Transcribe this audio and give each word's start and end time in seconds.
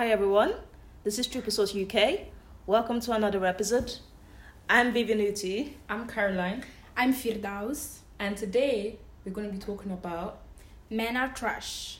Hi 0.00 0.08
everyone, 0.08 0.54
this 1.04 1.18
is 1.18 1.26
Triple 1.26 1.52
Source 1.52 1.76
UK. 1.76 2.20
Welcome 2.64 3.00
to 3.00 3.12
another 3.12 3.44
episode. 3.44 3.96
I'm 4.66 4.94
Vivian 4.94 5.18
Uti. 5.18 5.76
I'm 5.90 6.08
Caroline, 6.08 6.64
I'm 6.96 7.12
Firdaus. 7.12 7.98
and 8.18 8.34
today 8.34 8.98
we're 9.26 9.32
going 9.32 9.48
to 9.48 9.52
be 9.52 9.58
talking 9.58 9.92
about 9.92 10.40
Men 10.88 11.18
are 11.18 11.28
trash. 11.28 11.98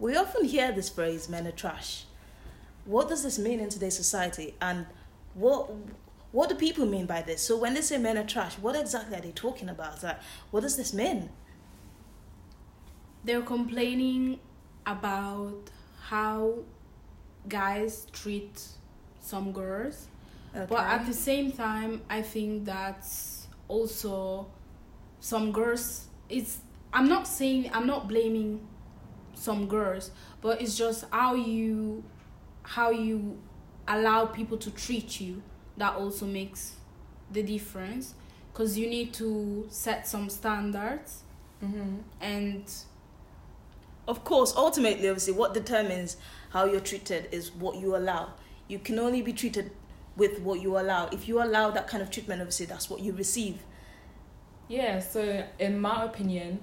We 0.00 0.16
often 0.16 0.46
hear 0.46 0.72
this 0.72 0.88
phrase, 0.88 1.28
men 1.28 1.46
are 1.46 1.52
trash. 1.52 2.06
What 2.84 3.08
does 3.08 3.22
this 3.22 3.38
mean 3.38 3.60
in 3.60 3.68
today's 3.68 3.96
society 3.96 4.56
and 4.60 4.86
what 5.34 5.70
what 6.32 6.48
do 6.48 6.56
people 6.56 6.86
mean 6.86 7.06
by 7.06 7.22
this? 7.22 7.40
So 7.40 7.56
when 7.56 7.74
they 7.74 7.82
say 7.82 7.98
men 7.98 8.18
are 8.18 8.24
trash, 8.24 8.58
what 8.58 8.74
exactly 8.74 9.16
are 9.16 9.20
they 9.22 9.30
talking 9.30 9.68
about? 9.68 10.02
Like, 10.02 10.18
what 10.50 10.62
does 10.62 10.76
this 10.76 10.92
mean? 10.92 11.30
They're 13.22 13.42
complaining 13.42 14.40
about 14.84 15.70
how 16.08 16.64
guys 17.48 18.06
treat 18.12 18.68
some 19.20 19.52
girls. 19.52 20.08
But 20.68 20.80
at 20.80 21.06
the 21.06 21.12
same 21.12 21.52
time, 21.52 22.02
I 22.08 22.22
think 22.22 22.64
that's 22.64 23.46
also 23.68 24.46
some 25.20 25.52
girls. 25.52 26.06
It's 26.28 26.60
I'm 26.92 27.08
not 27.08 27.26
saying 27.26 27.70
I'm 27.74 27.86
not 27.86 28.08
blaming 28.08 28.66
some 29.34 29.66
girls, 29.68 30.10
but 30.40 30.62
it's 30.62 30.76
just 30.76 31.04
how 31.12 31.34
you 31.34 32.02
how 32.62 32.90
you 32.90 33.38
allow 33.86 34.26
people 34.26 34.56
to 34.58 34.70
treat 34.70 35.20
you 35.20 35.42
that 35.76 35.94
also 35.94 36.26
makes 36.26 36.74
the 37.30 37.42
difference. 37.42 38.14
Because 38.52 38.78
you 38.78 38.88
need 38.88 39.12
to 39.14 39.66
set 39.68 40.06
some 40.06 40.30
standards 40.30 41.22
mm-hmm. 41.62 41.96
and 42.22 42.64
Of 44.08 44.24
course, 44.24 44.54
ultimately, 44.56 45.08
obviously, 45.08 45.32
what 45.34 45.52
determines 45.52 46.16
how 46.50 46.64
you're 46.64 46.80
treated 46.80 47.28
is 47.32 47.52
what 47.52 47.76
you 47.76 47.96
allow. 47.96 48.32
You 48.68 48.78
can 48.78 48.98
only 48.98 49.22
be 49.22 49.32
treated 49.32 49.70
with 50.16 50.40
what 50.40 50.60
you 50.60 50.78
allow. 50.78 51.06
If 51.12 51.28
you 51.28 51.42
allow 51.42 51.70
that 51.70 51.88
kind 51.88 52.02
of 52.02 52.10
treatment, 52.10 52.40
obviously, 52.40 52.66
that's 52.66 52.88
what 52.88 53.00
you 53.00 53.12
receive. 53.12 53.58
yeah. 54.68 54.98
So 55.00 55.44
in 55.58 55.78
my 55.80 56.04
opinion, 56.04 56.60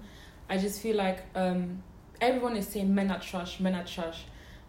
I 0.50 0.58
just 0.58 0.81
feel 0.81 0.95
like 0.98 1.23
um, 1.36 1.84
everyone 2.20 2.58
is 2.58 2.67
saying 2.67 2.94
men 2.94 3.12
are 3.12 3.20
trash, 3.20 3.59
men 3.59 3.75
are 3.75 3.86
trash. 3.86 4.25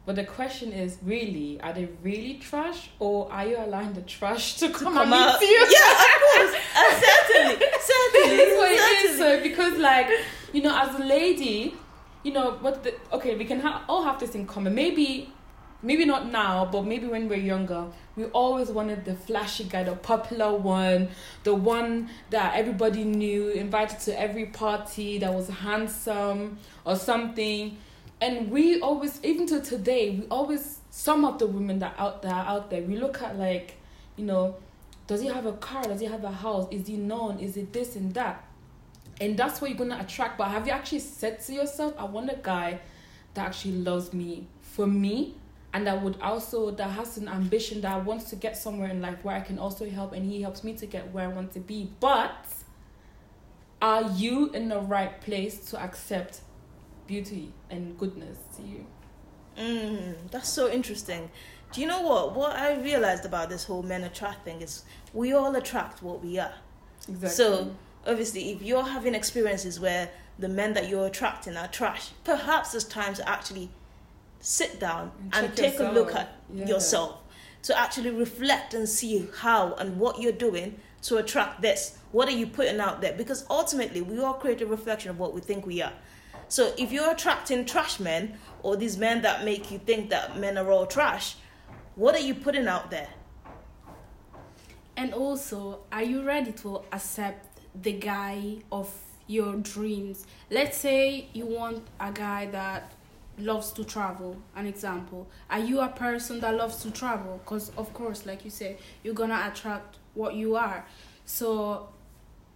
But 0.07 0.17
the 0.17 0.25
question 0.25 0.71
is, 0.73 0.99
really, 1.03 1.59
are 1.63 1.73
they 1.73 1.89
really 2.03 2.35
trash, 2.35 2.91
or 2.99 3.33
are 3.33 3.47
you 3.47 3.57
allowing 3.57 3.95
the 3.95 4.03
trash 4.03 4.57
to 4.59 4.69
come, 4.69 4.93
come 4.93 5.13
and 5.13 5.15
out. 5.15 5.41
you? 5.41 5.49
Yeah, 5.49 5.93
of 5.93 6.21
course. 6.21 6.61
Uh, 6.77 7.01
certainly, 7.01 7.67
certainly, 7.81 8.37
That's 8.37 8.57
what 8.59 8.71
it 8.71 9.05
is. 9.05 9.17
certainly. 9.17 9.41
So 9.41 9.43
because 9.43 9.79
like 9.79 10.09
you 10.53 10.61
know, 10.63 10.77
as 10.79 10.95
a 11.01 11.05
lady, 11.05 11.75
you 12.25 12.33
know 12.33 12.53
what? 12.61 12.83
The, 12.83 12.95
okay, 13.13 13.37
we 13.37 13.45
can 13.45 13.61
ha- 13.61 13.85
all 13.89 14.03
have 14.03 14.19
this 14.19 14.35
in 14.35 14.47
common. 14.47 14.75
Maybe, 14.75 15.33
maybe 15.83 16.05
not 16.05 16.33
now, 16.33 16.65
but 16.65 16.85
maybe 16.85 17.07
when 17.07 17.29
we're 17.29 17.39
younger, 17.39 17.87
we 18.17 18.25
always 18.27 18.71
wanted 18.71 19.05
the 19.05 19.15
flashy 19.15 19.65
guy, 19.65 19.85
the 19.85 19.95
popular 19.95 20.53
one, 20.57 21.11
the 21.45 21.55
one 21.55 22.09
that 22.31 22.57
everybody 22.57 23.05
knew, 23.05 23.51
invited 23.51 24.01
to 24.01 24.19
every 24.19 24.47
party, 24.47 25.19
that 25.19 25.33
was 25.33 25.49
handsome 25.49 26.59
or 26.85 26.97
something. 26.97 27.77
And 28.21 28.51
we 28.51 28.81
always, 28.81 29.21
even 29.23 29.47
to 29.49 29.61
today, 29.61 30.11
we 30.11 30.27
always 30.29 30.79
some 30.91 31.25
of 31.25 31.39
the 31.39 31.47
women 31.47 31.81
that 31.81 31.95
out 31.99 32.23
that 32.23 32.33
are 32.33 32.47
out 32.47 32.71
there, 32.71 32.81
we 32.81 32.97
look 32.97 33.21
at 33.21 33.37
like, 33.39 33.77
you 34.17 34.25
know, 34.25 34.57
does 35.07 35.21
he 35.21 35.27
have 35.27 35.45
a 35.45 35.53
car? 35.53 35.83
Does 35.83 36.01
he 36.01 36.07
have 36.07 36.25
a 36.25 36.31
house? 36.31 36.67
Is 36.71 36.87
he 36.87 36.97
known? 36.97 37.39
Is 37.39 37.57
it 37.59 37.73
this 37.73 37.97
and 37.97 38.15
that? 38.15 38.45
And 39.21 39.37
that's 39.37 39.61
what 39.61 39.71
you're 39.71 39.79
gonna 39.79 40.01
attract. 40.01 40.39
But 40.39 40.49
have 40.49 40.67
you 40.67 40.73
actually 40.73 41.01
said 41.01 41.41
to 41.41 41.53
yourself, 41.53 41.95
I 41.99 42.05
want 42.05 42.31
a 42.31 42.39
guy 42.43 42.81
that 43.35 43.47
actually 43.47 43.79
loves 43.79 44.13
me 44.13 44.47
for 44.61 44.87
me 44.87 45.35
and 45.75 45.89
that 45.89 46.01
would 46.03 46.21
also 46.21 46.71
that 46.71 46.91
has 46.91 47.19
an 47.19 47.29
ambition 47.29 47.81
that 47.81 48.05
wants 48.05 48.31
to 48.31 48.37
get 48.37 48.57
somewhere 48.57 48.89
in 48.91 49.03
life 49.03 49.25
where 49.25 49.35
I 49.35 49.41
can 49.41 49.59
also 49.59 49.91
help 49.91 50.13
and 50.13 50.25
he 50.25 50.41
helps 50.41 50.63
me 50.63 50.75
to 50.75 50.87
get 50.87 51.13
where 51.13 51.25
I 51.25 51.29
want 51.29 51.53
to 51.53 51.61
be. 51.61 51.91
But 51.99 52.47
are 53.83 54.03
you 54.13 54.51
in 54.53 54.69
the 54.69 54.81
right 54.81 55.21
place 55.21 55.59
to 55.71 55.83
accept 55.83 56.41
beauty 57.09 57.53
and 57.71 57.99
goodness 57.99 58.39
to 58.57 58.63
you? 58.63 58.87
Mm, 59.59 60.31
that's 60.31 60.49
so 60.49 60.71
interesting. 60.71 61.29
Do 61.73 61.81
you 61.81 61.89
know 61.89 62.03
what? 62.03 62.37
What 62.37 62.57
I 62.57 62.81
realized 62.81 63.25
about 63.25 63.49
this 63.49 63.65
whole 63.65 63.83
men 63.83 64.05
attract 64.05 64.45
thing 64.45 64.61
is 64.63 64.85
we 65.13 65.33
all 65.33 65.55
attract 65.57 66.03
what 66.05 66.23
we 66.23 66.39
are. 66.39 66.55
Exactly. 67.09 67.29
So 67.29 67.75
obviously, 68.07 68.53
if 68.53 68.63
you're 68.63 68.85
having 68.85 69.15
experiences 69.15 69.81
where 69.81 70.11
the 70.39 70.49
men 70.49 70.75
that 70.75 70.89
you're 70.89 71.07
attracting 71.07 71.57
are 71.57 71.69
trash, 71.69 72.11
perhaps 72.25 72.75
it's 72.75 72.85
time 72.85 73.15
to 73.15 73.29
actually 73.29 73.71
sit 74.41 74.79
down 74.79 75.11
And 75.33 75.47
and, 75.47 75.57
take 75.57 75.79
a 75.79 75.85
look 75.85 76.15
at 76.15 76.37
Yeah. 76.53 76.67
yourself 76.67 77.21
to 77.63 77.79
actually 77.79 78.11
reflect 78.11 78.75
and 78.75 78.87
see 78.89 79.27
how 79.39 79.73
and 79.75 79.99
what 79.99 80.21
you're 80.21 80.33
doing 80.33 80.79
to 81.03 81.17
attract 81.17 81.63
this. 81.63 81.97
What 82.13 82.29
are 82.29 82.33
you 82.33 82.47
putting 82.47 82.79
out 82.81 83.01
there? 83.01 83.13
Because 83.15 83.45
ultimately, 83.49 84.03
we 84.03 84.21
all 84.21 84.35
create 84.35 84.61
a 84.61 84.67
reflection 84.67 85.11
of 85.11 85.19
what 85.19 85.33
we 85.35 85.41
think 85.41 85.67
we 85.67 85.81
are. 85.83 85.93
So 86.49 86.75
if 86.77 86.93
you're 86.93 87.11
attracting 87.11 87.65
trash 87.65 87.99
men 87.99 88.39
or 88.63 88.77
these 88.77 88.99
men 88.99 89.23
that 89.23 89.45
make 89.45 89.71
you 89.71 89.79
think 89.79 90.11
that 90.11 90.39
men 90.39 90.59
are 90.59 90.71
all 90.71 90.87
trash, 90.87 91.37
what 91.95 92.15
are 92.15 92.21
you 92.21 92.35
putting 92.35 92.67
out 92.69 92.91
there? 92.91 93.09
And 94.97 95.13
also, 95.13 95.81
are 95.91 96.03
you 96.03 96.23
ready 96.23 96.53
to 96.53 96.83
accept 96.93 97.54
the 97.75 97.93
guy 97.93 98.57
of 98.71 98.93
your 99.27 99.55
dreams? 99.57 100.27
Let's 100.51 100.77
say 100.77 101.29
you 101.33 101.47
want 101.47 101.83
a 102.01 102.13
guy 102.13 102.47
that 102.47 102.93
loves 103.39 103.73
to 103.73 103.85
travel, 103.85 104.37
an 104.55 104.67
example. 104.67 105.27
Are 105.51 105.59
you 105.59 105.81
a 105.81 105.89
person 105.89 106.41
that 106.41 106.55
loves 106.55 106.77
to 106.83 106.91
travel? 106.91 107.41
Because, 107.45 107.71
of 107.77 107.93
course, 107.93 108.27
like 108.27 108.45
you 108.45 108.51
said, 108.51 108.79
you're 109.03 109.15
gonna 109.15 109.51
attract 109.53 109.97
what 110.15 110.35
you 110.35 110.55
are. 110.57 110.85
So, 111.25 111.89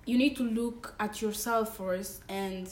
you 0.07 0.17
need 0.17 0.37
to 0.37 0.43
look 0.45 0.95
at 1.01 1.21
yourself 1.21 1.77
first 1.77 2.23
and 2.29 2.69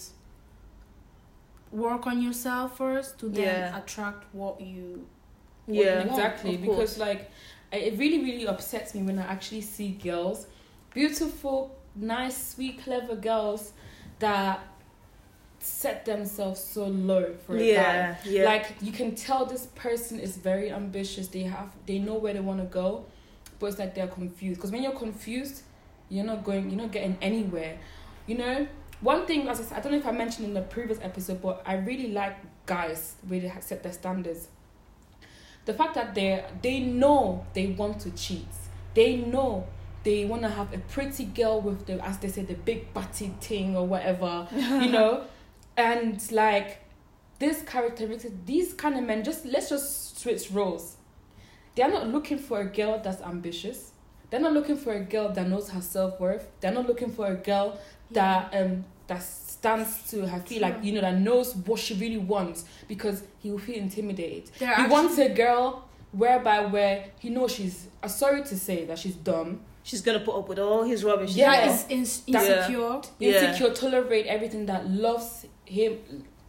work 1.70 2.06
on 2.06 2.22
yourself 2.22 2.78
first 2.78 3.18
to 3.18 3.28
then 3.28 3.44
Yeah. 3.60 3.78
attract 3.78 4.24
what 4.32 4.60
you 4.60 5.06
Yeah, 5.68 5.98
want, 5.98 6.10
exactly 6.10 6.56
because 6.56 6.96
like 6.96 7.28
it 7.72 7.98
really 7.98 8.20
really 8.22 8.46
upsets 8.46 8.94
me 8.94 9.02
when 9.02 9.18
i 9.18 9.22
actually 9.22 9.60
see 9.60 9.90
girls 9.90 10.46
beautiful 10.94 11.76
nice 11.96 12.54
sweet 12.54 12.82
clever 12.82 13.16
girls 13.16 13.72
that 14.18 14.60
set 15.58 16.04
themselves 16.04 16.62
so 16.62 16.86
low 16.86 17.34
for 17.46 17.56
a 17.56 17.62
Yeah, 17.62 18.12
guy. 18.12 18.18
yeah. 18.24 18.44
like 18.44 18.74
you 18.80 18.92
can 18.92 19.14
tell 19.14 19.46
this 19.46 19.66
person 19.74 20.20
is 20.20 20.36
very 20.36 20.70
ambitious. 20.70 21.28
They 21.28 21.42
have 21.42 21.70
they 21.86 21.98
know 21.98 22.14
where 22.14 22.32
they 22.34 22.40
want 22.40 22.60
to 22.60 22.66
go 22.66 23.04
but 23.58 23.66
it's 23.66 23.78
like 23.78 23.94
they're 23.94 24.06
confused. 24.06 24.56
Because 24.58 24.70
when 24.70 24.82
you're 24.82 24.92
confused 24.92 25.62
you're 26.08 26.24
not 26.24 26.44
going 26.44 26.70
you're 26.70 26.80
not 26.80 26.92
getting 26.92 27.16
anywhere. 27.20 27.78
You 28.26 28.38
know 28.38 28.68
one 29.00 29.26
thing 29.26 29.48
as 29.48 29.60
I, 29.60 29.64
said, 29.64 29.78
I 29.78 29.80
don't 29.80 29.92
know 29.92 29.98
if 29.98 30.06
i 30.06 30.10
mentioned 30.12 30.46
in 30.46 30.54
the 30.54 30.62
previous 30.62 30.98
episode 31.02 31.42
but 31.42 31.62
i 31.66 31.74
really 31.74 32.12
like 32.12 32.34
guys 32.64 33.14
where 33.28 33.40
they 33.40 33.48
have 33.48 33.62
set 33.62 33.82
their 33.82 33.92
standards. 33.92 34.48
The 35.64 35.74
fact 35.74 35.94
that 35.94 36.14
they 36.14 36.44
they 36.62 36.80
know 36.80 37.44
they 37.54 37.66
want 37.68 38.00
to 38.00 38.10
cheat. 38.12 38.46
They 38.94 39.16
know 39.16 39.66
they 40.06 40.24
want 40.24 40.40
to 40.42 40.48
have 40.48 40.72
a 40.72 40.78
pretty 40.78 41.24
girl 41.24 41.60
with 41.60 41.84
the 41.86 41.94
as 42.06 42.16
they 42.18 42.28
say 42.28 42.42
the 42.42 42.54
big 42.54 42.94
butty 42.94 43.34
thing 43.40 43.76
or 43.76 43.84
whatever 43.84 44.46
you 44.54 44.88
know? 44.88 45.24
And 45.76 46.22
like 46.30 46.84
this 47.40 47.62
characteristic 47.62 48.46
these 48.46 48.72
kind 48.72 48.96
of 48.96 49.02
men 49.02 49.24
just 49.24 49.44
let's 49.44 49.68
just 49.68 50.18
switch 50.20 50.50
roles. 50.52 50.96
They're 51.74 51.90
not 51.90 52.06
looking 52.08 52.38
for 52.38 52.60
a 52.60 52.64
girl 52.64 53.00
that's 53.02 53.20
ambitious. 53.20 53.90
They're 54.30 54.40
not 54.40 54.52
looking 54.52 54.76
for 54.76 54.92
a 54.92 55.00
girl 55.00 55.28
that 55.32 55.48
knows 55.48 55.68
her 55.70 55.82
self-worth. 55.82 56.46
They're 56.60 56.72
not 56.72 56.86
looking 56.86 57.10
for 57.10 57.26
a 57.26 57.34
girl 57.34 57.78
that 58.12 58.54
um 58.54 58.84
that 59.08 59.22
stands 59.24 60.08
to 60.10 60.26
her 60.28 60.40
feet 60.40 60.62
like 60.62 60.76
you 60.84 60.92
know 60.92 61.00
that 61.00 61.18
knows 61.18 61.56
what 61.56 61.80
she 61.80 61.94
really 61.94 62.18
wants 62.18 62.64
because 62.86 63.24
he 63.40 63.50
will 63.50 63.58
feel 63.58 63.76
intimidated. 63.76 64.52
They're 64.60 64.68
he 64.68 64.82
actually- 64.82 64.92
wants 64.92 65.18
a 65.18 65.28
girl 65.30 65.88
whereby 66.12 66.64
where 66.66 67.06
he 67.18 67.28
knows 67.28 67.52
she's 67.52 67.88
uh, 68.04 68.06
sorry 68.06 68.44
to 68.44 68.56
say 68.56 68.84
that 68.84 69.00
she's 69.00 69.16
dumb 69.16 69.60
She's 69.88 70.02
gonna 70.02 70.20
put 70.28 70.34
up 70.38 70.48
with 70.48 70.58
all 70.58 70.82
his 70.82 71.04
rubbish. 71.04 71.30
as 71.30 71.36
Yeah. 71.36 71.50
well. 71.52 71.60
that 71.66 71.74
is 71.74 71.86
ins- 71.96 72.22
insecure. 72.26 73.00
Yeah. 73.18 73.28
insecure 73.30 73.70
tolerate 73.72 74.26
everything 74.26 74.66
that 74.66 74.82
loves 74.90 75.46
him 75.64 75.92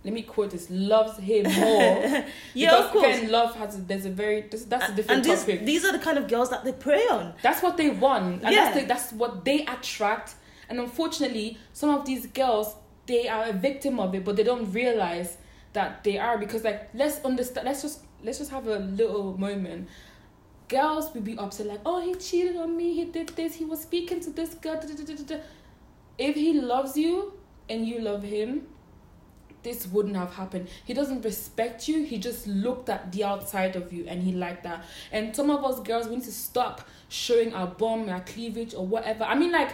let 0.03 0.13
me 0.13 0.21
quote 0.21 0.51
this 0.51 0.67
loves 0.69 1.17
him 1.29 1.43
more 1.43 2.23
yeah, 2.53 2.69
because 2.69 2.85
of 2.85 2.91
course. 2.91 3.05
again 3.17 3.31
love 3.31 3.51
has 3.55 3.77
a, 3.77 3.81
there's 3.81 4.05
a 4.05 4.09
very 4.23 4.41
this, 4.51 4.63
that's 4.71 4.89
a 4.91 4.95
different 4.95 5.17
and 5.17 5.25
these, 5.25 5.39
topic 5.41 5.65
these 5.65 5.83
are 5.85 5.91
the 5.91 6.03
kind 6.07 6.17
of 6.17 6.25
girls 6.29 6.49
that 6.49 6.63
they 6.63 6.71
prey 6.71 7.03
on. 7.17 7.33
that's 7.41 7.61
what 7.61 7.75
they 7.77 7.89
want 7.89 8.41
and 8.43 8.53
Yeah. 8.53 8.65
that's, 8.65 8.75
the, 8.79 8.85
that's 8.85 9.07
what 9.21 9.43
they 9.43 9.65
attract 9.65 10.35
and 10.69 10.79
unfortunately 10.79 11.57
some 11.73 11.89
of 11.89 12.05
these 12.05 12.25
girls 12.27 12.75
they 13.07 13.27
are 13.27 13.45
a 13.45 13.53
victim 13.53 13.99
of 13.99 14.15
it 14.15 14.23
but 14.23 14.35
they 14.37 14.43
don't 14.43 14.71
realize 14.71 15.37
that 15.73 16.03
they 16.05 16.17
are 16.17 16.37
because 16.37 16.63
like 16.63 16.89
let's 16.93 17.17
understand 17.25 17.65
let's 17.67 17.81
just 17.81 17.99
let's 18.23 18.37
just 18.37 18.51
have 18.51 18.65
a 18.67 18.79
little 18.79 19.37
moment 19.37 19.89
girls 20.67 21.13
will 21.13 21.21
be 21.21 21.37
upset 21.37 21.67
like 21.67 21.79
oh 21.85 22.01
he 22.01 22.13
cheated 22.15 22.57
on 22.57 22.75
me 22.75 22.93
he 22.93 23.05
did 23.05 23.29
this 23.29 23.55
he 23.55 23.65
was 23.65 23.81
speaking 23.81 24.19
to 24.19 24.29
this 24.31 24.53
girl 24.55 24.79
if 26.17 26.35
he 26.35 26.53
loves 26.53 26.97
you 26.97 27.33
and 27.69 27.87
you 27.87 27.99
love 27.99 28.23
him 28.23 28.67
this 29.67 29.87
wouldn't 29.87 30.15
have 30.15 30.33
happened. 30.33 30.69
He 30.85 30.93
doesn't 30.93 31.23
respect 31.23 31.87
you. 31.87 32.03
He 32.03 32.17
just 32.17 32.47
looked 32.47 32.89
at 32.89 33.11
the 33.11 33.23
outside 33.23 33.75
of 33.75 33.91
you 33.91 34.05
and 34.07 34.23
he 34.23 34.31
liked 34.31 34.63
that. 34.63 34.85
And 35.11 35.35
some 35.35 35.49
of 35.49 35.63
us 35.65 35.79
girls, 35.81 36.07
we 36.07 36.15
need 36.15 36.25
to 36.25 36.31
stop 36.31 36.87
showing 37.09 37.53
our 37.53 37.67
bum, 37.67 38.07
our 38.09 38.21
cleavage, 38.21 38.73
or 38.73 38.85
whatever. 38.85 39.25
I 39.25 39.35
mean, 39.35 39.51
like, 39.51 39.73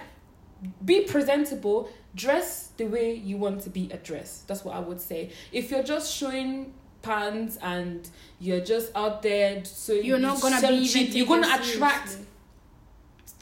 be 0.83 1.01
presentable. 1.01 1.89
Dress 2.15 2.69
the 2.77 2.85
way 2.85 3.13
you 3.13 3.37
want 3.37 3.61
to 3.61 3.69
be 3.69 3.89
addressed. 3.91 4.47
That's 4.47 4.63
what 4.63 4.75
I 4.75 4.79
would 4.79 5.01
say. 5.01 5.31
If 5.51 5.69
you're 5.69 5.83
just 5.83 6.15
showing 6.15 6.73
pants 7.03 7.57
and 7.61 8.09
you're 8.39 8.61
just 8.61 8.91
out 8.95 9.21
there, 9.21 9.63
so 9.65 9.93
you're 9.93 10.17
not 10.19 10.41
gonna 10.41 10.67
be 10.67 10.87
cheap, 10.87 11.13
you're 11.13 11.27
gonna 11.27 11.47
attract. 11.47 12.09
Seriously 12.09 12.27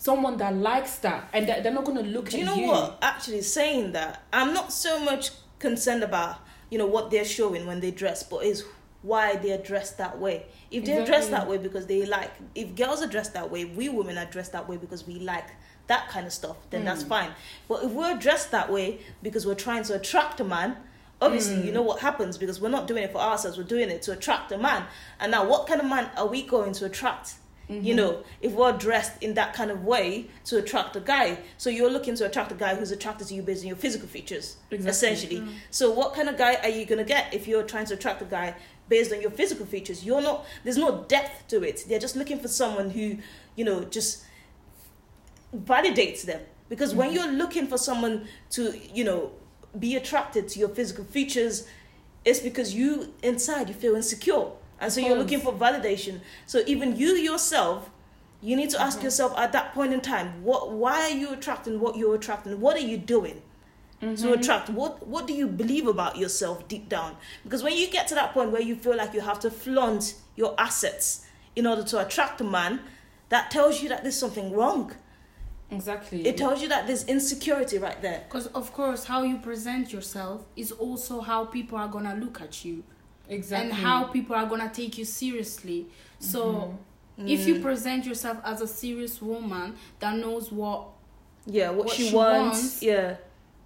someone 0.01 0.35
that 0.37 0.55
likes 0.55 0.95
that 0.97 1.29
and 1.31 1.47
that 1.47 1.61
they're 1.61 1.71
not 1.71 1.85
going 1.85 2.03
to 2.03 2.09
look 2.09 2.27
Do 2.29 2.39
you 2.39 2.45
know 2.45 2.55
you. 2.55 2.67
what 2.67 2.97
actually 3.03 3.43
saying 3.43 3.91
that 3.91 4.23
i'm 4.33 4.51
not 4.51 4.73
so 4.73 4.99
much 4.99 5.29
concerned 5.59 6.01
about 6.01 6.39
you 6.71 6.79
know 6.79 6.87
what 6.87 7.11
they're 7.11 7.23
showing 7.23 7.67
when 7.67 7.81
they 7.81 7.91
dress 7.91 8.23
but 8.23 8.43
is 8.43 8.65
why 9.03 9.35
they're 9.35 9.59
dressed 9.59 9.99
that 9.99 10.17
way 10.19 10.45
if 10.71 10.85
they're 10.85 11.01
exactly. 11.01 11.05
dressed 11.05 11.31
that 11.31 11.47
way 11.47 11.57
because 11.59 11.85
they 11.85 12.03
like 12.07 12.31
if 12.55 12.75
girls 12.75 13.03
are 13.03 13.07
dressed 13.07 13.35
that 13.35 13.51
way 13.51 13.65
we 13.65 13.89
women 13.89 14.17
are 14.17 14.25
dressed 14.25 14.53
that 14.53 14.67
way 14.67 14.75
because 14.75 15.05
we 15.05 15.19
like 15.19 15.45
that 15.85 16.09
kind 16.09 16.25
of 16.25 16.33
stuff 16.33 16.57
then 16.71 16.81
mm. 16.81 16.85
that's 16.85 17.03
fine 17.03 17.29
but 17.67 17.83
if 17.83 17.91
we're 17.91 18.17
dressed 18.17 18.49
that 18.49 18.71
way 18.71 18.99
because 19.21 19.45
we're 19.45 19.53
trying 19.53 19.83
to 19.83 19.93
attract 19.93 20.39
a 20.39 20.43
man 20.43 20.75
obviously 21.21 21.55
mm. 21.55 21.65
you 21.65 21.71
know 21.71 21.81
what 21.81 21.99
happens 21.99 22.37
because 22.37 22.59
we're 22.59 22.69
not 22.69 22.87
doing 22.87 23.03
it 23.03 23.11
for 23.11 23.19
ourselves 23.19 23.57
we're 23.57 23.63
doing 23.63 23.89
it 23.89 24.01
to 24.01 24.11
attract 24.11 24.51
a 24.51 24.57
man 24.57 24.83
and 25.19 25.31
now 25.31 25.47
what 25.47 25.67
kind 25.67 25.79
of 25.79 25.87
man 25.87 26.09
are 26.17 26.27
we 26.27 26.41
going 26.41 26.73
to 26.73 26.85
attract 26.85 27.35
Mm-hmm. 27.71 27.85
You 27.85 27.95
know, 27.95 28.23
if 28.41 28.51
we're 28.51 28.73
dressed 28.73 29.23
in 29.23 29.35
that 29.35 29.53
kind 29.53 29.71
of 29.71 29.85
way 29.85 30.27
to 30.45 30.57
attract 30.57 30.95
a 30.97 30.99
guy, 30.99 31.37
so 31.57 31.69
you're 31.69 31.89
looking 31.89 32.15
to 32.15 32.25
attract 32.25 32.51
a 32.51 32.55
guy 32.55 32.75
who's 32.75 32.91
attracted 32.91 33.27
to 33.29 33.33
you 33.33 33.41
based 33.41 33.61
on 33.61 33.67
your 33.67 33.77
physical 33.77 34.09
features, 34.09 34.57
exactly. 34.71 34.89
essentially. 34.89 35.37
Mm-hmm. 35.37 35.57
So, 35.69 35.91
what 35.91 36.13
kind 36.13 36.27
of 36.27 36.37
guy 36.37 36.55
are 36.55 36.69
you 36.69 36.85
gonna 36.85 37.05
get 37.05 37.33
if 37.33 37.47
you're 37.47 37.63
trying 37.63 37.85
to 37.85 37.93
attract 37.93 38.21
a 38.21 38.25
guy 38.25 38.55
based 38.89 39.13
on 39.13 39.21
your 39.21 39.31
physical 39.31 39.65
features? 39.65 40.03
You're 40.03 40.21
not. 40.21 40.45
There's 40.65 40.77
no 40.77 41.05
depth 41.07 41.47
to 41.49 41.63
it. 41.63 41.85
They're 41.87 41.99
just 41.99 42.17
looking 42.17 42.39
for 42.39 42.49
someone 42.49 42.89
who, 42.89 43.19
you 43.55 43.63
know, 43.63 43.85
just 43.85 44.25
validates 45.55 46.23
them. 46.23 46.41
Because 46.67 46.89
mm-hmm. 46.89 46.99
when 46.99 47.13
you're 47.13 47.31
looking 47.31 47.67
for 47.67 47.77
someone 47.77 48.27
to, 48.51 48.77
you 48.93 49.05
know, 49.05 49.31
be 49.77 49.95
attracted 49.95 50.47
to 50.49 50.59
your 50.59 50.69
physical 50.69 51.05
features, 51.05 51.67
it's 52.25 52.39
because 52.39 52.73
you 52.73 53.13
inside 53.23 53.69
you 53.69 53.75
feel 53.75 53.95
insecure. 53.95 54.47
And 54.79 54.91
so 54.91 54.99
you're 54.99 55.17
looking 55.17 55.39
for 55.39 55.53
validation. 55.53 56.21
So 56.45 56.63
even 56.65 56.95
you 56.95 57.09
yourself 57.09 57.89
you 58.41 58.55
need 58.55 58.71
to 58.71 58.81
ask 58.81 58.97
mm-hmm. 58.97 59.05
yourself 59.05 59.37
at 59.37 59.51
that 59.51 59.73
point 59.73 59.93
in 59.93 60.01
time 60.01 60.43
what 60.43 60.71
why 60.71 61.01
are 61.01 61.15
you 61.15 61.31
attracting 61.31 61.79
what 61.79 61.95
you're 61.95 62.15
attracting? 62.15 62.59
What 62.59 62.75
are 62.75 62.79
you 62.79 62.97
doing 62.97 63.41
mm-hmm. 64.01 64.15
to 64.15 64.33
attract? 64.33 64.69
What 64.69 65.07
what 65.07 65.27
do 65.27 65.33
you 65.33 65.47
believe 65.47 65.87
about 65.87 66.17
yourself 66.17 66.67
deep 66.67 66.89
down? 66.89 67.15
Because 67.43 67.63
when 67.63 67.77
you 67.77 67.89
get 67.89 68.07
to 68.07 68.15
that 68.15 68.33
point 68.33 68.51
where 68.51 68.61
you 68.61 68.75
feel 68.75 68.97
like 68.97 69.13
you 69.13 69.21
have 69.21 69.39
to 69.41 69.51
flaunt 69.51 70.15
your 70.35 70.55
assets 70.57 71.25
in 71.55 71.67
order 71.67 71.83
to 71.83 71.99
attract 72.05 72.41
a 72.41 72.43
man 72.43 72.81
that 73.29 73.51
tells 73.51 73.81
you 73.81 73.89
that 73.89 74.03
there's 74.03 74.17
something 74.17 74.51
wrong 74.51 74.93
exactly. 75.71 76.27
It 76.27 76.37
tells 76.37 76.61
you 76.61 76.67
that 76.69 76.87
there's 76.87 77.05
insecurity 77.05 77.77
right 77.77 78.01
there. 78.01 78.23
Because 78.27 78.47
of 78.47 78.73
course 78.73 79.05
how 79.05 79.23
you 79.23 79.37
present 79.37 79.91
yourself 79.91 80.43
is 80.55 80.71
also 80.71 81.21
how 81.21 81.45
people 81.45 81.77
are 81.77 81.87
gonna 81.87 82.15
look 82.15 82.41
at 82.41 82.63
you. 82.63 82.83
Exactly. 83.29 83.69
and 83.69 83.79
how 83.79 84.03
people 84.05 84.35
are 84.35 84.45
gonna 84.45 84.69
take 84.73 84.97
you 84.97 85.05
seriously. 85.05 85.87
So 86.19 86.77
mm-hmm. 87.17 87.27
if 87.27 87.47
you 87.47 87.55
mm. 87.55 87.61
present 87.61 88.05
yourself 88.05 88.39
as 88.43 88.61
a 88.61 88.67
serious 88.67 89.21
woman 89.21 89.75
that 89.99 90.17
knows 90.17 90.51
what 90.51 90.87
yeah 91.45 91.69
what, 91.69 91.87
what 91.87 91.95
she, 91.95 92.09
she 92.09 92.15
wants, 92.15 92.59
wants 92.59 92.83
yeah. 92.83 93.15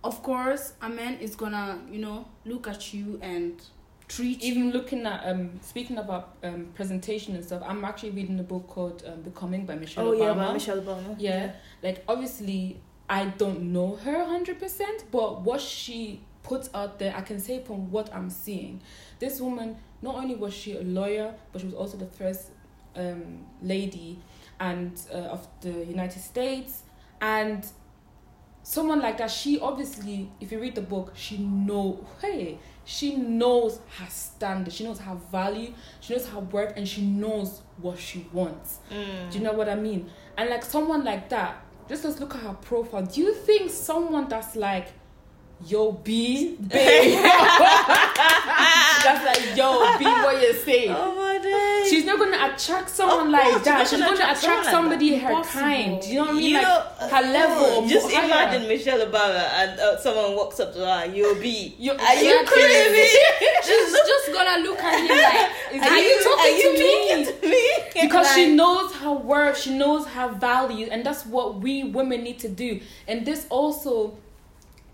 of 0.03 0.21
course 0.23 0.73
a 0.81 0.89
man 0.89 1.17
is 1.19 1.35
gonna 1.35 1.79
you 1.91 1.99
know 1.99 2.25
look 2.45 2.67
at 2.67 2.93
you 2.93 3.19
and 3.21 3.61
treat 4.07 4.41
even 4.41 4.71
looking 4.71 5.05
at 5.05 5.25
um 5.25 5.59
speaking 5.61 5.97
about 5.97 6.35
um 6.43 6.67
presentation 6.75 7.35
and 7.35 7.43
stuff 7.43 7.61
i'm 7.65 7.83
actually 7.83 8.11
reading 8.11 8.39
a 8.39 8.43
book 8.43 8.67
called 8.67 9.03
um, 9.07 9.21
becoming 9.21 9.65
by 9.65 9.73
michelle 9.75 10.07
oh 10.07 10.11
obama. 10.11 10.19
yeah 10.19 10.33
by 10.33 10.53
michelle 10.53 10.81
obama 10.81 11.15
yeah. 11.17 11.45
yeah 11.45 11.51
like 11.81 12.03
obviously 12.07 12.79
i 13.09 13.25
don't 13.25 13.61
know 13.61 13.95
her 13.95 14.13
100% 14.13 14.81
but 15.11 15.41
what 15.41 15.59
she 15.59 16.21
puts 16.43 16.69
out 16.75 16.99
there 16.99 17.15
i 17.15 17.21
can 17.21 17.39
say 17.39 17.63
from 17.63 17.89
what 17.89 18.13
i'm 18.13 18.29
seeing 18.29 18.79
this 19.19 19.39
woman, 19.39 19.77
not 20.01 20.15
only 20.15 20.35
was 20.35 20.53
she 20.53 20.77
a 20.77 20.81
lawyer, 20.81 21.33
but 21.51 21.61
she 21.61 21.67
was 21.67 21.75
also 21.75 21.97
the 21.97 22.05
first 22.05 22.51
um, 22.95 23.45
lady 23.61 24.19
and 24.59 24.99
uh, 25.11 25.17
of 25.17 25.47
the 25.61 25.71
United 25.71 26.21
States. 26.21 26.83
And 27.21 27.65
someone 28.63 28.99
like 28.99 29.17
that, 29.19 29.31
she 29.31 29.59
obviously, 29.59 30.29
if 30.41 30.51
you 30.51 30.59
read 30.59 30.75
the 30.75 30.81
book, 30.81 31.13
she 31.15 31.37
know, 31.37 32.05
hey, 32.21 32.59
she 32.85 33.15
knows 33.15 33.79
her 33.97 34.07
standard, 34.09 34.71
she 34.71 34.83
knows 34.83 34.99
her 34.99 35.15
value, 35.31 35.73
she 35.99 36.13
knows 36.13 36.27
her 36.27 36.39
worth, 36.39 36.73
and 36.77 36.87
she 36.87 37.01
knows 37.01 37.61
what 37.81 37.99
she 37.99 38.27
wants. 38.31 38.79
Mm. 38.91 39.31
Do 39.31 39.37
you 39.39 39.43
know 39.43 39.53
what 39.53 39.67
I 39.67 39.75
mean? 39.75 40.09
And 40.37 40.49
like 40.49 40.63
someone 40.63 41.03
like 41.03 41.29
that, 41.29 41.63
just 41.89 42.03
let's 42.05 42.19
look 42.19 42.35
at 42.35 42.41
her 42.41 42.53
profile. 42.53 43.03
Do 43.03 43.21
you 43.21 43.33
think 43.33 43.71
someone 43.71 44.29
that's 44.29 44.55
like 44.55 44.93
yo 45.63 45.91
B 45.91 46.57
babe 46.59 47.23
that's 49.03 49.25
like 49.25 49.57
yo 49.57 49.97
B 49.97 50.03
what 50.03 50.41
you 50.41 50.53
say? 50.53 50.89
Oh 50.89 51.15
my 51.15 51.25
she's 51.89 52.05
not 52.05 52.19
gonna 52.19 52.53
attract 52.53 52.89
someone 52.89 53.31
like 53.31 53.63
that. 53.63 53.87
she's 53.87 53.99
gonna 53.99 54.13
attract, 54.13 54.43
attract 54.43 54.65
somebody 54.65 55.11
like 55.11 55.21
her 55.21 55.43
kind. 55.43 56.01
Do 56.01 56.07
you 56.09 56.15
know 56.15 56.21
what 56.21 56.29
I 56.29 56.33
mean? 56.33 56.49
You 56.49 56.53
like 56.55 56.63
know, 56.63 57.07
her 57.07 57.21
level 57.21 57.87
just 57.87 58.09
imagine. 58.11 58.67
Michelle 58.67 58.99
Obama 59.05 59.47
and 59.55 59.79
uh, 59.79 59.97
someone 59.97 60.35
walks 60.35 60.59
up 60.59 60.73
to 60.73 60.79
her 60.79 61.05
yo 61.05 61.35
B 61.35 61.75
you, 61.79 61.91
are 61.91 62.15
you 62.15 62.43
crazy? 62.45 63.17
She's 63.63 63.91
just 63.91 64.33
gonna 64.33 64.63
look 64.63 64.79
at 64.79 64.99
him 64.99 65.07
like 65.07 65.81
are, 65.91 65.97
you, 65.97 66.23
talking, 66.23 66.39
are 66.39 66.57
you 66.57 66.73
to, 66.73 66.83
me? 66.83 67.25
to 67.25 67.47
me? 67.47 68.01
Because 68.01 68.25
like, 68.25 68.35
she 68.35 68.55
knows 68.55 68.93
her 68.95 69.13
worth 69.13 69.59
she 69.59 69.77
knows 69.77 70.05
her 70.07 70.29
value 70.33 70.87
and 70.91 71.05
that's 71.05 71.25
what 71.25 71.59
we 71.61 71.83
women 71.83 72.23
need 72.23 72.39
to 72.39 72.49
do. 72.49 72.81
And 73.07 73.25
this 73.25 73.47
also 73.49 74.17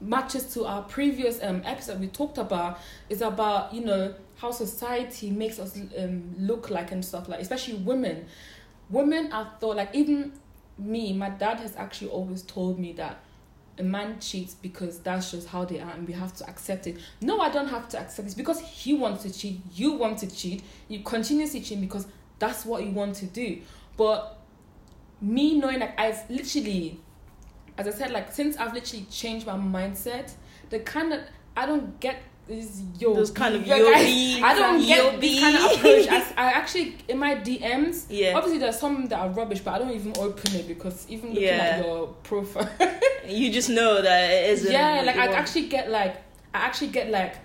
matches 0.02 0.52
to 0.54 0.66
our 0.66 0.82
previous 0.82 1.42
um, 1.44 1.62
episode 1.64 2.00
we 2.00 2.08
talked 2.08 2.38
about 2.38 2.80
is 3.08 3.22
about 3.22 3.74
you 3.74 3.86
know 3.86 4.14
how 4.38 4.52
society 4.52 5.30
makes 5.30 5.60
us 5.60 5.80
um, 5.98 6.34
look 6.38 6.70
like 6.70 6.92
and 6.92 7.06
stuff 7.06 7.30
like 7.30 7.40
especially 7.40 7.76
women. 7.76 8.26
Women 8.90 9.32
are 9.32 9.50
thought 9.60 9.78
like 9.78 9.94
even 9.94 10.34
me 10.78 11.14
my 11.14 11.30
dad 11.30 11.60
has 11.60 11.76
actually 11.76 12.10
always 12.10 12.42
told 12.42 12.80
me 12.80 12.94
that 12.94 13.20
a 13.78 13.84
man 13.84 14.20
cheats 14.20 14.56
because 14.56 15.00
that's 15.00 15.32
just 15.32 15.48
how 15.48 15.64
they 15.64 15.80
are 15.80 15.92
and 15.92 16.08
we 16.08 16.14
have 16.14 16.34
to 16.36 16.50
accept 16.50 16.88
it. 16.88 16.98
No 17.22 17.40
i 17.40 17.50
don't 17.50 17.68
have 17.70 17.88
to 17.90 18.00
accept 18.00 18.30
it. 18.30 18.36
Because 18.36 18.60
he 18.60 18.94
wants 18.94 19.24
to 19.24 19.32
cheat 19.32 19.62
you 19.74 19.94
want 19.94 20.18
to 20.20 20.28
cheat 20.36 20.64
you 20.88 21.02
continuously 21.02 21.62
cheat 21.62 21.80
because 21.80 22.08
that's 22.40 22.66
what 22.66 22.84
you 22.84 22.92
want 22.92 23.16
to 23.18 23.26
do. 23.28 23.62
But 23.98 24.38
me 25.22 25.60
knowing 25.60 25.80
like 25.80 26.00
i've 26.00 26.28
literally 26.32 27.00
as 27.78 27.88
I 27.88 27.92
said, 27.92 28.12
like 28.12 28.32
since 28.32 28.58
I've 28.58 28.74
literally 28.74 29.06
changed 29.10 29.48
my 29.48 29.54
mindset, 29.54 30.34
the 30.70 30.80
kind 30.80 31.14
of 31.14 31.22
I 31.56 31.66
don't 31.66 32.00
get 32.00 32.18
this 32.48 32.82
yo 33.00 33.14
those 33.14 33.32
kind 33.32 33.56
of 33.56 33.66
yo 33.68 33.76
I, 33.76 34.42
I 34.44 34.54
don't 34.56 34.86
get 34.86 35.22
this 35.22 35.40
kind 35.40 35.56
of 35.56 35.72
approach. 35.72 36.08
I, 36.08 36.20
I 36.38 36.52
actually 36.52 36.98
in 37.08 37.18
my 37.18 37.36
DMs, 37.36 38.06
yeah. 38.10 38.36
Obviously, 38.36 38.60
there's 38.60 38.80
some 38.80 39.08
that 39.08 39.20
are 39.20 39.30
rubbish, 39.30 39.60
but 39.60 39.74
I 39.74 39.80
don't 39.80 39.92
even 39.92 40.14
open 40.18 40.56
it 40.56 40.68
because 40.68 41.06
even 41.10 41.30
looking 41.30 41.44
yeah. 41.44 41.78
at 41.80 41.86
your 41.86 42.08
profile, 42.24 42.70
you 43.28 43.52
just 43.52 43.70
know 43.70 44.02
that 44.02 44.32
it 44.32 44.50
isn't. 44.52 44.72
Yeah, 44.72 45.04
like 45.06 45.18
I 45.18 45.28
actually 45.28 45.68
get 45.68 45.90
like 45.90 46.18
I 46.54 46.60
actually 46.60 46.90
get 46.90 47.10
like 47.10 47.36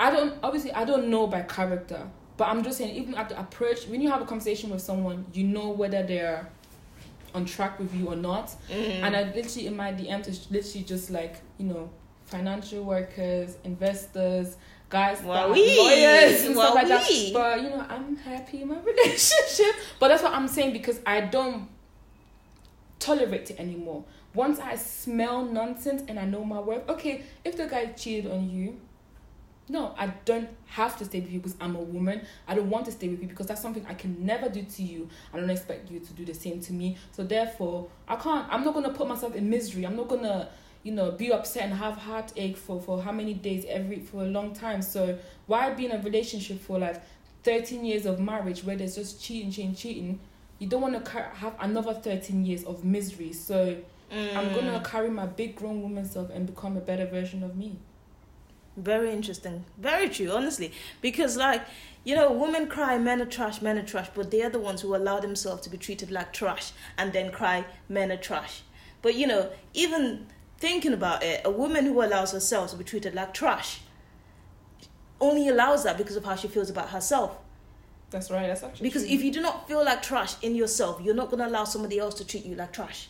I 0.00 0.10
don't 0.10 0.34
obviously 0.42 0.72
I 0.72 0.84
don't 0.84 1.08
know 1.08 1.26
by 1.26 1.42
character, 1.42 2.08
but 2.36 2.48
I'm 2.48 2.62
just 2.64 2.78
saying 2.78 2.94
even 2.94 3.14
at 3.14 3.28
the 3.28 3.38
approach 3.38 3.86
when 3.86 4.00
you 4.00 4.10
have 4.10 4.22
a 4.22 4.26
conversation 4.26 4.70
with 4.70 4.82
someone, 4.82 5.26
you 5.32 5.44
know 5.44 5.70
whether 5.70 6.02
they're 6.02 6.50
on 7.34 7.44
track 7.44 7.78
with 7.78 7.94
you 7.94 8.08
or 8.08 8.16
not. 8.16 8.48
Mm-hmm. 8.70 9.04
And 9.04 9.16
I 9.16 9.24
literally 9.34 9.66
in 9.66 9.76
my 9.76 9.92
DMs 9.92 10.28
is 10.28 10.46
literally 10.50 10.84
just 10.84 11.10
like 11.10 11.36
you 11.58 11.66
know 11.66 11.90
financial 12.26 12.84
workers, 12.84 13.56
investors, 13.64 14.56
guys 14.88 15.22
well, 15.22 15.52
we, 15.52 15.78
lawyers 15.78 16.44
and 16.44 16.56
well, 16.56 16.72
stuff 16.72 16.74
like 16.74 16.88
that. 16.88 17.30
But 17.32 17.62
you 17.62 17.70
know, 17.70 17.84
I'm 17.88 18.16
happy 18.16 18.62
in 18.62 18.68
my 18.68 18.78
relationship. 18.84 19.74
But 19.98 20.08
that's 20.08 20.22
what 20.22 20.32
I'm 20.32 20.48
saying 20.48 20.72
because 20.72 21.00
I 21.04 21.22
don't 21.22 21.68
tolerate 22.98 23.50
it 23.50 23.60
anymore. 23.60 24.04
Once 24.34 24.58
I 24.58 24.74
smell 24.76 25.44
nonsense 25.44 26.02
and 26.08 26.18
I 26.18 26.24
know 26.24 26.44
my 26.44 26.58
worth, 26.58 26.88
okay, 26.88 27.22
if 27.44 27.56
the 27.56 27.66
guy 27.66 27.86
cheated 27.86 28.30
on 28.30 28.50
you, 28.50 28.80
no, 29.68 29.94
I 29.96 30.08
don't 30.24 30.48
have 30.66 30.98
to 30.98 31.04
stay 31.06 31.20
with 31.20 31.32
you 31.32 31.38
because 31.38 31.56
I'm 31.60 31.74
a 31.74 31.80
woman. 31.80 32.22
I 32.46 32.54
don't 32.54 32.68
want 32.68 32.84
to 32.86 32.92
stay 32.92 33.08
with 33.08 33.22
you 33.22 33.28
because 33.28 33.46
that's 33.46 33.62
something 33.62 33.84
I 33.88 33.94
can 33.94 34.24
never 34.24 34.48
do 34.48 34.62
to 34.62 34.82
you. 34.82 35.08
I 35.32 35.38
don't 35.38 35.48
expect 35.48 35.90
you 35.90 36.00
to 36.00 36.12
do 36.12 36.24
the 36.24 36.34
same 36.34 36.60
to 36.60 36.72
me. 36.72 36.98
So 37.12 37.24
therefore, 37.24 37.88
I 38.06 38.16
can't. 38.16 38.46
I'm 38.52 38.62
not 38.62 38.74
gonna 38.74 38.92
put 38.92 39.08
myself 39.08 39.34
in 39.34 39.48
misery. 39.48 39.86
I'm 39.86 39.96
not 39.96 40.08
gonna, 40.08 40.50
you 40.82 40.92
know, 40.92 41.12
be 41.12 41.32
upset 41.32 41.64
and 41.64 41.74
have 41.74 41.96
heartache 41.96 42.58
for 42.58 42.80
for 42.80 43.02
how 43.02 43.12
many 43.12 43.32
days 43.32 43.64
every 43.66 44.00
for 44.00 44.22
a 44.22 44.26
long 44.26 44.52
time. 44.52 44.82
So 44.82 45.18
why 45.46 45.70
be 45.70 45.86
in 45.86 45.92
a 45.92 46.02
relationship 46.02 46.60
for 46.60 46.78
like 46.78 47.00
13 47.44 47.86
years 47.86 48.04
of 48.04 48.20
marriage 48.20 48.64
where 48.64 48.76
there's 48.76 48.96
just 48.96 49.22
cheating, 49.22 49.50
cheating, 49.50 49.74
cheating? 49.74 50.20
You 50.58 50.68
don't 50.68 50.82
want 50.82 51.02
to 51.02 51.10
have 51.10 51.54
another 51.58 51.94
13 51.94 52.44
years 52.44 52.64
of 52.64 52.84
misery. 52.84 53.32
So 53.32 53.76
mm. 54.12 54.36
I'm 54.36 54.54
gonna 54.54 54.78
mm. 54.78 54.84
carry 54.84 55.08
my 55.08 55.24
big 55.24 55.56
grown 55.56 55.80
woman 55.80 56.04
self 56.04 56.28
and 56.28 56.46
become 56.46 56.76
a 56.76 56.80
better 56.80 57.06
version 57.06 57.42
of 57.42 57.56
me. 57.56 57.78
Very 58.76 59.12
interesting. 59.12 59.64
Very 59.78 60.08
true, 60.08 60.30
honestly. 60.30 60.72
Because, 61.00 61.36
like, 61.36 61.62
you 62.02 62.14
know, 62.14 62.30
women 62.30 62.66
cry, 62.66 62.98
men 62.98 63.20
are 63.22 63.26
trash, 63.26 63.62
men 63.62 63.78
are 63.78 63.84
trash, 63.84 64.08
but 64.14 64.30
they 64.30 64.42
are 64.42 64.50
the 64.50 64.58
ones 64.58 64.80
who 64.82 64.94
allow 64.94 65.20
themselves 65.20 65.62
to 65.62 65.70
be 65.70 65.76
treated 65.76 66.10
like 66.10 66.32
trash 66.32 66.72
and 66.98 67.12
then 67.12 67.30
cry, 67.30 67.64
men 67.88 68.10
are 68.10 68.16
trash. 68.16 68.62
But, 69.00 69.14
you 69.14 69.26
know, 69.26 69.50
even 69.74 70.26
thinking 70.58 70.92
about 70.92 71.22
it, 71.22 71.42
a 71.44 71.50
woman 71.50 71.86
who 71.86 72.02
allows 72.02 72.32
herself 72.32 72.70
to 72.70 72.76
be 72.76 72.84
treated 72.84 73.14
like 73.14 73.32
trash 73.32 73.80
only 75.20 75.48
allows 75.48 75.84
that 75.84 75.96
because 75.96 76.16
of 76.16 76.24
how 76.24 76.34
she 76.34 76.48
feels 76.48 76.70
about 76.70 76.90
herself. 76.90 77.38
That's 78.10 78.30
right. 78.30 78.46
That's 78.46 78.62
actually 78.62 78.88
because 78.88 79.04
true. 79.04 79.14
if 79.14 79.22
you 79.22 79.32
do 79.32 79.40
not 79.40 79.66
feel 79.66 79.84
like 79.84 80.02
trash 80.02 80.34
in 80.42 80.54
yourself, 80.54 81.00
you're 81.02 81.14
not 81.14 81.30
going 81.30 81.40
to 81.40 81.48
allow 81.48 81.64
somebody 81.64 81.98
else 81.98 82.14
to 82.16 82.26
treat 82.26 82.44
you 82.44 82.54
like 82.54 82.72
trash. 82.72 83.08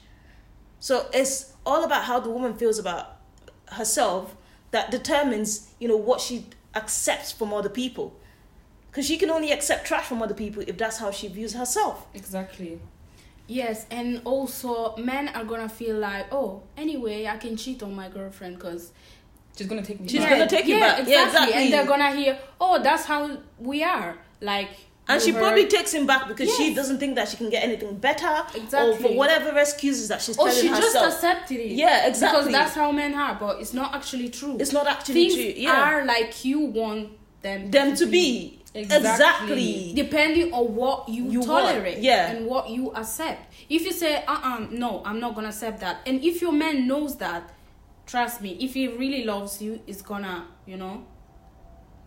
So 0.81 1.09
it's 1.13 1.53
all 1.67 1.85
about 1.85 2.05
how 2.05 2.21
the 2.21 2.31
woman 2.31 2.55
feels 2.55 2.79
about 2.79 3.19
herself 3.69 4.37
that 4.75 4.91
determines, 4.91 5.71
you 5.79 5.87
know, 5.87 5.97
what 5.97 6.21
she 6.21 6.47
accepts 6.75 7.31
from 7.31 7.55
other 7.55 7.69
people. 7.69 8.13
Because 8.91 9.07
she 9.07 9.17
can 9.17 9.31
only 9.31 9.53
accept 9.53 9.87
trash 9.87 10.05
from 10.05 10.21
other 10.21 10.35
people 10.35 10.65
if 10.67 10.77
that's 10.77 10.99
how 10.99 11.13
she 11.13 11.29
views 11.29 11.55
herself. 11.55 12.09
Exactly. 12.13 12.81
Yes, 13.47 13.87
and 13.89 14.21
also 14.25 14.97
men 14.97 15.29
are 15.29 15.45
gonna 15.45 15.69
feel 15.69 15.97
like, 15.99 16.27
oh, 16.33 16.65
anyway, 16.77 17.29
I 17.29 17.37
can 17.37 17.57
cheat 17.57 17.85
on 17.85 17.95
my 17.95 18.09
girlfriend 18.09 18.57
because 18.57 18.91
she's 19.57 19.69
gonna 19.69 19.85
take 19.85 20.01
me. 20.01 20.09
She's 20.09 20.21
back. 20.21 20.31
gonna 20.31 20.49
take 20.49 20.67
yeah, 20.67 20.75
you 20.75 20.81
back. 20.81 20.99
Exactly. 20.99 21.13
Yeah, 21.13 21.27
exactly. 21.27 21.55
And 21.55 21.73
they're 21.73 21.87
gonna 21.87 22.13
hear, 22.13 22.39
oh, 22.61 22.83
that's 22.83 23.05
how 23.05 23.39
we 23.61 23.85
are. 23.85 24.19
Like, 24.41 24.71
and 25.09 25.21
she 25.21 25.33
her- 25.33 25.39
probably 25.39 25.67
takes 25.67 25.93
him 25.93 26.07
back 26.07 26.29
because 26.29 26.55
she 26.57 26.75
doesn't 26.75 26.99
think 26.99 27.15
that 27.17 27.29
she 27.29 27.37
can 27.37 27.51
get 27.51 27.63
anything 27.65 27.97
better, 27.99 28.43
or 28.77 28.97
for 28.97 29.13
whatever 29.15 29.59
excuses 29.59 30.09
that 30.09 30.23
she's 30.23 30.39
or 30.39 30.47
telling 30.49 30.61
she 30.63 30.69
just 30.69 30.97
accepted 30.97 31.59
it. 31.61 31.73
Yeah, 31.73 32.07
exactly. 32.07 32.39
Because 32.41 32.53
that's 32.53 32.75
how 32.75 32.91
men 32.93 33.15
are, 33.15 33.35
but 33.39 33.61
it's 33.61 33.75
not 33.75 33.95
actually 33.95 34.29
true. 34.31 34.57
it's 34.59 34.73
not 34.73 34.87
actually 34.87 35.15
Things 35.15 35.35
true. 35.35 35.53
Yeah, 35.57 35.73
are 35.95 36.05
like 36.05 36.45
you 36.45 36.61
want 36.61 37.11
them. 37.43 37.71
them 37.71 37.95
to 37.97 38.07
be 38.07 38.61
Exactly. 38.77 39.09
exactly. 39.11 39.93
depending 39.95 40.53
on 40.53 40.75
what 40.75 41.09
you, 41.09 41.31
You 41.31 41.41
want, 41.41 41.67
tolerate 41.69 41.99
yeah. 41.99 42.31
and 42.33 42.47
what 42.47 42.69
you 42.71 42.91
accept 42.93 43.53
if 43.69 43.83
you 43.85 43.93
say 43.93 44.25
uh-uh 44.27 44.67
no 44.73 45.01
i'm 45.05 45.21
not 45.21 45.37
gonna 45.37 45.49
accept 45.51 45.79
that 45.79 45.99
and 46.07 46.25
if 46.25 46.43
your 46.43 46.51
man 46.51 46.89
knows 46.89 47.17
that 47.19 47.53
trust 48.05 48.41
me 48.41 48.57
if 48.61 48.75
he 48.75 48.89
really 48.89 49.23
loves 49.23 49.63
you 49.63 49.79
it's 49.87 50.03
gonna 50.03 50.49
you 50.67 50.77
know 50.77 51.05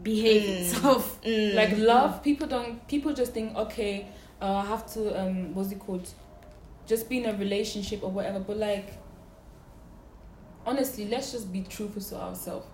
behave 0.01 0.43
Mm. 0.43 0.61
itself 0.61 1.19
Mm. 1.23 1.55
Like 1.55 1.77
love, 1.77 2.23
people 2.23 2.47
don't. 2.47 2.87
People 2.87 3.13
just 3.13 3.33
think, 3.33 3.55
okay, 3.55 4.07
uh, 4.41 4.55
I 4.57 4.65
have 4.65 4.91
to. 4.93 5.19
Um, 5.19 5.53
what's 5.55 5.71
it 5.71 5.79
called? 5.79 6.07
Just 6.85 7.09
be 7.09 7.17
in 7.17 7.25
a 7.25 7.37
relationship 7.37 8.03
or 8.03 8.11
whatever. 8.11 8.39
But 8.39 8.57
like, 8.57 8.93
honestly, 10.65 11.05
let's 11.07 11.31
just 11.31 11.51
be 11.51 11.61
truthful 11.61 12.01
to 12.01 12.15
ourselves. 12.23 12.65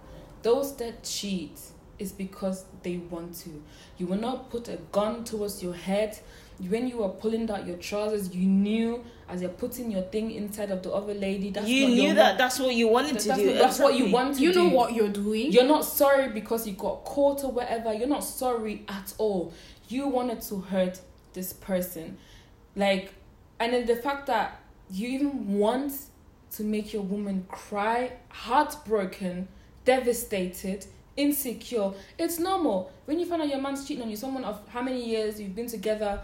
Those 0.41 0.75
that 0.77 1.03
cheat 1.03 1.59
is 1.99 2.11
because 2.11 2.65
they 2.81 2.97
want 2.97 3.35
to. 3.39 3.63
You 3.97 4.07
will 4.07 4.19
not 4.19 4.49
put 4.49 4.67
a 4.67 4.77
gun 4.91 5.23
towards 5.23 5.63
your 5.63 5.73
head. 5.73 6.17
When 6.69 6.87
you 6.87 6.97
were 6.97 7.09
pulling 7.09 7.49
out 7.51 7.65
your 7.67 7.77
trousers, 7.77 8.33
you 8.33 8.47
knew 8.47 9.03
as 9.29 9.41
you're 9.41 9.49
putting 9.51 9.91
your 9.91 10.03
thing 10.03 10.31
inside 10.31 10.71
of 10.71 10.83
the 10.83 10.91
other 10.91 11.13
lady. 11.13 11.49
That's 11.51 11.67
you 11.67 11.87
knew 11.87 12.03
your 12.03 12.15
that 12.15 12.37
that's 12.37 12.59
what 12.59 12.75
you 12.75 12.87
wanted 12.87 13.15
That's, 13.15 13.25
to 13.25 13.35
do. 13.35 13.45
not- 13.47 13.55
that's 13.59 13.79
what 13.79 13.93
you 13.95 14.05
exactly. 14.05 14.13
want 14.13 14.35
to 14.35 14.41
you 14.41 14.53
do. 14.53 14.63
know 14.63 14.75
what 14.75 14.93
you're 14.93 15.09
doing 15.09 15.51
You're 15.51 15.65
not 15.67 15.85
sorry 15.85 16.29
because 16.29 16.67
you 16.67 16.73
got 16.73 17.03
caught 17.05 17.43
or 17.43 17.51
whatever. 17.51 17.93
You're 17.93 18.07
not 18.07 18.23
sorry 18.23 18.83
at 18.87 19.13
all. 19.17 19.53
You 19.89 20.07
wanted 20.07 20.41
to 20.43 20.59
hurt 20.61 21.01
this 21.33 21.53
person. 21.53 22.17
Like, 22.75 23.13
and 23.59 23.73
then 23.73 23.85
the 23.85 23.95
fact 23.95 24.27
that 24.27 24.59
you 24.91 25.07
even 25.09 25.57
want 25.57 25.93
to 26.51 26.63
make 26.63 26.93
your 26.93 27.01
woman 27.01 27.45
cry, 27.49 28.11
heartbroken, 28.29 29.47
devastated, 29.85 30.85
insecure. 31.17 31.91
It's 32.17 32.39
normal. 32.39 32.91
When 33.05 33.19
you 33.19 33.25
find 33.25 33.41
out 33.41 33.49
your 33.49 33.61
man's 33.61 33.87
cheating 33.87 34.03
on 34.03 34.09
you, 34.09 34.15
someone 34.15 34.43
of 34.43 34.61
how 34.69 34.81
many 34.81 35.03
years 35.05 35.39
you've 35.39 35.55
been 35.55 35.67
together, 35.67 36.21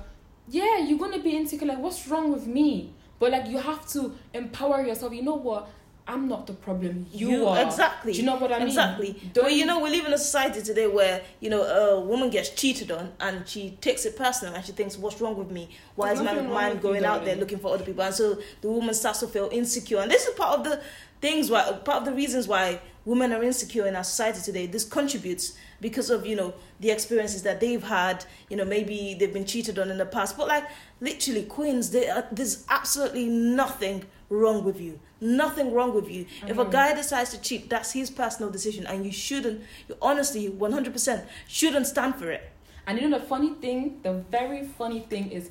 yeah, 0.49 0.79
you're 0.79 0.99
gonna 0.99 1.19
be 1.19 1.35
insecure. 1.35 1.67
Like, 1.67 1.79
what's 1.79 2.07
wrong 2.07 2.31
with 2.31 2.47
me? 2.47 2.93
But 3.19 3.31
like, 3.31 3.47
you 3.47 3.57
have 3.57 3.87
to 3.89 4.15
empower 4.33 4.81
yourself. 4.85 5.13
You 5.13 5.23
know 5.23 5.35
what? 5.35 5.69
I'm 6.09 6.27
not 6.27 6.47
the 6.47 6.53
problem. 6.53 7.05
You, 7.11 7.45
are. 7.47 7.63
exactly. 7.63 8.13
Do 8.13 8.19
you 8.19 8.25
know 8.25 8.37
what 8.37 8.51
I 8.51 8.57
mean? 8.57 8.67
Exactly. 8.69 9.21
Don't 9.31 9.43
But 9.45 9.53
you 9.53 9.67
know, 9.67 9.79
we 9.79 9.91
live 9.91 10.07
in 10.07 10.13
a 10.13 10.17
society 10.17 10.63
today 10.63 10.87
where 10.87 11.21
you 11.39 11.51
know 11.51 11.61
a 11.61 11.99
woman 11.99 12.31
gets 12.31 12.49
cheated 12.49 12.89
on 12.89 13.13
and 13.19 13.47
she 13.47 13.77
takes 13.79 14.05
it 14.05 14.17
personal 14.17 14.55
and 14.55 14.65
she 14.65 14.71
thinks, 14.71 14.97
"What's 14.97 15.21
wrong 15.21 15.37
with 15.37 15.51
me? 15.51 15.69
Why 15.95 16.07
There's 16.07 16.21
is 16.21 16.25
my 16.25 16.41
mind 16.41 16.81
going 16.81 17.05
out 17.05 17.25
there 17.25 17.35
looking 17.35 17.59
for 17.59 17.75
other 17.75 17.85
people?" 17.85 18.03
And 18.03 18.15
so 18.15 18.39
the 18.61 18.69
woman 18.69 18.95
starts 18.95 19.19
to 19.19 19.27
feel 19.27 19.49
insecure, 19.51 19.99
and 19.99 20.09
this 20.09 20.25
is 20.25 20.33
part 20.33 20.57
of 20.57 20.65
the 20.65 20.81
things 21.21 21.51
why 21.51 21.71
part 21.85 21.99
of 21.99 22.05
the 22.05 22.13
reasons 22.13 22.47
why 22.47 22.81
women 23.09 23.31
are 23.33 23.43
insecure 23.43 23.87
in 23.87 23.95
our 23.95 24.03
society 24.03 24.39
today. 24.49 24.65
This 24.67 24.85
contributes 24.85 25.45
because 25.81 26.09
of 26.15 26.25
you 26.29 26.35
know 26.35 26.53
the 26.79 26.91
experiences 26.91 27.41
that 27.43 27.59
they've 27.59 27.83
had. 27.99 28.23
You 28.49 28.57
know, 28.57 28.65
maybe 28.65 29.15
they've 29.19 29.33
been 29.39 29.45
cheated 29.53 29.79
on 29.79 29.89
in 29.89 29.97
the 29.97 30.05
past, 30.05 30.37
but 30.37 30.47
like 30.47 30.65
literally, 31.01 31.43
queens, 31.43 31.93
are, 31.95 32.27
there's 32.31 32.65
absolutely 32.69 33.25
nothing 33.27 34.03
wrong 34.29 34.63
with 34.63 34.79
you. 34.79 34.99
Nothing 35.19 35.73
wrong 35.73 35.91
with 35.99 36.09
you. 36.15 36.21
If 36.47 36.57
a 36.59 36.65
Mhm. 36.65 36.71
guy 36.79 36.93
decides 36.93 37.29
to 37.31 37.39
cheat, 37.47 37.61
that's 37.73 37.91
his 37.99 38.09
personal 38.11 38.51
decision, 38.51 38.85
and 38.85 38.97
you 39.07 39.11
shouldn't. 39.11 39.61
You 39.87 39.95
honestly, 40.01 40.47
one 40.65 40.71
hundred 40.77 40.93
percent 40.93 41.21
shouldn't 41.47 41.87
stand 41.87 42.13
for 42.15 42.29
it. 42.37 42.43
And 42.85 42.93
you 42.99 43.07
know 43.09 43.17
the 43.19 43.25
funny 43.33 43.53
thing, 43.65 43.81
the 44.03 44.13
very 44.37 44.61
funny 44.79 45.01
thing 45.11 45.25
is, 45.37 45.49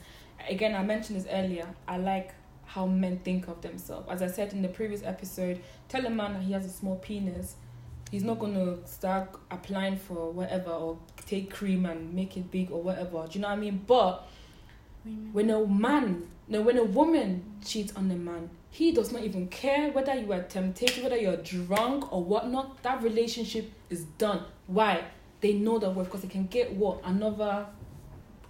again 0.49 0.75
I 0.81 0.83
mentioned 0.93 1.17
this 1.21 1.29
earlier. 1.41 1.67
I 1.89 1.97
like 2.13 2.29
how 2.69 2.87
men 2.87 3.19
think 3.25 3.49
of 3.49 3.63
themselves. 3.63 4.07
As 4.11 4.23
I 4.23 4.27
said 4.27 4.53
in 4.53 4.61
the 4.61 4.69
previous 4.69 5.03
episode, 5.03 5.61
tell 5.89 6.05
a 6.05 6.11
man 6.11 6.35
that 6.35 6.43
he 6.43 6.53
has 6.53 6.67
a 6.67 6.69
small 6.69 6.97
penis, 6.97 7.57
he's 8.11 8.23
not 8.23 8.39
gonna 8.39 8.87
start 8.87 9.31
applying 9.51 9.97
for 9.97 10.31
whatever 10.31 10.71
or 10.71 10.99
take 11.27 11.51
cream 11.51 11.87
and 11.87 12.13
make 12.13 12.37
it 12.37 12.51
big 12.51 12.71
or 12.71 12.83
whatever. 12.83 13.27
Do 13.27 13.39
you 13.39 13.41
know 13.41 13.49
what 13.49 13.57
I 13.57 13.61
mean? 13.61 13.85
But 13.87 14.29
when 15.33 15.49
a 15.49 15.67
man, 15.67 16.29
no, 16.47 16.61
when 16.61 16.77
a 16.77 16.85
woman 16.85 17.43
cheats 17.65 17.95
on 17.97 18.11
a 18.11 18.17
man, 18.17 18.51
he 18.71 18.93
does 18.93 19.13
not 19.13 19.23
even 19.23 19.49
care 19.49 19.91
whether 19.93 20.15
you 20.15 20.31
are 20.35 20.43
tempted, 20.43 21.03
whether 21.03 21.17
you're 21.17 21.39
drunk 21.39 22.13
or 22.13 22.23
whatnot. 22.23 22.83
That 22.83 23.03
relationship 23.03 23.73
is 23.89 24.05
done. 24.19 24.43
Why? 24.67 25.05
They 25.41 25.55
know 25.55 25.79
that 25.79 25.95
worth 25.95 26.09
because 26.09 26.21
they 26.21 26.29
can 26.29 26.49
get 26.49 26.75
what 26.75 27.01
another 27.03 27.67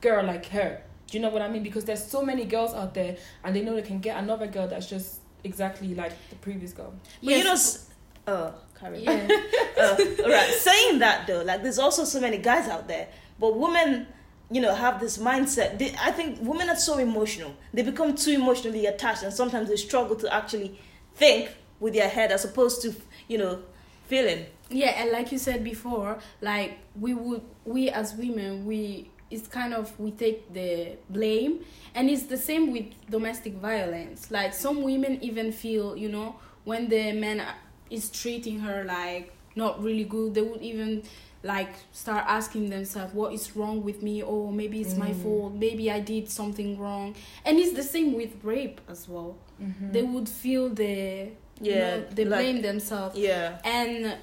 girl 0.01 0.25
like 0.25 0.47
her. 0.47 0.83
Do 1.11 1.17
you 1.17 1.23
know 1.23 1.31
what 1.31 1.43
I 1.43 1.49
mean? 1.49 1.63
Because 1.63 1.85
there's 1.85 2.05
so 2.05 2.23
many 2.23 2.45
girls 2.45 2.75
out 2.75 2.95
there, 2.95 3.17
and 3.45 3.55
they 3.57 3.63
know 3.63 3.75
they 3.75 3.83
can 3.83 3.99
get 3.99 4.17
another 4.23 4.47
girl 4.47 4.69
that's 4.69 4.89
just 4.89 5.21
exactly 5.45 5.95
like 5.95 6.13
the 6.31 6.37
previous 6.37 6.73
girl. 6.73 6.93
But 7.23 7.35
you 7.35 7.45
know, 7.45 7.53
s- 7.53 7.89
oh, 8.27 8.55
Karen. 8.79 9.01
yeah 9.03 9.27
uh, 9.81 9.97
all 10.25 10.31
right. 10.31 10.51
Saying 10.59 10.99
that 11.01 11.27
though, 11.27 11.43
like 11.43 11.63
there's 11.63 11.79
also 11.79 12.05
so 12.05 12.21
many 12.21 12.39
guys 12.39 12.69
out 12.69 12.89
there, 12.89 13.09
but 13.41 13.59
women, 13.59 14.07
you 14.51 14.61
know, 14.61 14.75
have 14.75 15.01
this 15.01 15.17
mindset. 15.19 15.79
They, 15.79 15.95
I 16.01 16.11
think 16.13 16.39
women 16.43 16.69
are 16.69 16.77
so 16.77 16.99
emotional. 16.99 17.55
They 17.73 17.83
become 17.83 18.15
too 18.15 18.33
emotionally 18.33 18.85
attached, 18.87 19.23
and 19.23 19.33
sometimes 19.33 19.69
they 19.71 19.77
struggle 19.77 20.17
to 20.17 20.33
actually 20.35 20.79
think 21.15 21.49
with 21.81 21.95
their 21.95 22.09
head 22.09 22.33
as 22.33 22.45
opposed 22.45 22.83
to, 22.83 22.95
you 23.29 23.39
know, 23.39 23.61
feeling. 24.09 24.45
yeah 24.71 24.89
and 25.03 25.11
like 25.13 25.31
you 25.33 25.39
said 25.39 25.63
before 25.65 26.19
like 26.43 26.79
we 26.99 27.13
would 27.15 27.41
we 27.65 27.89
as 27.91 28.15
women 28.15 28.65
we 28.67 29.11
it's 29.31 29.47
kind 29.49 29.75
of 29.75 29.99
we 30.01 30.11
take 30.13 30.53
the 30.53 30.97
blame. 31.11 31.65
And 31.95 32.09
it's 32.11 32.25
the 32.25 32.37
same 32.37 32.73
with 32.73 32.87
domestic 33.11 33.55
violence. 33.55 34.31
Like 34.31 34.55
some 34.55 34.83
women 34.83 35.19
even 35.23 35.53
feel 35.53 35.97
you 35.97 36.09
know 36.09 36.37
when 36.65 36.89
the 36.89 37.13
man 37.13 37.43
is 37.91 38.11
treating 38.11 38.61
her 38.61 38.85
like 38.85 39.33
not 39.57 39.83
really 39.83 40.05
good 40.05 40.35
they 40.35 40.43
would 40.43 40.61
even 40.63 41.03
like 41.43 41.71
start 41.93 42.25
asking 42.29 42.69
themselves 42.69 43.15
what 43.15 43.33
is 43.33 43.55
wrong 43.57 43.83
with 43.85 44.03
me? 44.03 44.23
Or 44.23 44.53
maybe 44.53 44.81
it's 44.81 44.97
my 44.97 45.11
Mm. 45.11 45.23
fault. 45.23 45.55
Maybe 45.55 45.91
i 45.91 46.01
did 46.01 46.29
something 46.29 46.79
wrong. 46.79 47.15
And 47.45 47.59
it's 47.59 47.73
the 47.75 47.83
same 47.83 48.15
with 48.15 48.33
rape 48.43 48.81
as 48.89 49.09
well. 49.09 49.37
Mm-hmm. 49.63 49.93
they 49.93 50.03
would 50.03 50.29
feel 50.29 50.69
the 50.69 51.31
you 51.61 51.73
Yeah, 51.73 51.97
know, 51.97 52.05
they 52.15 52.25
like- 52.25 52.39
blame 52.41 52.63
themselves. 52.63 53.19
Yeah. 53.19 53.59
and 53.65 54.17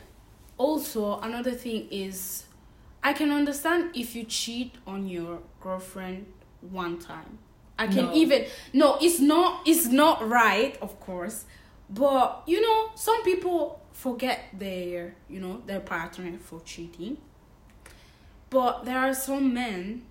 also 0.57 1.19
another 1.19 1.51
thing 1.51 1.87
is 1.91 2.44
I 3.05 3.13
can 3.13 3.29
understand 3.31 3.81
if 3.95 4.15
you 4.15 4.23
cheat 4.23 4.71
on 4.87 5.07
your 5.07 5.33
girlfriend 5.61 6.25
one 6.61 6.97
time. 6.97 7.37
I 7.77 7.85
can 7.87 8.05
No. 8.05 8.13
even 8.21 8.45
no, 8.73 8.97
it's 9.05 9.19
not 9.19 9.49
it's 9.67 9.85
not 10.01 10.15
right, 10.27 10.73
of 10.81 10.99
course. 11.07 11.37
But 11.89 12.27
you 12.47 12.59
know, 12.65 12.79
some 12.95 13.19
people 13.23 13.79
forget 13.91 14.37
their, 14.63 15.15
you 15.29 15.39
know, 15.39 15.61
their 15.67 15.81
partner 15.81 16.31
for 16.39 16.59
cheating. 16.71 17.17
But 18.49 18.85
there 18.85 18.97
are 18.99 19.13
some 19.13 19.53
men 19.53 20.03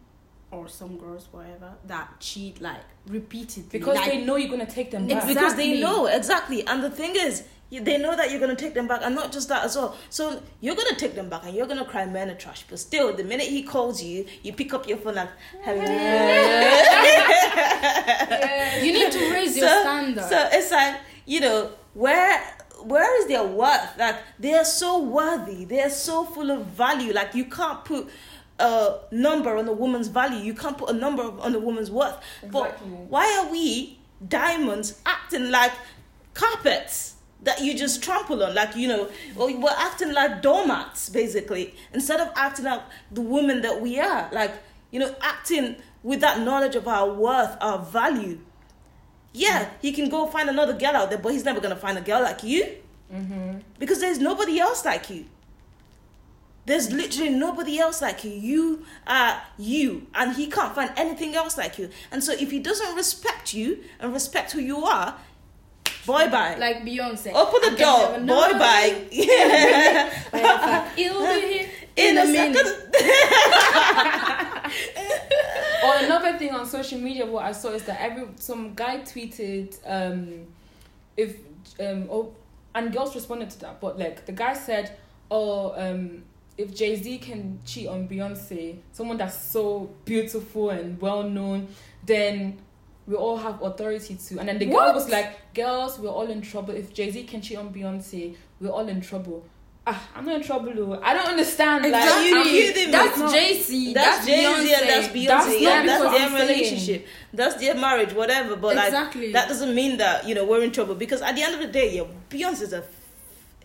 or 0.52 0.68
some 0.68 0.96
girls, 0.96 1.26
whatever, 1.32 1.70
that 1.86 2.20
cheat 2.20 2.60
like 2.60 2.84
repeatedly. 3.08 3.70
because 3.78 3.96
like, 3.96 4.10
they 4.12 4.24
know 4.24 4.36
you're 4.36 4.50
gonna 4.56 4.66
take 4.80 4.90
them 4.92 5.06
back. 5.08 5.16
Exactly. 5.24 5.34
Because 5.34 5.54
they 5.56 5.80
know 5.80 6.06
exactly, 6.06 6.64
and 6.66 6.78
the 6.82 6.90
thing 6.90 7.12
is, 7.16 7.34
you- 7.40 7.46
they 7.82 7.98
know 7.98 8.16
that 8.16 8.30
you're 8.30 8.40
gonna 8.40 8.54
take 8.54 8.74
them 8.74 8.86
back, 8.86 9.00
and 9.02 9.14
not 9.14 9.32
just 9.32 9.48
that 9.48 9.64
as 9.64 9.76
well. 9.76 9.96
So 10.10 10.42
you're 10.60 10.76
gonna 10.76 10.96
take 10.96 11.14
them 11.14 11.28
back, 11.28 11.44
and 11.44 11.54
you're 11.54 11.66
gonna 11.66 11.84
cry 11.84 12.06
men 12.06 12.30
are 12.30 12.34
trash. 12.34 12.64
But 12.68 12.78
still, 12.78 13.14
the 13.14 13.24
minute 13.24 13.46
he 13.46 13.62
calls 13.62 14.02
you, 14.02 14.26
you 14.42 14.52
pick 14.52 14.74
up 14.74 14.88
your 14.88 14.98
phone 14.98 15.16
like, 15.16 15.30
hello. 15.62 15.82
you 18.84 18.92
need 18.92 19.12
to 19.12 19.32
raise 19.32 19.56
your 19.56 19.68
so, 19.68 19.80
standard. 19.80 20.24
So 20.24 20.48
it's 20.52 20.70
like 20.70 20.96
you 21.26 21.40
know 21.40 21.70
where 21.94 22.40
where 22.82 23.20
is 23.20 23.28
their 23.28 23.44
worth? 23.44 23.98
Like 23.98 24.16
they 24.38 24.54
are 24.54 24.64
so 24.64 25.02
worthy. 25.02 25.64
They 25.64 25.82
are 25.82 25.90
so 25.90 26.24
full 26.24 26.50
of 26.50 26.66
value. 26.66 27.12
Like 27.12 27.34
you 27.34 27.46
can't 27.46 27.84
put 27.84 28.08
a 28.58 28.98
number 29.10 29.56
on 29.56 29.66
a 29.68 29.72
woman's 29.72 30.08
value. 30.08 30.38
You 30.38 30.54
can't 30.54 30.76
put 30.76 30.90
a 30.90 30.92
number 30.92 31.22
on 31.22 31.54
a 31.54 31.58
woman's 31.58 31.90
worth. 31.90 32.16
Exactly. 32.42 32.50
But 32.50 32.86
why 32.86 33.42
are 33.42 33.50
we 33.50 33.98
diamonds 34.26 35.00
acting 35.06 35.50
like 35.50 35.72
carpets 36.34 37.13
that 37.44 37.60
you 37.60 37.76
just 37.76 38.02
trample 38.02 38.42
on? 38.42 38.54
Like 38.54 38.76
you 38.76 38.88
know, 38.88 39.08
or 39.36 39.54
we're 39.56 39.70
acting 39.76 40.12
like 40.12 40.42
doormats 40.42 41.08
basically 41.08 41.74
instead 41.92 42.20
of 42.20 42.28
acting 42.36 42.64
like 42.66 42.82
the 43.10 43.20
woman 43.20 43.62
that 43.62 43.80
we 43.80 43.98
are. 44.00 44.28
Like 44.32 44.52
you 44.90 45.00
know, 45.00 45.14
acting 45.20 45.76
with 46.02 46.20
that 46.20 46.40
knowledge 46.40 46.74
of 46.76 46.86
our 46.88 47.10
worth, 47.12 47.56
our 47.60 47.78
value. 47.78 48.38
Yeah, 49.32 49.68
he 49.82 49.92
can 49.92 50.08
go 50.08 50.26
find 50.26 50.48
another 50.48 50.72
girl 50.74 50.94
out 50.96 51.10
there, 51.10 51.18
but 51.18 51.32
he's 51.32 51.44
never 51.44 51.60
gonna 51.60 51.76
find 51.76 51.98
a 51.98 52.02
girl 52.02 52.22
like 52.22 52.42
you 52.42 52.76
Mm-hmm. 53.12 53.58
because 53.78 54.00
there's 54.00 54.18
nobody 54.18 54.58
else 54.58 54.84
like 54.84 55.10
you. 55.10 55.26
There's 56.66 56.90
literally 56.90 57.30
nobody 57.30 57.78
else 57.78 58.00
like 58.00 58.24
you. 58.24 58.30
You 58.30 58.86
are 59.06 59.42
you, 59.58 60.06
and 60.14 60.34
he 60.34 60.46
can't 60.46 60.74
find 60.74 60.90
anything 60.96 61.34
else 61.36 61.58
like 61.58 61.78
you. 61.78 61.90
And 62.10 62.24
so, 62.24 62.32
if 62.32 62.50
he 62.50 62.58
doesn't 62.58 62.96
respect 62.96 63.52
you 63.52 63.84
and 64.00 64.12
respect 64.14 64.52
who 64.52 64.60
you 64.60 64.84
are, 64.84 65.16
boy 66.06 66.28
bye. 66.30 66.56
Like 66.58 66.82
Beyonce. 66.84 67.32
Open 67.32 67.70
the 67.70 67.76
door, 67.78 68.18
boy 68.20 68.58
bye. 68.58 69.06
Yeah. 69.10 70.08
fact, 70.30 70.98
It'll 70.98 71.26
be 71.26 71.40
here 71.40 71.68
In 71.96 72.18
a 72.18 72.26
minute. 72.26 72.56
second. 72.56 72.94
or 75.84 75.94
another 76.04 76.38
thing 76.38 76.50
on 76.50 76.66
social 76.66 76.98
media 76.98 77.26
what 77.26 77.44
i 77.44 77.52
saw 77.52 77.68
is 77.70 77.82
that 77.84 78.00
every 78.00 78.24
some 78.36 78.74
guy 78.74 78.98
tweeted 78.98 79.76
um 79.86 80.46
if 81.16 81.36
um 81.80 82.06
oh 82.10 82.32
and 82.74 82.92
girls 82.92 83.14
responded 83.14 83.50
to 83.50 83.58
that 83.60 83.80
but 83.80 83.98
like 83.98 84.24
the 84.26 84.32
guy 84.32 84.54
said 84.54 84.96
oh 85.30 85.72
um 85.76 86.22
if 86.56 86.74
jay-z 86.74 87.18
can 87.18 87.58
cheat 87.64 87.88
on 87.88 88.08
beyonce 88.08 88.76
someone 88.92 89.16
that's 89.16 89.38
so 89.38 89.90
beautiful 90.04 90.70
and 90.70 91.00
well 91.00 91.22
known 91.22 91.68
then 92.06 92.58
we 93.06 93.14
all 93.14 93.36
have 93.36 93.60
authority 93.62 94.14
to 94.16 94.38
and 94.38 94.48
then 94.48 94.58
the 94.58 94.66
girl 94.66 94.74
What? 94.76 94.94
was 94.94 95.08
like 95.10 95.52
girls 95.54 95.98
we're 95.98 96.08
all 96.08 96.26
in 96.30 96.40
trouble 96.40 96.74
if 96.74 96.92
jay-z 96.94 97.22
can 97.24 97.40
cheat 97.42 97.58
on 97.58 97.72
beyonce 97.72 98.36
we're 98.60 98.70
all 98.70 98.88
in 98.88 99.00
trouble 99.00 99.44
ah 99.86 100.08
i'm 100.14 100.24
not 100.24 100.36
in 100.36 100.42
trouble 100.42 100.72
Though. 100.74 100.98
i 101.02 101.12
don't 101.12 101.26
understand 101.26 101.84
like 101.84 101.92
Exactly. 102.02 102.32
I'm- 102.32 102.46
You? 102.86 102.90
That's 102.90 103.18
No. 103.18 103.30
Jay 103.32 103.60
Z. 103.60 103.92
That's 103.92 104.16
That's, 104.16 104.26
Jay 104.26 104.42
Z 104.62 104.74
and 104.80 104.88
that's 104.88 105.08
Beyonce. 105.08 105.26
That's 105.26 105.60
yeah, 105.60 105.86
that's 105.86 106.02
their 106.02 106.10
I'm 106.12 106.30
saying. 106.32 106.48
relationship. 106.48 107.06
That's 107.32 107.54
their 107.60 107.74
marriage, 107.74 108.12
whatever. 108.14 108.56
But 108.56 108.76
like 108.76 108.92
that 108.92 109.48
doesn't 109.48 109.74
mean 109.74 109.96
that 109.98 110.26
you 110.28 110.34
know 110.34 110.44
we're 110.46 110.62
in 110.62 110.70
trouble 110.72 110.94
because 110.94 111.20
at 111.22 111.34
the 111.34 111.42
end 111.42 111.54
of 111.54 111.60
the 111.60 111.66
day, 111.66 111.96
yeah, 111.96 112.04
Beyonce's 112.30 112.72
a 112.72 112.84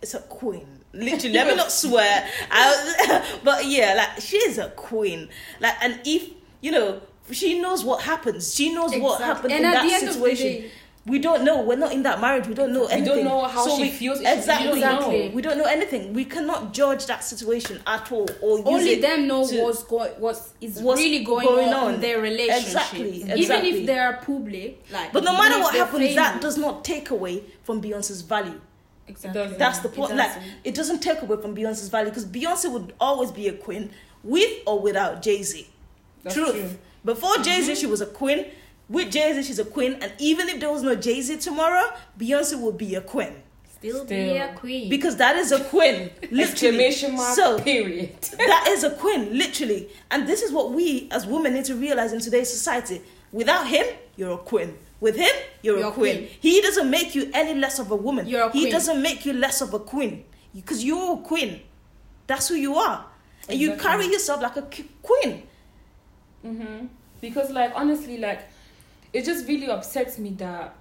it's 0.02 0.14
a 0.14 0.20
queen. 0.20 0.66
Literally, 0.92 1.34
let 1.34 1.46
me 1.48 1.54
not 1.62 1.70
swear. 1.70 2.26
I, 2.50 3.38
but 3.44 3.64
yeah, 3.66 3.94
like 3.96 4.20
she's 4.22 4.58
a 4.58 4.68
queen. 4.70 5.28
Like, 5.60 5.74
and 5.82 6.00
if 6.04 6.28
you 6.60 6.72
know, 6.72 7.00
she 7.32 7.60
knows 7.60 7.84
what 7.84 8.02
happens. 8.02 8.54
She 8.54 8.72
knows 8.74 8.90
what 8.96 9.20
Exactly. 9.20 9.24
happened 9.26 9.52
And 9.52 9.60
in 9.60 9.66
at 9.66 9.72
that 9.74 9.86
the 9.88 9.94
end 9.94 10.02
of 10.02 10.08
the 10.08 10.14
situation. 10.14 10.46
day- 10.62 10.70
we 11.06 11.18
don't 11.18 11.44
know. 11.44 11.62
We're 11.62 11.76
not 11.78 11.92
in 11.92 12.02
that 12.02 12.20
marriage. 12.20 12.46
We 12.46 12.52
don't 12.52 12.74
know 12.74 12.84
anything. 12.84 13.00
We 13.16 13.22
don't 13.22 13.24
know 13.24 13.44
how 13.48 13.64
So 13.66 13.76
she 13.76 13.82
we- 13.84 13.90
feels. 13.90 14.18
We 14.18 14.26
Exactly. 14.26 14.66
don't 14.68 14.76
Exactly. 14.76 15.28
know. 15.28 15.34
We 15.34 15.42
don't 15.42 15.56
know 15.58 15.64
anything. 15.64 16.12
We 16.12 16.26
cannot 16.26 16.74
judge 16.74 17.06
that 17.06 17.24
situation 17.24 17.80
at 17.86 18.12
all, 18.12 18.28
or 18.42 18.58
use 18.58 18.66
Only 18.66 18.90
it 18.92 19.00
them 19.00 19.26
know 19.26 19.46
to- 19.48 19.62
what's 19.62 19.82
going, 19.82 20.12
what's 20.18 20.50
is 20.60 20.78
what's 20.80 21.00
really 21.00 21.24
going, 21.24 21.46
going 21.46 21.68
on, 21.72 21.84
on. 21.88 21.94
in 21.94 22.00
their 22.02 22.20
relationship. 22.20 22.66
Exactly, 22.66 23.14
Even 23.22 23.30
exactly. 23.38 23.70
if 23.80 23.86
they 23.86 23.98
are 23.98 24.18
public, 24.24 24.84
like. 24.92 25.10
But 25.12 25.24
no 25.24 25.32
matter 25.32 25.58
what 25.58 25.72
they're 25.72 25.86
happens, 25.86 26.14
that 26.16 26.40
does 26.42 26.58
not 26.58 26.84
take 26.84 27.08
away 27.10 27.44
from 27.64 27.80
Beyonce's 27.80 28.20
value. 28.20 28.60
Exactly. 29.08 29.56
That's 29.56 29.78
the 29.78 29.88
point. 29.88 30.14
Like 30.16 30.30
it 30.64 30.74
doesn't 30.74 31.00
take 31.00 31.22
away 31.22 31.40
from 31.40 31.56
Beyonce's 31.56 31.88
value 31.88 32.10
because 32.10 32.26
Beyonce 32.26 32.70
would 32.70 32.92
always 33.00 33.30
be 33.32 33.48
a 33.48 33.52
queen 33.54 33.90
with 34.22 34.52
or 34.66 34.78
without 34.78 35.22
Jay 35.22 35.42
Z. 35.42 35.66
Truth. 36.28 36.34
true. 36.52 36.70
Before 37.04 37.30
mm-hmm. 37.34 37.42
Jay 37.42 37.62
Z, 37.62 37.74
she 37.76 37.86
was 37.86 38.00
a 38.00 38.06
queen. 38.06 38.46
With 38.88 39.12
Jay 39.12 39.32
Z, 39.32 39.42
she's 39.44 39.58
a 39.58 39.64
queen. 39.64 39.94
And 40.00 40.12
even 40.18 40.48
if 40.48 40.60
there 40.60 40.70
was 40.70 40.82
no 40.82 40.94
Jay 40.94 41.20
Z 41.20 41.38
tomorrow, 41.38 41.92
Beyonce 42.18 42.60
would 42.60 42.76
be 42.76 42.94
a 42.96 43.00
queen 43.00 43.34
Still, 43.80 44.04
be 44.04 44.36
a 44.36 44.52
queen. 44.54 44.90
because 44.90 45.16
that 45.16 45.36
is 45.36 45.52
a 45.52 45.64
queen. 45.64 46.10
literally. 46.22 46.42
Exclamation 46.42 47.16
mark. 47.16 47.34
So 47.34 47.58
period. 47.60 48.20
that 48.36 48.66
is 48.68 48.84
a 48.84 48.90
queen, 48.90 49.38
literally. 49.38 49.88
And 50.10 50.26
this 50.28 50.42
is 50.42 50.52
what 50.52 50.72
we 50.72 51.08
as 51.10 51.26
women 51.26 51.54
need 51.54 51.64
to 51.66 51.74
realize 51.74 52.12
in 52.12 52.20
today's 52.20 52.50
society. 52.50 53.00
Without 53.32 53.66
him, 53.68 53.86
you're 54.16 54.34
a 54.34 54.38
queen. 54.38 54.76
With 55.00 55.16
him, 55.16 55.30
you're, 55.62 55.78
You're 55.78 55.86
a 55.86 55.90
a 55.90 55.92
queen. 55.92 56.16
queen. 56.16 56.28
He 56.40 56.60
doesn't 56.60 56.90
make 56.90 57.14
you 57.14 57.30
any 57.32 57.58
less 57.58 57.78
of 57.78 57.90
a 57.90 57.96
woman. 57.96 58.26
You're 58.26 58.42
a 58.42 58.50
queen. 58.50 58.66
He 58.66 58.70
doesn't 58.70 59.00
make 59.00 59.24
you 59.24 59.32
less 59.32 59.62
of 59.62 59.72
a 59.72 59.78
queen 59.78 60.24
because 60.54 60.84
you're 60.84 61.14
a 61.14 61.22
queen. 61.22 61.62
That's 62.26 62.48
who 62.48 62.54
you 62.54 62.74
are. 62.74 63.06
And 63.48 63.58
you 63.58 63.76
carry 63.76 64.06
yourself 64.06 64.42
like 64.42 64.56
a 64.58 64.68
queen. 65.02 65.44
Mm-hmm. 66.44 66.86
Because 67.20 67.50
like 67.50 67.72
honestly, 67.74 68.18
like 68.18 68.40
it 69.12 69.24
just 69.24 69.46
really 69.46 69.68
upsets 69.68 70.18
me 70.18 70.30
that, 70.38 70.74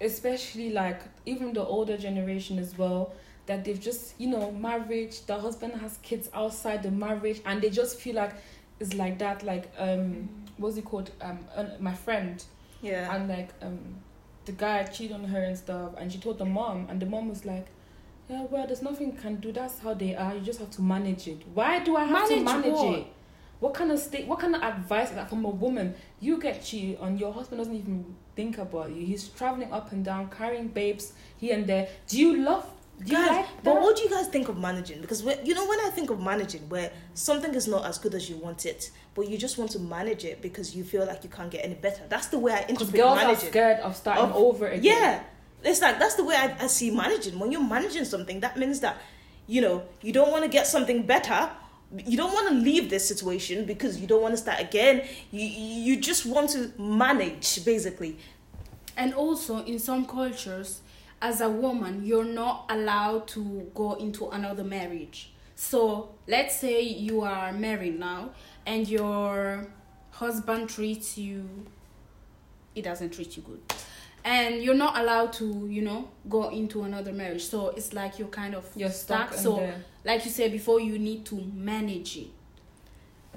especially 0.00 0.70
like 0.70 1.00
even 1.26 1.52
the 1.52 1.64
older 1.64 1.96
generation 1.96 2.58
as 2.58 2.76
well, 2.76 3.12
that 3.46 3.64
they've 3.64 3.80
just 3.80 4.14
you 4.18 4.28
know 4.28 4.50
marriage. 4.52 5.24
The 5.26 5.38
husband 5.38 5.74
has 5.80 5.98
kids 6.02 6.28
outside 6.34 6.82
the 6.82 6.90
marriage, 6.90 7.40
and 7.46 7.62
they 7.62 7.70
just 7.70 7.98
feel 8.00 8.16
like 8.16 8.32
it's 8.80 8.94
like 8.94 9.18
that. 9.18 9.42
Like 9.44 9.70
um, 9.78 10.28
what's 10.56 10.76
it 10.76 10.84
called? 10.84 11.10
Um, 11.20 11.38
uh, 11.54 11.64
my 11.78 11.94
friend 11.94 12.42
Yeah. 12.82 13.14
and 13.14 13.28
like 13.28 13.50
um, 13.62 13.78
the 14.46 14.52
guy 14.52 14.82
cheated 14.84 15.14
on 15.14 15.24
her 15.24 15.42
and 15.42 15.56
stuff, 15.56 15.92
and 15.96 16.10
she 16.12 16.18
told 16.18 16.38
the 16.38 16.44
mom, 16.44 16.86
and 16.90 17.00
the 17.00 17.06
mom 17.06 17.28
was 17.28 17.44
like. 17.44 17.66
Yeah, 18.30 18.44
well, 18.50 18.66
there's 18.66 18.82
nothing 18.82 19.06
you 19.14 19.18
can 19.18 19.36
do. 19.36 19.52
That's 19.52 19.78
how 19.78 19.94
they 19.94 20.14
are. 20.14 20.34
You 20.34 20.42
just 20.42 20.58
have 20.58 20.70
to 20.72 20.82
manage 20.82 21.26
it. 21.28 21.40
Why 21.54 21.78
do 21.78 21.96
I 21.96 22.04
have 22.04 22.28
to 22.28 22.34
Manage 22.42 22.44
manage 22.66 22.72
what? 22.74 22.98
it? 22.98 23.06
What 23.60 23.74
kind 23.74 23.90
of 23.90 23.98
state? 23.98 24.26
What 24.26 24.38
kind 24.38 24.54
of 24.54 24.62
advice 24.62 25.08
is 25.10 25.14
that 25.16 25.28
from 25.28 25.44
a 25.44 25.48
woman? 25.50 25.94
You 26.20 26.40
get 26.40 26.62
cheated 26.64 26.98
on. 27.00 27.18
Your 27.18 27.32
husband 27.32 27.58
doesn't 27.58 27.74
even 27.74 28.14
think 28.36 28.58
about 28.58 28.90
you. 28.94 29.04
He's 29.04 29.28
traveling 29.28 29.72
up 29.72 29.90
and 29.92 30.04
down, 30.04 30.30
carrying 30.30 30.68
babes 30.68 31.12
here 31.38 31.54
and 31.56 31.66
there. 31.66 31.88
Do 32.06 32.18
you 32.18 32.36
love? 32.36 32.64
Do 33.00 33.12
you 33.12 33.16
Guys, 33.16 33.30
like 33.30 33.46
but 33.62 33.80
what 33.80 33.96
do 33.96 34.02
you 34.02 34.10
guys 34.10 34.26
think 34.26 34.48
of 34.48 34.58
managing? 34.58 35.00
Because 35.00 35.22
when, 35.22 35.44
you 35.46 35.54
know, 35.54 35.66
when 35.68 35.78
I 35.80 35.90
think 35.90 36.10
of 36.10 36.20
managing, 36.20 36.68
where 36.68 36.90
something 37.14 37.54
is 37.54 37.68
not 37.68 37.84
as 37.86 37.96
good 37.96 38.12
as 38.14 38.28
you 38.28 38.36
want 38.36 38.66
it, 38.66 38.90
but 39.14 39.28
you 39.28 39.38
just 39.38 39.56
want 39.56 39.70
to 39.72 39.78
manage 39.78 40.24
it 40.24 40.42
because 40.42 40.74
you 40.74 40.82
feel 40.82 41.06
like 41.06 41.22
you 41.22 41.30
can't 41.30 41.48
get 41.50 41.64
any 41.64 41.74
better. 41.74 42.02
That's 42.08 42.26
the 42.26 42.40
way 42.40 42.52
I 42.52 42.64
Because 42.64 42.70
interpret 42.88 42.96
girls 43.02 43.18
are 43.18 43.24
managing. 43.26 43.50
scared 43.50 43.80
of 43.80 43.94
starting 43.96 44.24
Of- 44.24 44.34
over 44.34 44.66
again. 44.66 44.82
Yeah, 44.82 45.22
it's 45.62 45.80
like 45.80 46.00
that's 46.00 46.16
the 46.16 46.24
way 46.24 46.34
I, 46.34 46.56
I 46.60 46.66
see 46.66 46.90
managing. 46.90 47.38
When 47.38 47.52
you're 47.52 47.62
managing 47.62 48.04
something, 48.04 48.40
that 48.40 48.56
means 48.56 48.80
that 48.80 48.96
you 49.46 49.60
know 49.60 49.84
you 50.02 50.12
don't 50.12 50.32
want 50.32 50.42
to 50.42 50.48
get 50.50 50.66
something 50.66 51.02
better. 51.06 51.50
You 52.06 52.16
don't 52.18 52.32
want 52.32 52.48
to 52.48 52.54
leave 52.54 52.90
this 52.90 53.06
situation 53.08 53.64
because 53.64 53.98
you 53.98 54.06
don't 54.06 54.20
want 54.20 54.34
to 54.34 54.38
start 54.38 54.60
again. 54.60 55.06
You 55.30 55.46
you 55.46 56.00
just 56.00 56.26
want 56.26 56.50
to 56.50 56.70
manage 56.78 57.64
basically. 57.64 58.18
And 58.96 59.14
also, 59.14 59.64
in 59.64 59.78
some 59.78 60.06
cultures, 60.06 60.80
as 61.22 61.40
a 61.40 61.48
woman, 61.48 62.04
you're 62.04 62.24
not 62.24 62.66
allowed 62.68 63.28
to 63.28 63.70
go 63.74 63.94
into 63.94 64.28
another 64.30 64.64
marriage. 64.64 65.30
So, 65.54 66.10
let's 66.26 66.56
say 66.56 66.82
you 66.82 67.22
are 67.22 67.52
married 67.52 67.98
now 67.98 68.30
and 68.66 68.88
your 68.88 69.66
husband 70.10 70.68
treats 70.68 71.16
you, 71.16 71.48
he 72.74 72.82
doesn't 72.82 73.10
treat 73.10 73.36
you 73.36 73.42
good. 73.42 73.60
And 74.24 74.62
you're 74.62 74.74
not 74.74 74.98
allowed 74.98 75.32
to, 75.34 75.66
you 75.70 75.82
know, 75.82 76.08
go 76.28 76.48
into 76.50 76.82
another 76.82 77.12
marriage. 77.12 77.44
So, 77.44 77.68
it's 77.70 77.92
like 77.92 78.18
you're 78.18 78.28
kind 78.28 78.54
of 78.54 78.68
You're 78.76 78.90
stuck. 78.90 79.32
in 79.32 79.38
So, 79.38 79.56
there. 79.56 79.84
Like 80.08 80.24
you 80.24 80.30
said 80.30 80.50
before, 80.50 80.80
you 80.80 80.98
need 80.98 81.26
to 81.26 81.34
manage 81.54 82.16
it. 82.16 82.28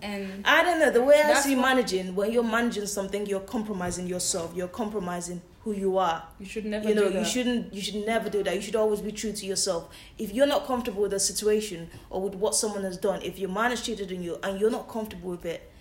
And 0.01 0.43
I 0.47 0.63
don't 0.63 0.79
know 0.79 0.89
the 0.89 1.03
way 1.03 1.21
I 1.21 1.33
see 1.33 1.53
managing. 1.53 2.15
When 2.15 2.31
you're 2.31 2.43
managing 2.43 2.87
something, 2.87 3.25
you're 3.27 3.41
compromising 3.41 4.07
yourself. 4.07 4.53
You're 4.55 4.69
compromising 4.69 5.41
who 5.63 5.73
you 5.73 5.97
are. 5.97 6.23
you 6.39 6.45
should 6.45 6.65
never. 6.65 6.87
you 6.87 6.95
know 6.95 7.07
do 7.07 7.13
that. 7.13 7.19
you 7.19 7.25
shouldn't 7.25 7.73
you 7.73 7.81
should 7.81 8.03
never 8.07 8.29
do 8.31 8.41
that 8.41 8.55
you 8.55 8.61
should 8.61 8.75
always 8.75 8.99
be 8.99 9.11
true 9.11 9.31
to 9.31 9.45
yourself 9.45 9.89
if 10.17 10.33
you're 10.33 10.47
not 10.47 10.65
comfortable 10.65 11.03
with 11.03 11.13
a 11.13 11.19
situation 11.19 11.87
or 12.09 12.19
with 12.19 12.33
what 12.33 12.55
someone 12.55 12.83
has 12.83 12.97
done 12.97 13.21
if 13.21 13.37
your 13.37 13.49
man 13.49 13.69
has 13.69 13.79
cheated 13.85 14.11
on 14.11 14.23
you 14.23 14.39
and 14.41 14.59
you're 14.59 14.71
not 14.71 14.87
comfortable 14.89 15.29
with 15.29 15.45
it 15.45 15.71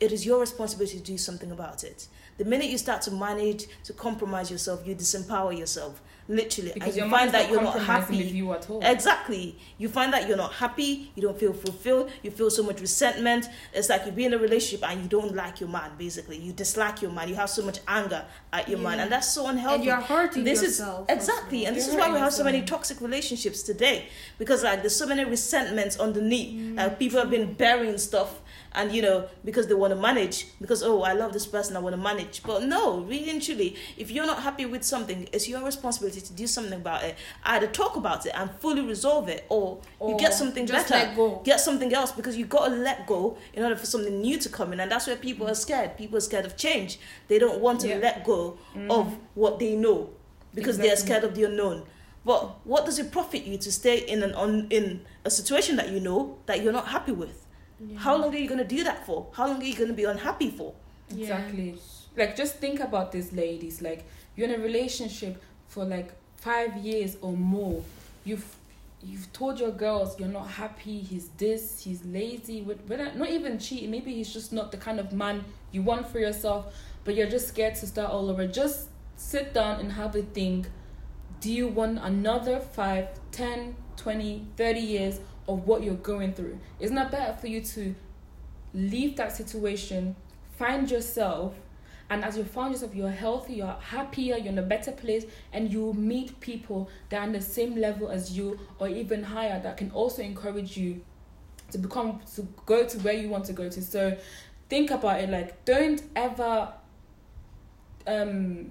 it 0.00 0.10
is 0.10 0.26
your 0.26 0.40
responsibility 0.40 0.98
to 0.98 1.04
do 1.04 1.16
something 1.16 1.52
about 1.52 1.84
it 1.84 2.08
the 2.38 2.44
minute 2.44 2.68
you 2.68 2.76
start 2.78 3.00
to 3.00 3.12
manage 3.12 3.66
to 3.84 3.92
compromise 3.92 4.50
yourself 4.50 4.84
you 4.84 4.92
disempower 4.92 5.56
yourself 5.56 6.02
literally 6.28 6.70
because 6.74 6.96
and 6.96 7.04
you 7.04 7.10
find 7.10 7.30
that 7.32 7.50
you're 7.50 7.62
not 7.62 7.80
happy 7.80 8.18
with 8.18 8.32
you 8.32 8.52
at 8.52 8.68
all. 8.68 8.80
Exactly. 8.84 9.56
You 9.78 9.88
find 9.88 10.12
that 10.12 10.28
you're 10.28 10.36
not 10.36 10.52
happy, 10.52 11.10
you 11.14 11.22
don't 11.22 11.38
feel 11.38 11.52
fulfilled, 11.52 12.10
you 12.22 12.30
feel 12.30 12.50
so 12.50 12.62
much 12.62 12.80
resentment. 12.80 13.46
It's 13.72 13.88
like 13.88 14.04
you 14.06 14.12
be 14.12 14.24
in 14.24 14.34
a 14.34 14.38
relationship 14.38 14.88
and 14.88 15.02
you 15.02 15.08
don't 15.08 15.34
like 15.34 15.60
your 15.60 15.70
man, 15.70 15.92
basically. 15.98 16.36
You 16.36 16.52
dislike 16.52 17.00
your 17.02 17.10
man, 17.10 17.28
you 17.28 17.34
have 17.34 17.50
so 17.50 17.64
much 17.64 17.78
anger 17.88 18.24
at 18.52 18.68
your 18.68 18.78
man, 18.78 19.00
and 19.00 19.10
that's 19.10 19.32
so 19.32 19.46
unhealthy. 19.46 19.76
and 19.76 19.84
you're 19.84 19.96
hurting 19.96 20.44
this 20.44 20.62
yourself. 20.62 21.08
is 21.08 21.16
exactly, 21.16 21.64
and 21.66 21.74
this 21.76 21.86
You're 21.86 21.96
is 21.96 22.00
why 22.00 22.12
we 22.12 22.18
have 22.18 22.32
so 22.32 22.44
many 22.44 22.62
toxic 22.62 23.00
relationships 23.00 23.62
today 23.62 24.06
because 24.38 24.62
like 24.62 24.80
there's 24.82 24.96
so 24.96 25.06
many 25.06 25.24
resentments 25.24 25.98
underneath. 25.98 26.54
Mm, 26.54 26.76
like 26.76 26.98
people 26.98 27.18
have 27.18 27.30
been 27.30 27.54
burying 27.54 27.98
stuff 27.98 28.40
and 28.72 28.92
you 28.92 29.02
know 29.02 29.26
because 29.44 29.66
they 29.66 29.74
want 29.74 29.92
to 29.92 30.00
manage 30.00 30.46
because 30.60 30.82
oh 30.82 31.02
i 31.02 31.12
love 31.12 31.32
this 31.32 31.46
person 31.46 31.76
i 31.76 31.80
want 31.80 31.94
to 31.94 32.00
manage 32.00 32.42
but 32.42 32.62
no 32.62 33.00
really 33.00 33.30
and 33.30 33.42
truly 33.42 33.74
if 33.96 34.10
you're 34.10 34.26
not 34.26 34.42
happy 34.42 34.66
with 34.66 34.82
something 34.82 35.28
it's 35.32 35.48
your 35.48 35.62
responsibility 35.64 36.20
to 36.20 36.32
do 36.32 36.46
something 36.46 36.74
about 36.80 37.02
it 37.02 37.16
either 37.44 37.66
talk 37.66 37.96
about 37.96 38.26
it 38.26 38.32
and 38.34 38.50
fully 38.60 38.82
resolve 38.82 39.28
it 39.28 39.44
or, 39.48 39.80
or 39.98 40.10
you 40.10 40.18
get 40.18 40.34
something 40.34 40.66
better 40.66 40.94
let 40.94 41.16
go. 41.16 41.40
get 41.44 41.60
something 41.60 41.92
else 41.94 42.12
because 42.12 42.36
you 42.36 42.44
got 42.44 42.68
to 42.68 42.74
let 42.74 43.06
go 43.06 43.36
in 43.54 43.62
order 43.62 43.76
for 43.76 43.86
something 43.86 44.20
new 44.20 44.38
to 44.38 44.48
come 44.48 44.72
in 44.72 44.80
and 44.80 44.90
that's 44.90 45.06
where 45.06 45.16
people 45.16 45.48
are 45.48 45.54
scared 45.54 45.96
people 45.96 46.16
are 46.16 46.20
scared 46.20 46.44
of 46.44 46.56
change 46.56 46.98
they 47.28 47.38
don't 47.38 47.60
want 47.60 47.80
to 47.80 47.88
yeah. 47.88 47.96
let 47.96 48.24
go 48.24 48.58
mm. 48.74 48.90
of 48.90 49.16
what 49.34 49.58
they 49.58 49.74
know 49.74 50.10
because 50.54 50.78
exactly. 50.78 50.88
they're 50.88 50.96
scared 50.96 51.24
of 51.24 51.34
the 51.34 51.44
unknown 51.44 51.82
but 52.24 52.66
what 52.66 52.84
does 52.84 52.98
it 52.98 53.10
profit 53.10 53.44
you 53.44 53.56
to 53.56 53.72
stay 53.72 53.98
in 54.00 54.22
an 54.22 54.34
on 54.34 54.66
in 54.70 55.00
a 55.24 55.30
situation 55.30 55.76
that 55.76 55.88
you 55.88 56.00
know 56.00 56.38
that 56.46 56.62
you're 56.62 56.72
not 56.72 56.88
happy 56.88 57.12
with 57.12 57.46
yeah. 57.80 57.98
How 57.98 58.16
long 58.16 58.34
are 58.34 58.38
you 58.38 58.48
going 58.48 58.58
to 58.58 58.76
do 58.76 58.84
that 58.84 59.06
for? 59.06 59.28
How 59.32 59.46
long 59.46 59.62
are 59.62 59.66
you 59.66 59.74
going 59.74 59.88
to 59.88 59.94
be 59.94 60.04
unhappy 60.04 60.50
for? 60.50 60.74
Exactly. 61.10 61.70
Yeah. 61.70 62.24
Like, 62.24 62.36
just 62.36 62.56
think 62.56 62.80
about 62.80 63.12
this, 63.12 63.32
ladies. 63.32 63.80
Like, 63.80 64.04
you're 64.34 64.48
in 64.48 64.60
a 64.60 64.62
relationship 64.62 65.40
for 65.68 65.84
like 65.84 66.12
five 66.36 66.76
years 66.78 67.16
or 67.20 67.32
more. 67.32 67.82
You've 68.24 68.56
you've 69.02 69.32
told 69.32 69.60
your 69.60 69.70
girls 69.70 70.18
you're 70.18 70.28
not 70.28 70.48
happy. 70.48 70.98
He's 71.00 71.28
this. 71.38 71.82
He's 71.84 72.04
lazy. 72.04 72.62
Whether 72.62 73.12
not 73.14 73.30
even 73.30 73.58
cheating. 73.58 73.90
Maybe 73.90 74.14
he's 74.14 74.32
just 74.32 74.52
not 74.52 74.72
the 74.72 74.76
kind 74.76 74.98
of 74.98 75.12
man 75.12 75.44
you 75.70 75.82
want 75.82 76.08
for 76.08 76.18
yourself. 76.18 76.74
But 77.04 77.14
you're 77.14 77.28
just 77.28 77.48
scared 77.48 77.76
to 77.76 77.86
start 77.86 78.10
all 78.10 78.28
over. 78.28 78.46
Just 78.46 78.88
sit 79.16 79.54
down 79.54 79.80
and 79.80 79.92
have 79.92 80.14
a 80.16 80.22
think. 80.22 80.68
Do 81.40 81.52
you 81.52 81.68
want 81.68 82.00
another 82.00 82.58
5, 82.58 83.08
10, 83.30 83.76
20, 83.96 84.46
30 84.56 84.80
years 84.80 85.20
of 85.48 85.66
what 85.66 85.82
you're 85.82 85.94
going 85.94 86.34
through. 86.34 86.58
Isn't 86.78 86.94
better 87.10 87.36
for 87.40 87.46
you 87.46 87.60
to 87.62 87.94
leave 88.74 89.16
that 89.16 89.34
situation, 89.34 90.14
find 90.58 90.90
yourself, 90.90 91.54
and 92.10 92.24
as 92.24 92.36
you 92.36 92.44
find 92.44 92.72
yourself, 92.72 92.94
you're 92.94 93.10
healthy, 93.10 93.54
you're 93.54 93.76
happier, 93.80 94.36
you're 94.36 94.52
in 94.52 94.58
a 94.58 94.62
better 94.62 94.92
place, 94.92 95.24
and 95.52 95.72
you 95.72 95.92
meet 95.94 96.38
people 96.40 96.88
that 97.08 97.18
are 97.18 97.22
on 97.22 97.32
the 97.32 97.40
same 97.40 97.76
level 97.76 98.08
as 98.08 98.36
you 98.36 98.58
or 98.78 98.88
even 98.88 99.22
higher 99.22 99.60
that 99.60 99.76
can 99.76 99.90
also 99.90 100.22
encourage 100.22 100.76
you 100.76 101.00
to 101.70 101.78
become 101.78 102.20
to 102.34 102.48
go 102.64 102.86
to 102.86 102.98
where 103.00 103.14
you 103.14 103.28
want 103.28 103.44
to 103.46 103.52
go 103.52 103.68
to. 103.68 103.82
So 103.82 104.16
think 104.68 104.90
about 104.90 105.20
it 105.20 105.30
like 105.30 105.64
don't 105.64 106.02
ever 106.14 106.72
um 108.06 108.70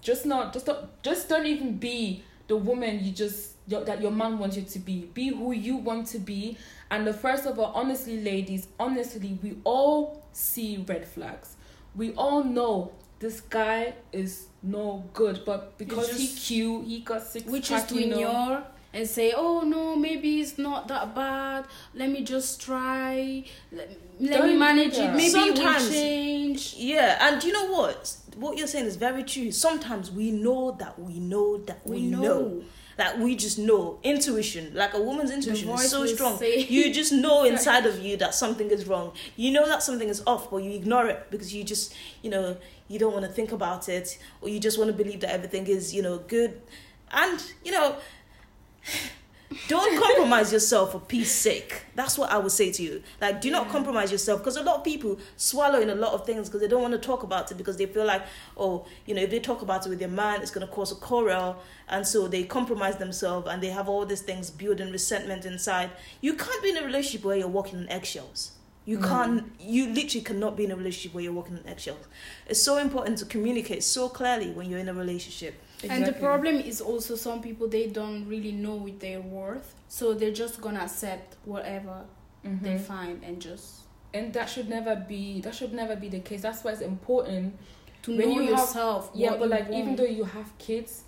just 0.00 0.26
not 0.26 0.52
just 0.52 0.66
not 0.66 1.02
just 1.02 1.28
don't 1.28 1.46
even 1.46 1.76
be 1.76 2.22
the 2.48 2.56
woman 2.56 3.04
you 3.04 3.12
just 3.12 3.55
your, 3.66 3.84
that 3.84 4.00
your 4.00 4.10
man 4.10 4.38
wants 4.38 4.56
you 4.56 4.62
to 4.62 4.78
be. 4.78 5.10
Be 5.12 5.28
who 5.28 5.52
you 5.52 5.76
want 5.76 6.06
to 6.08 6.18
be. 6.18 6.56
And 6.90 7.06
the 7.06 7.12
first 7.12 7.46
of 7.46 7.58
all, 7.58 7.72
honestly, 7.74 8.22
ladies, 8.22 8.68
honestly, 8.78 9.38
we 9.42 9.56
all 9.64 10.24
see 10.32 10.84
red 10.86 11.06
flags. 11.06 11.56
We 11.94 12.12
all 12.12 12.44
know 12.44 12.92
this 13.18 13.40
guy 13.40 13.94
is 14.12 14.46
no 14.62 15.04
good, 15.14 15.42
but 15.44 15.78
because 15.78 16.08
just, 16.08 16.20
he 16.20 16.28
cute, 16.28 16.84
he 16.86 17.00
got 17.00 17.22
six. 17.22 17.46
Which 17.46 17.70
We 17.70 17.76
just 17.76 17.92
ignore 17.92 18.62
and 18.92 19.08
say, 19.08 19.32
"Oh 19.34 19.62
no, 19.62 19.96
maybe 19.96 20.40
it's 20.40 20.58
not 20.58 20.88
that 20.88 21.14
bad. 21.14 21.64
Let 21.94 22.10
me 22.10 22.22
just 22.22 22.60
try. 22.60 23.44
Let, 23.72 23.96
let 24.20 24.44
me 24.44 24.56
manage 24.56 24.94
it. 24.98 25.10
Maybe 25.12 25.28
Sometimes, 25.28 25.84
it 25.84 25.88
will 25.88 25.92
change." 25.92 26.74
Yeah, 26.76 27.18
and 27.20 27.42
you 27.42 27.52
know 27.52 27.72
what? 27.72 28.16
What 28.36 28.58
you're 28.58 28.66
saying 28.66 28.86
is 28.86 28.96
very 28.96 29.24
true. 29.24 29.50
Sometimes 29.50 30.10
we 30.10 30.30
know 30.30 30.72
that 30.72 30.98
we 30.98 31.18
know 31.18 31.56
that 31.58 31.86
we, 31.86 31.96
we 31.96 32.02
know. 32.08 32.20
know 32.20 32.64
that 32.96 33.18
we 33.18 33.36
just 33.36 33.58
know. 33.58 33.98
Intuition 34.02 34.72
like 34.74 34.94
a 34.94 35.00
woman's 35.00 35.30
intuition 35.30 35.68
is 35.70 35.90
so 35.90 36.06
strong. 36.06 36.38
say, 36.38 36.60
you 36.60 36.92
just 36.92 37.12
know 37.12 37.44
inside 37.52 37.86
of 37.86 38.00
you 38.00 38.16
that 38.18 38.34
something 38.34 38.70
is 38.70 38.86
wrong. 38.86 39.12
You 39.36 39.52
know 39.52 39.66
that 39.66 39.82
something 39.82 40.08
is 40.08 40.22
off 40.26 40.50
but 40.50 40.58
you 40.58 40.72
ignore 40.72 41.06
it 41.06 41.26
because 41.30 41.54
you 41.54 41.64
just 41.64 41.94
you 42.22 42.30
know 42.30 42.56
you 42.88 42.98
don't 42.98 43.12
want 43.12 43.24
to 43.24 43.30
think 43.30 43.52
about 43.52 43.88
it 43.88 44.18
or 44.40 44.48
you 44.48 44.60
just 44.60 44.78
want 44.78 44.88
to 44.88 44.96
believe 44.96 45.20
that 45.20 45.32
everything 45.32 45.66
is 45.66 45.94
you 45.94 46.02
know 46.02 46.18
good. 46.18 46.60
And 47.12 47.42
you 47.64 47.72
know 47.72 47.96
don't 49.68 50.02
compromise 50.02 50.52
yourself 50.52 50.92
for 50.92 51.00
peace 51.00 51.32
sake. 51.32 51.84
That's 51.94 52.18
what 52.18 52.30
i 52.30 52.38
would 52.38 52.52
say 52.52 52.72
to 52.72 52.82
you. 52.82 53.02
Like 53.20 53.40
do 53.40 53.50
not 53.50 53.68
compromise 53.68 54.10
yourself 54.10 54.40
because 54.40 54.56
a 54.56 54.62
lot 54.62 54.78
of 54.78 54.84
people 54.84 55.18
swallow 55.36 55.80
in 55.80 55.90
a 55.90 55.94
lot 55.94 56.12
of 56.14 56.26
things 56.26 56.48
because 56.48 56.60
they 56.60 56.68
don't 56.68 56.82
want 56.82 56.92
to 56.92 56.98
talk 56.98 57.22
about 57.22 57.50
it 57.50 57.54
because 57.56 57.76
they 57.76 57.86
feel 57.86 58.04
like 58.04 58.22
oh 58.56 58.86
you 59.06 59.14
know 59.14 59.22
if 59.22 59.30
they 59.30 59.38
talk 59.38 59.62
about 59.62 59.86
it 59.86 59.88
with 59.88 59.98
their 59.98 60.08
man 60.08 60.42
it's 60.42 60.50
going 60.50 60.66
to 60.66 60.72
cause 60.72 60.92
a 60.92 60.96
quarrel. 60.96 61.56
And 61.88 62.06
so 62.06 62.26
they 62.26 62.42
compromise 62.42 62.96
themselves 62.96 63.46
and 63.48 63.62
they 63.62 63.70
have 63.70 63.88
all 63.88 64.04
these 64.04 64.22
things 64.22 64.50
building 64.50 64.90
resentment 64.90 65.44
inside. 65.44 65.90
You 66.20 66.34
can't 66.34 66.62
be 66.62 66.70
in 66.70 66.78
a 66.78 66.84
relationship 66.84 67.24
where 67.24 67.36
you're 67.36 67.48
walking 67.48 67.78
on 67.78 67.88
eggshells. 67.88 68.52
You 68.84 68.98
can't 69.00 69.52
you 69.60 69.88
literally 69.88 70.22
cannot 70.24 70.56
be 70.56 70.64
in 70.64 70.70
a 70.70 70.76
relationship 70.76 71.12
where 71.12 71.22
you're 71.24 71.32
walking 71.32 71.58
on 71.58 71.66
eggshells. 71.66 72.06
It's 72.46 72.62
so 72.62 72.78
important 72.78 73.18
to 73.18 73.24
communicate 73.24 73.82
so 73.82 74.08
clearly 74.08 74.50
when 74.50 74.70
you're 74.70 74.78
in 74.78 74.88
a 74.88 74.94
relationship 74.94 75.60
Exactly. 75.82 75.96
And 75.96 76.06
the 76.06 76.18
problem 76.18 76.56
is 76.56 76.80
also 76.80 77.16
some 77.16 77.42
people 77.42 77.68
they 77.68 77.88
don't 77.88 78.26
really 78.26 78.52
know 78.52 78.88
their 78.98 79.20
worth, 79.20 79.74
so 79.88 80.14
they're 80.14 80.32
just 80.32 80.60
gonna 80.60 80.80
accept 80.80 81.36
whatever 81.44 82.04
mm-hmm. 82.44 82.64
they 82.64 82.78
find 82.78 83.22
and 83.22 83.40
just. 83.40 83.82
And 84.14 84.32
that 84.32 84.48
should 84.48 84.70
never 84.70 84.96
be 84.96 85.42
that 85.42 85.54
should 85.54 85.74
never 85.74 85.94
be 85.94 86.08
the 86.08 86.20
case. 86.20 86.40
That's 86.42 86.64
why 86.64 86.72
it's 86.72 86.80
important 86.80 87.58
to 88.02 88.16
when 88.16 88.30
know 88.30 88.40
you 88.40 88.50
yourself. 88.50 89.08
Have, 89.08 89.16
yeah, 89.20 89.36
but 89.36 89.50
like 89.50 89.68
want. 89.68 89.82
even 89.82 89.96
though 89.96 90.04
you 90.04 90.24
have 90.24 90.56
kids, 90.56 91.04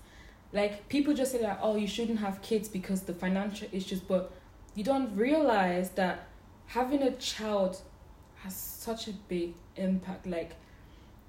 like 0.52 0.86
people 0.90 1.14
just 1.14 1.32
say 1.32 1.40
that 1.40 1.60
oh 1.62 1.76
you 1.76 1.86
shouldn't 1.86 2.18
have 2.18 2.42
kids 2.42 2.68
because 2.68 3.02
the 3.02 3.14
financial 3.14 3.68
issues, 3.72 4.00
but 4.00 4.32
you 4.74 4.84
don't 4.84 5.16
realize 5.16 5.90
that 5.92 6.28
having 6.66 7.02
a 7.02 7.12
child 7.12 7.80
has 8.42 8.54
such 8.54 9.08
a 9.08 9.12
big 9.28 9.54
impact. 9.76 10.26
Like 10.26 10.56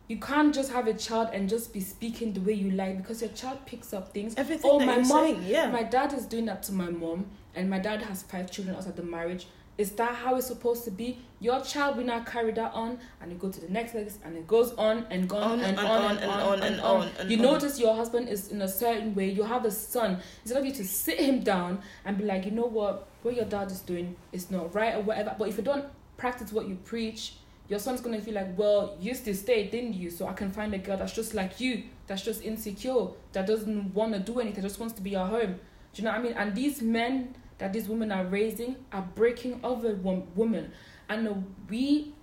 you 0.10 0.18
can't 0.18 0.54
just 0.54 0.72
have 0.72 0.88
a 0.88 0.94
child 0.94 1.30
and 1.34 1.48
just 1.48 1.72
be 1.72 1.80
speaking 1.80 2.34
the 2.34 2.42
way 2.42 2.54
you 2.54 2.72
like 2.72 2.98
because 2.98 3.22
your 3.22 3.30
child 3.30 3.60
picks 3.68 3.94
up 3.94 4.12
things. 4.12 4.34
Everything 4.38 4.72
oh, 4.72 4.80
my 4.80 4.98
mom, 4.98 5.06
saying, 5.06 5.44
yeah. 5.46 5.70
My 5.70 5.84
dad 5.84 6.14
is 6.14 6.26
doing 6.26 6.46
that 6.46 6.64
to 6.64 6.74
my 6.74 6.90
mom, 6.90 7.28
and 7.56 7.70
my 7.70 7.78
dad 7.78 8.02
has 8.02 8.24
five 8.24 8.50
children 8.50 8.76
outside 8.76 8.96
the 8.96 9.04
marriage. 9.04 9.46
Is 9.78 9.92
that 9.92 10.16
how 10.16 10.36
it's 10.36 10.48
supposed 10.48 10.84
to 10.86 10.92
be? 10.92 11.20
Your 11.40 11.62
child 11.62 11.96
will 11.96 12.06
now 12.06 12.22
carry 12.24 12.52
that 12.54 12.74
on, 12.74 12.98
and 13.22 13.32
you 13.32 13.38
go 13.38 13.52
to 13.52 13.62
the 13.62 13.72
next 13.72 13.94
level, 13.94 14.12
and 14.26 14.36
it 14.36 14.48
goes 14.48 14.74
on 14.74 15.06
and 15.12 15.32
on, 15.32 15.44
on 15.44 15.60
and, 15.60 15.78
and, 15.78 15.88
on, 15.88 16.18
and, 16.18 16.32
on 16.32 16.64
and 16.64 16.82
on 16.82 17.10
and 17.20 17.30
You 17.32 17.38
notice 17.38 17.80
your 17.80 17.96
husband 17.96 18.30
is 18.30 18.50
in 18.50 18.64
a 18.64 18.68
certain 18.68 19.14
way. 19.14 19.30
You 19.30 19.44
have 19.44 19.64
a 19.64 19.72
son. 19.72 20.18
Instead 20.42 20.60
of 20.60 20.66
you 20.66 20.74
to 20.74 20.84
sit 20.84 21.20
him 21.20 21.42
down 21.42 21.84
and 22.04 22.18
be 22.18 22.26
like, 22.26 22.46
you 22.46 22.52
know 22.52 22.66
what, 22.66 23.08
what 23.22 23.36
your 23.36 23.46
dad 23.46 23.70
is 23.70 23.82
doing 23.82 24.16
is 24.32 24.50
not 24.50 24.74
right 24.74 24.96
or 24.96 25.02
whatever. 25.02 25.36
But 25.38 25.50
if 25.50 25.58
you 25.58 25.64
don't 25.64 25.86
practice 26.18 26.52
what 26.52 26.68
you 26.68 26.76
preach, 26.84 27.34
your 27.70 27.80
son's 27.80 28.02
gonna 28.02 28.20
feel 28.20 28.34
like, 28.34 28.58
well, 28.58 28.98
you 29.00 29.10
used 29.10 29.24
to 29.26 29.36
stay, 29.36 29.68
didn't 29.68 29.94
you? 29.94 30.10
So 30.10 30.28
I 30.28 30.34
can 30.34 30.52
find 30.52 30.74
a 30.74 30.80
girl 30.80 30.98
that's 30.98 31.14
just 31.14 31.34
like 31.34 31.60
you, 31.60 31.84
that's 32.08 32.24
just 32.24 32.44
insecure, 32.44 33.08
that 33.32 33.46
doesn't 33.48 33.94
want 33.94 34.14
to 34.14 34.20
do 34.20 34.40
anything, 34.40 34.62
that 34.62 34.68
just 34.68 34.80
wants 34.80 34.96
to 34.96 35.02
be 35.02 35.16
at 35.16 35.28
home. 35.28 35.60
Do 35.94 36.02
you 36.02 36.04
know 36.04 36.12
what 36.12 36.20
I 36.20 36.24
mean? 36.24 36.34
And 36.34 36.56
these 36.56 36.82
men 36.82 37.36
that 37.60 37.72
these 37.72 37.88
women 37.88 38.12
are 38.12 38.26
raising 38.26 38.76
are 38.92 39.08
breaking 39.16 39.60
other 39.64 39.96
women, 39.96 40.72
and 41.08 41.28
uh, 41.28 41.34
we 41.70 42.14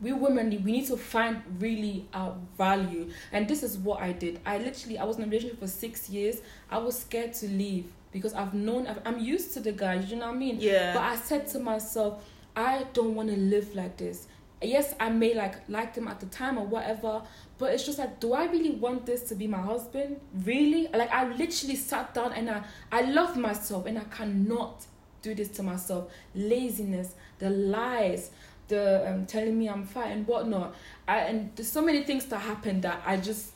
we 0.00 0.12
women 0.12 0.50
we 0.64 0.72
need 0.72 0.86
to 0.86 0.96
find 0.96 1.42
really 1.58 2.06
our 2.14 2.36
value. 2.56 3.10
And 3.32 3.48
this 3.48 3.62
is 3.62 3.78
what 3.78 4.00
i 4.00 4.12
did. 4.12 4.40
I 4.44 4.58
literally 4.58 4.98
i 4.98 5.04
was 5.04 5.16
in 5.16 5.24
a 5.24 5.26
relationship 5.26 5.60
for 5.60 5.68
six 5.68 6.08
years. 6.08 6.40
I 6.70 6.78
was 6.78 6.98
scared 6.98 7.32
to 7.34 7.48
leave 7.48 7.86
because 8.14 8.32
i've 8.34 8.54
known 8.54 8.86
i 8.86 8.96
am 9.08 9.18
used 9.18 9.52
to 9.52 9.60
the 9.60 9.72
guys 9.72 10.10
you 10.10 10.16
know 10.16 10.26
what 10.26 10.36
i 10.36 10.38
mean? 10.38 10.56
Yeah. 10.60 10.94
But 10.94 11.02
i 11.02 11.16
said 11.16 11.46
to 11.48 11.58
myself 11.58 12.24
i 12.56 12.86
don't 12.92 13.14
want 13.14 13.28
to 13.28 13.36
live 13.36 13.74
like 13.74 13.96
this 13.96 14.28
yes, 14.62 14.94
I 14.98 15.10
may 15.10 15.34
like 15.34 15.68
like 15.68 15.94
them 15.94 16.08
at 16.08 16.20
the 16.20 16.26
time 16.26 16.58
or 16.58 16.66
whatever, 16.66 17.22
but 17.58 17.72
it's 17.72 17.84
just 17.84 17.98
like, 17.98 18.20
do 18.20 18.32
I 18.32 18.46
really 18.46 18.70
want 18.70 19.06
this 19.06 19.22
to 19.28 19.34
be 19.34 19.46
my 19.46 19.60
husband? 19.60 20.20
Really? 20.44 20.88
Like 20.92 21.10
I 21.12 21.26
literally 21.28 21.76
sat 21.76 22.14
down 22.14 22.32
and 22.32 22.50
I 22.50 22.62
I 22.90 23.02
love 23.02 23.36
myself 23.36 23.86
and 23.86 23.98
I 23.98 24.04
cannot 24.04 24.86
do 25.22 25.34
this 25.34 25.48
to 25.48 25.62
myself. 25.62 26.10
Laziness, 26.34 27.14
the 27.38 27.50
lies, 27.50 28.30
the 28.68 29.10
um, 29.10 29.26
telling 29.26 29.58
me 29.58 29.68
I'm 29.68 29.84
fat 29.86 30.08
and 30.12 30.26
whatnot. 30.26 30.74
I, 31.08 31.18
and 31.20 31.50
there's 31.56 31.70
so 31.70 31.82
many 31.82 32.04
things 32.04 32.26
that 32.26 32.38
happened 32.38 32.82
that 32.82 33.02
I 33.04 33.16
just 33.16 33.52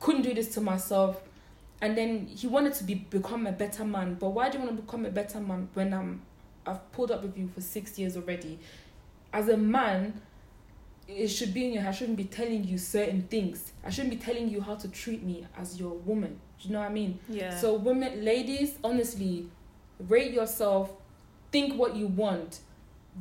couldn't 0.00 0.22
do 0.22 0.34
this 0.34 0.48
to 0.54 0.60
myself. 0.60 1.22
And 1.80 1.98
then 1.98 2.26
he 2.26 2.46
wanted 2.46 2.74
to 2.74 2.84
be 2.84 2.94
become 2.94 3.46
a 3.46 3.52
better 3.52 3.84
man. 3.84 4.14
But 4.14 4.30
why 4.30 4.48
do 4.48 4.58
you 4.58 4.64
want 4.64 4.76
to 4.76 4.82
become 4.82 5.04
a 5.04 5.10
better 5.10 5.40
man 5.40 5.68
when 5.74 5.92
I'm 5.92 6.22
I've 6.66 6.90
pulled 6.92 7.10
up 7.10 7.22
with 7.22 7.36
you 7.36 7.48
for 7.54 7.60
six 7.60 7.98
years 7.98 8.16
already? 8.16 8.58
As 9.34 9.48
a 9.48 9.56
man, 9.56 10.22
it 11.08 11.28
should 11.28 11.52
be 11.52 11.66
in 11.66 11.72
your 11.74 11.86
I 11.86 11.90
shouldn't 11.90 12.16
be 12.16 12.24
telling 12.24 12.64
you 12.64 12.78
certain 12.78 13.22
things. 13.22 13.72
I 13.84 13.90
shouldn't 13.90 14.18
be 14.18 14.24
telling 14.24 14.48
you 14.48 14.60
how 14.60 14.76
to 14.76 14.88
treat 14.88 15.22
me 15.22 15.44
as 15.58 15.78
your 15.78 15.90
woman. 15.90 16.40
Do 16.60 16.68
you 16.68 16.72
know 16.72 16.80
what 16.80 16.90
I 16.90 16.92
mean? 16.92 17.18
Yeah. 17.28 17.54
So 17.58 17.74
women 17.74 18.24
ladies, 18.24 18.78
honestly, 18.82 19.48
rate 19.98 20.32
yourself, 20.32 20.92
think 21.50 21.74
what 21.74 21.96
you 21.96 22.06
want. 22.06 22.60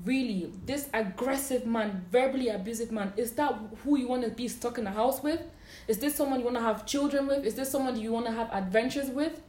Really, 0.06 0.52
this 0.66 0.88
aggressive 0.94 1.66
man, 1.66 2.06
verbally 2.12 2.50
abusive 2.50 2.92
man, 2.92 3.14
is 3.18 3.32
that 3.34 3.60
who 3.84 3.98
you 3.98 4.08
want 4.08 4.24
to 4.24 4.30
be 4.30 4.48
stuck 4.48 4.78
in 4.78 4.86
the 4.86 4.92
house 4.92 5.22
with? 5.22 5.42
Is 5.88 5.98
this 5.98 6.16
someone 6.16 6.40
you 6.40 6.46
want 6.46 6.58
to 6.58 6.64
have 6.64 6.86
children 6.86 7.28
with? 7.28 7.44
Is 7.44 7.56
this 7.56 7.70
someone 7.70 8.00
you 8.00 8.12
want 8.12 8.28
to 8.28 8.32
have 8.32 8.50
adventures 8.52 9.10
with? 9.10 9.42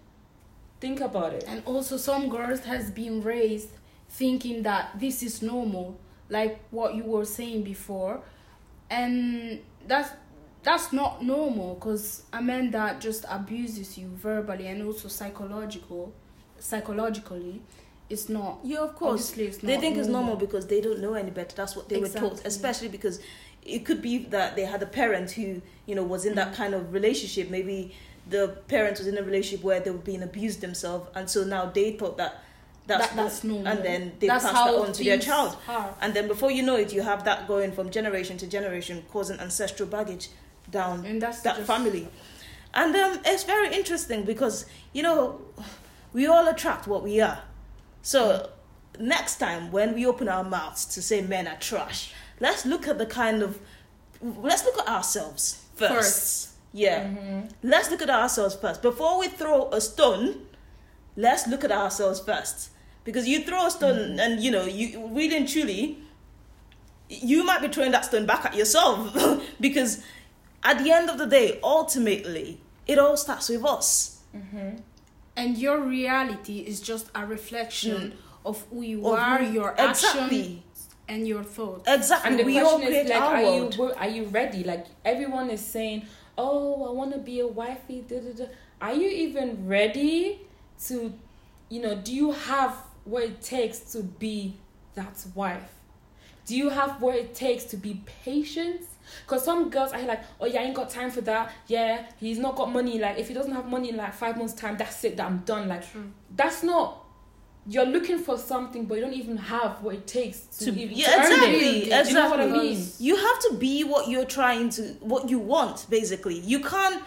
Think 0.80 1.00
about 1.00 1.34
it. 1.34 1.44
And 1.46 1.62
also 1.66 1.96
some 1.98 2.28
girls 2.28 2.60
has 2.60 2.90
been 2.90 3.22
raised 3.22 3.68
thinking 4.08 4.62
that 4.62 4.98
this 4.98 5.22
is 5.22 5.40
normal 5.42 5.98
like 6.28 6.58
what 6.70 6.94
you 6.94 7.04
were 7.04 7.24
saying 7.24 7.62
before, 7.62 8.20
and 8.90 9.60
that's 9.86 10.10
that's 10.62 10.92
not 10.92 11.22
normal 11.22 11.74
because 11.74 12.22
a 12.32 12.40
man 12.40 12.70
that 12.70 13.00
just 13.00 13.24
abuses 13.28 13.98
you 13.98 14.08
verbally 14.14 14.66
and 14.66 14.82
also 14.82 15.08
psychological 15.08 16.12
psychologically 16.58 17.60
it's 18.08 18.28
not 18.28 18.58
yeah 18.64 18.78
of 18.78 18.94
course. 18.94 19.30
they 19.32 19.50
think 19.50 19.96
it's 19.98 20.08
normal. 20.08 20.30
normal. 20.32 20.36
because 20.36 20.66
they 20.66 20.80
don't 20.80 21.00
know 21.00 21.14
any 21.14 21.30
better. 21.30 21.54
That's 21.56 21.74
what 21.76 21.88
they 21.88 21.98
were 21.98 22.08
taught 22.08 22.40
especially 22.46 22.88
because 22.88 23.20
it 23.64 23.84
could 23.86 24.02
be 24.02 24.18
that 24.26 24.56
they 24.56 24.64
had 24.64 24.82
a 24.82 24.86
parent 24.86 25.30
who 25.32 25.62
you 25.86 25.94
know 25.94 26.02
was 26.02 26.24
in 26.26 26.34
that 26.34 26.52
Mhm. 26.52 26.56
kind 26.56 26.74
of 26.74 26.92
relationship. 26.92 27.50
Maybe 27.50 27.94
the 28.28 28.48
parent 28.68 28.98
was 28.98 29.06
in 29.06 29.16
a 29.18 29.22
relationship 29.22 29.64
where 29.64 29.80
they 29.80 29.90
were 29.90 29.98
being 29.98 30.22
abused 30.22 30.60
themselves 30.62 31.08
and 31.14 31.28
so 31.28 31.44
now 31.44 31.66
they 31.66 31.92
thought 31.92 32.16
that 32.18 32.42
that's, 32.86 33.08
that, 33.08 33.16
that's 33.16 33.44
normal 33.44 33.66
and 33.68 33.84
then 33.84 34.12
they 34.18 34.26
that's 34.26 34.44
pass 34.44 34.52
that 34.52 34.74
on 34.74 34.92
to 34.92 35.04
their 35.04 35.18
child 35.18 35.56
are. 35.68 35.94
and 36.02 36.12
then 36.12 36.28
before 36.28 36.50
you 36.50 36.62
know 36.62 36.76
it 36.76 36.92
you 36.92 37.00
have 37.00 37.24
that 37.24 37.48
going 37.48 37.72
from 37.72 37.90
generation 37.90 38.36
to 38.36 38.46
generation 38.46 39.02
causing 39.10 39.38
ancestral 39.40 39.88
baggage 39.88 40.28
down 40.70 41.04
and 41.04 41.20
that's 41.20 41.40
that 41.40 41.56
just, 41.56 41.66
family. 41.66 42.08
And 42.74 42.94
um, 42.96 43.20
it's 43.24 43.44
very 43.44 43.72
interesting 43.72 44.24
because, 44.24 44.66
you 44.92 45.02
know, 45.02 45.40
we 46.12 46.26
all 46.26 46.48
attract 46.48 46.86
what 46.86 47.02
we 47.02 47.20
are. 47.20 47.40
So 48.02 48.50
next 48.98 49.36
time 49.36 49.70
when 49.70 49.94
we 49.94 50.04
open 50.04 50.28
our 50.28 50.44
mouths 50.44 50.84
to 50.86 51.02
say 51.02 51.22
men 51.22 51.46
are 51.46 51.56
trash, 51.56 52.12
let's 52.40 52.66
look 52.66 52.88
at 52.88 52.98
the 52.98 53.06
kind 53.06 53.42
of, 53.42 53.60
let's 54.20 54.64
look 54.64 54.78
at 54.78 54.88
ourselves 54.88 55.64
first. 55.76 55.94
First. 55.94 56.50
Yeah. 56.72 57.04
Mm-hmm. 57.04 57.40
Let's 57.62 57.90
look 57.90 58.02
at 58.02 58.10
ourselves 58.10 58.56
first. 58.56 58.82
Before 58.82 59.20
we 59.20 59.28
throw 59.28 59.70
a 59.70 59.80
stone, 59.80 60.46
let's 61.16 61.46
look 61.46 61.62
at 61.62 61.70
ourselves 61.70 62.18
first. 62.20 62.70
Because 63.04 63.28
you 63.28 63.44
throw 63.44 63.66
a 63.66 63.70
stone 63.70 64.18
and, 64.18 64.40
you 64.40 64.50
know, 64.50 64.64
you 64.64 65.06
really 65.08 65.36
and 65.36 65.48
truly, 65.48 65.98
you 67.08 67.44
might 67.44 67.60
be 67.60 67.68
throwing 67.68 67.92
that 67.92 68.04
stone 68.06 68.26
back 68.26 68.44
at 68.46 68.56
yourself. 68.56 69.14
because 69.60 70.02
at 70.62 70.82
the 70.82 70.90
end 70.90 71.10
of 71.10 71.18
the 71.18 71.26
day, 71.26 71.60
ultimately, 71.62 72.60
it 72.86 72.98
all 72.98 73.16
starts 73.16 73.48
with 73.48 73.64
us. 73.64 74.10
Mm-hmm. 74.34 74.78
and 75.36 75.56
your 75.58 75.78
reality 75.80 76.58
is 76.58 76.80
just 76.80 77.08
a 77.14 77.24
reflection 77.24 78.14
of 78.44 78.64
who 78.70 78.82
you 78.82 78.98
Mm. 78.98 79.12
Of 79.12 79.18
are 79.20 79.38
who- 79.44 79.52
your 79.52 79.74
exactly. 79.78 80.62
actions 80.64 80.88
and 81.08 81.28
your 81.28 81.44
thoughts 81.44 81.84
Exactly. 81.86 82.30
And 82.30 82.38
the 82.40 82.44
we 82.44 82.58
all 82.58 82.78
question 82.78 82.88
create 82.88 83.04
is 83.04 83.10
like, 83.10 83.20
are 83.22 83.42
world. 83.44 83.74
you 83.76 83.92
are 83.92 84.08
you 84.08 84.24
ready? 84.24 84.64
Like 84.64 84.86
everyone 85.04 85.50
is 85.50 85.60
saying, 85.60 86.06
oh, 86.36 86.88
I 86.88 86.92
want 86.92 87.12
to 87.12 87.18
be 87.20 87.38
a 87.40 87.46
wifey. 87.46 88.04
Da, 88.08 88.18
da, 88.18 88.32
da. 88.32 88.46
Are 88.80 88.92
you 88.94 89.08
even 89.08 89.68
ready 89.68 90.40
to, 90.86 91.12
you 91.68 91.80
know, 91.80 91.94
do 91.94 92.12
you 92.12 92.32
have 92.32 92.74
what 93.04 93.22
it 93.24 93.42
takes 93.42 93.78
to 93.92 94.02
be 94.02 94.56
that 94.94 95.24
wife? 95.34 95.70
Do 96.46 96.56
you 96.56 96.68
have 96.70 97.00
what 97.00 97.14
it 97.16 97.34
takes 97.34 97.64
to 97.64 97.76
be 97.76 98.02
patient? 98.24 98.82
Because 99.26 99.44
some 99.44 99.70
girls 99.70 99.92
are 99.92 100.02
like, 100.02 100.20
oh 100.40 100.46
yeah, 100.46 100.60
I 100.60 100.64
ain't 100.64 100.74
got 100.74 100.90
time 100.90 101.10
for 101.10 101.20
that. 101.22 101.52
Yeah, 101.68 102.06
he's 102.18 102.38
not 102.38 102.56
got 102.56 102.70
money. 102.72 102.98
Like 102.98 103.18
if 103.18 103.28
he 103.28 103.34
doesn't 103.34 103.52
have 103.52 103.66
money 103.66 103.90
in 103.90 103.96
like 103.96 104.12
five 104.14 104.36
months 104.36 104.52
time, 104.54 104.76
that's 104.76 105.02
it. 105.04 105.16
That 105.16 105.26
I'm 105.26 105.38
done. 105.38 105.68
Like 105.68 105.90
True. 105.90 106.10
that's 106.34 106.62
not. 106.62 107.00
You're 107.66 107.86
looking 107.86 108.18
for 108.18 108.36
something, 108.36 108.84
but 108.84 108.96
you 108.96 109.00
don't 109.00 109.14
even 109.14 109.38
have 109.38 109.80
what 109.82 109.94
it 109.94 110.06
takes 110.06 110.40
to, 110.58 110.66
To- 110.66 110.78
even 110.78 110.96
yeah, 110.98 111.06
to 111.06 111.12
earn 111.16 111.32
exactly, 111.32 111.90
it. 111.90 112.02
Do 112.04 112.08
you 112.10 112.14
know 112.14 112.28
what 112.30 112.40
I 112.40 112.46
mean? 112.46 112.86
you 112.98 113.16
have 113.16 113.38
to 113.48 113.54
be 113.58 113.84
what 113.84 114.08
you're 114.08 114.26
trying 114.26 114.68
to 114.70 114.82
what 115.00 115.30
you 115.30 115.38
want 115.38 115.86
basically 115.88 116.38
you 116.40 116.60
can't 116.60 117.02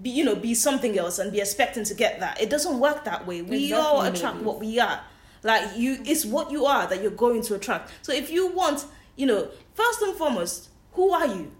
be 0.00 0.08
you 0.08 0.24
know 0.24 0.34
be 0.34 0.54
something 0.54 0.98
else 0.98 1.18
and 1.18 1.30
be 1.30 1.38
expecting 1.40 1.84
to 1.84 1.92
get 1.94 2.18
that 2.20 2.40
it 2.40 2.48
doesn't 2.48 2.78
work 2.80 3.04
that 3.04 3.26
way 3.26 3.42
we 3.42 3.64
Exactly, 3.64 3.72
all 3.74 4.00
attract 4.00 4.36
ladies. 4.36 4.46
what 4.46 4.58
we 4.60 4.78
are 4.80 5.00
like 5.42 5.76
you 5.76 5.98
it's 6.04 6.24
what 6.24 6.50
you 6.50 6.66
are 6.66 6.86
that 6.86 7.02
you're 7.02 7.10
going 7.10 7.42
to 7.42 7.54
attract. 7.54 7.90
So 8.02 8.12
if 8.12 8.30
you 8.30 8.48
want 8.48 8.84
you 9.16 9.26
know 9.26 9.48
first 9.74 10.02
and 10.02 10.14
foremost 10.16 10.70
who 10.92 11.10
are 11.10 11.26
you? 11.26 11.52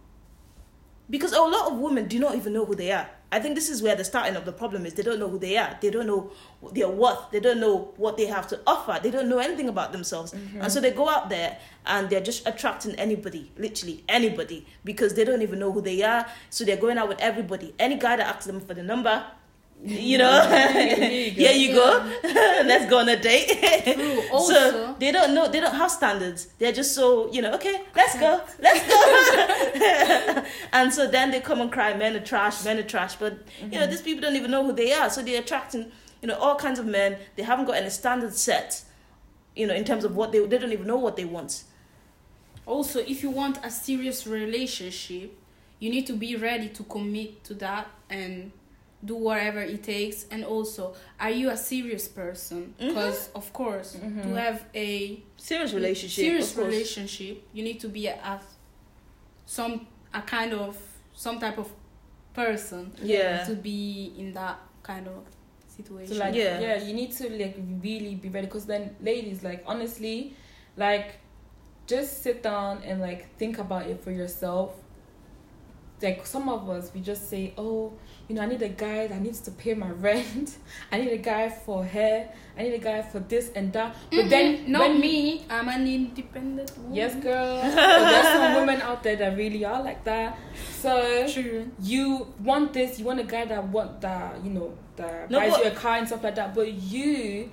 Because 1.08 1.32
a 1.32 1.40
lot 1.40 1.72
of 1.72 1.78
women 1.78 2.06
do 2.06 2.18
not 2.18 2.36
even 2.36 2.52
know 2.52 2.64
who 2.64 2.74
they 2.74 2.92
are. 2.92 3.08
I 3.32 3.38
think 3.38 3.54
this 3.54 3.68
is 3.68 3.80
where 3.80 3.94
the 3.94 4.04
starting 4.04 4.34
of 4.34 4.44
the 4.44 4.52
problem 4.52 4.84
is. 4.86 4.94
They 4.94 5.04
don't 5.04 5.20
know 5.20 5.28
who 5.28 5.38
they 5.38 5.56
are. 5.56 5.76
They 5.80 5.90
don't 5.90 6.06
know 6.06 6.32
their 6.72 6.88
worth. 6.88 7.30
They 7.30 7.38
don't 7.38 7.60
know 7.60 7.92
what 7.96 8.16
they 8.16 8.26
have 8.26 8.48
to 8.48 8.60
offer. 8.66 8.98
They 9.00 9.10
don't 9.10 9.28
know 9.28 9.38
anything 9.38 9.68
about 9.68 9.92
themselves. 9.92 10.32
Mm-hmm. 10.32 10.62
And 10.62 10.72
so 10.72 10.80
they 10.80 10.90
go 10.90 11.08
out 11.08 11.28
there 11.28 11.58
and 11.86 12.10
they're 12.10 12.20
just 12.20 12.46
attracting 12.46 12.96
anybody 12.96 13.52
literally 13.56 14.04
anybody 14.08 14.66
because 14.84 15.14
they 15.14 15.24
don't 15.24 15.42
even 15.42 15.60
know 15.60 15.70
who 15.70 15.80
they 15.80 16.02
are. 16.02 16.26
So 16.50 16.64
they're 16.64 16.76
going 16.76 16.98
out 16.98 17.08
with 17.08 17.20
everybody. 17.20 17.72
Any 17.78 17.96
guy 17.96 18.16
that 18.16 18.26
asks 18.26 18.46
them 18.46 18.60
for 18.60 18.74
the 18.74 18.82
number 18.82 19.24
you 19.82 20.18
know? 20.18 20.46
Here 20.72 21.10
you 21.10 21.30
go. 21.30 21.40
here 21.40 21.52
you 21.52 21.74
go. 21.74 22.12
Let's 22.22 22.88
go 22.90 22.98
on 22.98 23.08
a 23.08 23.20
date. 23.20 23.48
True. 23.84 24.22
so 24.46 24.94
they 24.98 25.10
don't 25.10 25.34
know 25.34 25.48
they 25.48 25.60
don't 25.60 25.74
have 25.74 25.90
standards. 25.90 26.48
They're 26.58 26.72
just 26.72 26.94
so 26.94 27.32
you 27.32 27.40
know 27.42 27.54
okay 27.54 27.82
let's 27.96 28.18
go 28.18 28.40
let's 28.60 28.86
go. 28.86 30.44
And 30.72 30.92
so 30.92 31.06
then 31.08 31.30
they 31.30 31.40
come 31.40 31.60
and 31.60 31.72
cry 31.72 31.94
men 31.96 32.14
are 32.16 32.20
trash 32.20 32.64
men 32.64 32.78
are 32.78 32.82
trash. 32.82 33.16
But 33.16 33.38
you 33.60 33.70
know 33.70 33.78
mm-hmm. 33.78 33.90
these 33.90 34.02
people 34.02 34.20
don't 34.20 34.36
even 34.36 34.50
know 34.50 34.64
who 34.64 34.72
they 34.72 34.92
are. 34.92 35.08
So 35.08 35.22
they're 35.22 35.40
attracting 35.40 35.90
you 36.20 36.28
know 36.28 36.36
all 36.38 36.56
kinds 36.56 36.78
of 36.78 36.86
men. 36.86 37.16
They 37.36 37.42
haven't 37.42 37.64
got 37.64 37.76
any 37.76 37.90
standards 37.90 38.40
set 38.40 38.82
you 39.56 39.66
know 39.66 39.74
in 39.74 39.84
terms 39.84 40.04
of 40.04 40.14
what 40.14 40.32
they 40.32 40.44
they 40.46 40.58
don't 40.58 40.72
even 40.72 40.86
know 40.86 40.98
what 40.98 41.16
they 41.16 41.24
want. 41.24 41.64
Also 42.66 43.00
if 43.00 43.22
you 43.22 43.30
want 43.30 43.58
a 43.64 43.70
serious 43.70 44.26
relationship 44.26 45.36
you 45.78 45.88
need 45.88 46.06
to 46.06 46.12
be 46.12 46.36
ready 46.36 46.68
to 46.68 46.82
commit 46.84 47.42
to 47.42 47.54
that 47.54 47.88
and 48.10 48.52
do 49.04 49.14
whatever 49.14 49.60
it 49.60 49.82
takes 49.82 50.26
and 50.30 50.44
also 50.44 50.94
are 51.18 51.30
you 51.30 51.48
a 51.50 51.56
serious 51.56 52.06
person 52.06 52.74
because 52.78 53.30
of 53.34 53.50
course 53.52 53.96
Mhm. 53.96 54.22
to 54.22 54.28
have 54.34 54.64
a 54.74 55.22
serious 55.38 55.72
relationship 55.72 56.24
serious 56.24 56.56
relationship 56.56 57.42
you 57.54 57.62
need 57.62 57.80
to 57.80 57.88
be 57.88 58.06
a, 58.08 58.14
a 58.16 58.40
some 59.46 59.86
a 60.12 60.20
kind 60.22 60.52
of 60.52 60.76
some 61.14 61.38
type 61.40 61.56
of 61.58 61.68
person 62.34 62.92
yeah 63.02 63.42
to 63.44 63.54
be 63.54 64.12
in 64.18 64.32
that 64.34 64.58
kind 64.82 65.08
of 65.08 65.24
situation 65.66 66.14
So 66.14 66.20
like 66.20 66.34
Yeah. 66.34 66.60
yeah. 66.60 66.82
you 66.84 66.92
need 66.94 67.12
to 67.12 67.30
like 67.30 67.56
really 67.82 68.14
be 68.16 68.28
ready 68.28 68.46
because 68.46 68.66
then 68.66 68.94
ladies 69.00 69.42
like 69.42 69.62
honestly, 69.66 70.34
like 70.76 71.18
just 71.86 72.22
sit 72.22 72.42
down 72.42 72.82
and 72.84 73.00
like 73.00 73.34
think 73.38 73.58
about 73.58 73.86
it 73.86 73.98
for 74.04 74.10
yourself. 74.12 74.74
Like 76.02 76.26
some 76.26 76.48
of 76.48 76.68
us 76.70 76.90
we 76.94 77.00
just 77.00 77.28
say, 77.28 77.52
Oh, 77.58 77.92
you 78.30 78.36
know, 78.36 78.42
I 78.42 78.46
need 78.46 78.62
a 78.62 78.68
guy 78.68 79.08
that 79.08 79.20
needs 79.20 79.40
to 79.40 79.50
pay 79.50 79.74
my 79.74 79.90
rent. 79.90 80.54
I 80.92 80.98
need 80.98 81.10
a 81.10 81.18
guy 81.18 81.48
for 81.48 81.84
hair. 81.84 82.28
I 82.56 82.62
need 82.62 82.74
a 82.74 82.78
guy 82.78 83.02
for 83.02 83.18
this 83.18 83.50
and 83.56 83.72
that. 83.72 83.96
But 84.12 84.30
then 84.30 84.46
Mhm. 84.58 84.68
not 84.68 84.80
when 84.82 85.00
me 85.00 85.44
i'm 85.50 85.68
an 85.68 85.84
independent 85.88 86.70
woman. 86.78 86.94
Yes, 86.94 87.16
girl. 87.16 87.60
but 87.62 87.74
there's 87.74 88.26
some 88.38 88.54
women 88.54 88.80
out 88.82 89.02
there 89.02 89.16
that 89.16 89.36
really 89.36 89.64
are 89.64 89.82
like 89.82 90.04
that. 90.04 90.38
So 90.78 91.26
true 91.26 91.70
you 91.82 92.28
want 92.44 92.72
this, 92.72 93.00
you 93.00 93.04
want 93.04 93.18
a 93.18 93.24
guy 93.24 93.44
that 93.46 93.64
want 93.68 94.00
that, 94.02 94.44
you 94.44 94.50
know, 94.50 94.72
that 94.94 95.28
No, 95.28 95.40
buys 95.40 95.50
but- 95.50 95.64
you 95.64 95.70
a 95.72 95.74
car 95.74 95.96
and 95.96 96.06
stuff 96.06 96.22
like 96.22 96.36
that. 96.36 96.54
But 96.54 96.72
you, 96.72 97.50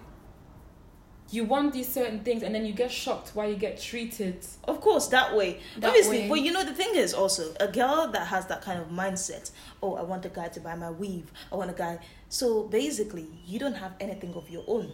you 1.30 1.44
want 1.44 1.74
these 1.74 1.88
certain 1.92 2.20
things, 2.22 2.42
and 2.44 2.56
then 2.56 2.66
you 2.66 2.74
get 2.74 2.92
shocked 2.92 3.32
why 3.34 3.48
you 3.48 3.56
get 3.56 3.80
treated. 3.82 4.46
Of 4.63 4.80
course, 4.82 5.08
that 5.08 5.36
way. 5.36 5.60
That 5.80 5.88
Obviously, 5.90 6.22
way. 6.22 6.30
but 6.30 6.42
you 6.42 6.52
know 6.52 6.63
the 6.63 6.74
thing 6.74 6.96
is 6.96 7.13
also 7.13 7.54
a 7.60 7.68
girl 7.68 8.08
that 8.12 8.28
has 8.28 8.46
that 8.48 8.62
kind 8.62 8.80
of 8.80 8.88
mindset. 8.90 9.52
Oh, 9.84 9.96
I 9.96 10.04
want 10.04 10.26
a 10.26 10.30
guy 10.30 10.48
to 10.50 10.60
buy 10.60 10.76
my 10.76 10.90
weave. 10.92 11.32
I 11.52 11.56
want 11.56 11.70
a 11.70 11.74
guy. 11.74 12.00
So 12.30 12.63
basically, 12.63 13.28
you 13.46 13.60
don't 13.60 13.76
have 13.76 13.94
anything 14.00 14.34
of 14.36 14.50
your 14.50 14.63
own. 14.68 14.94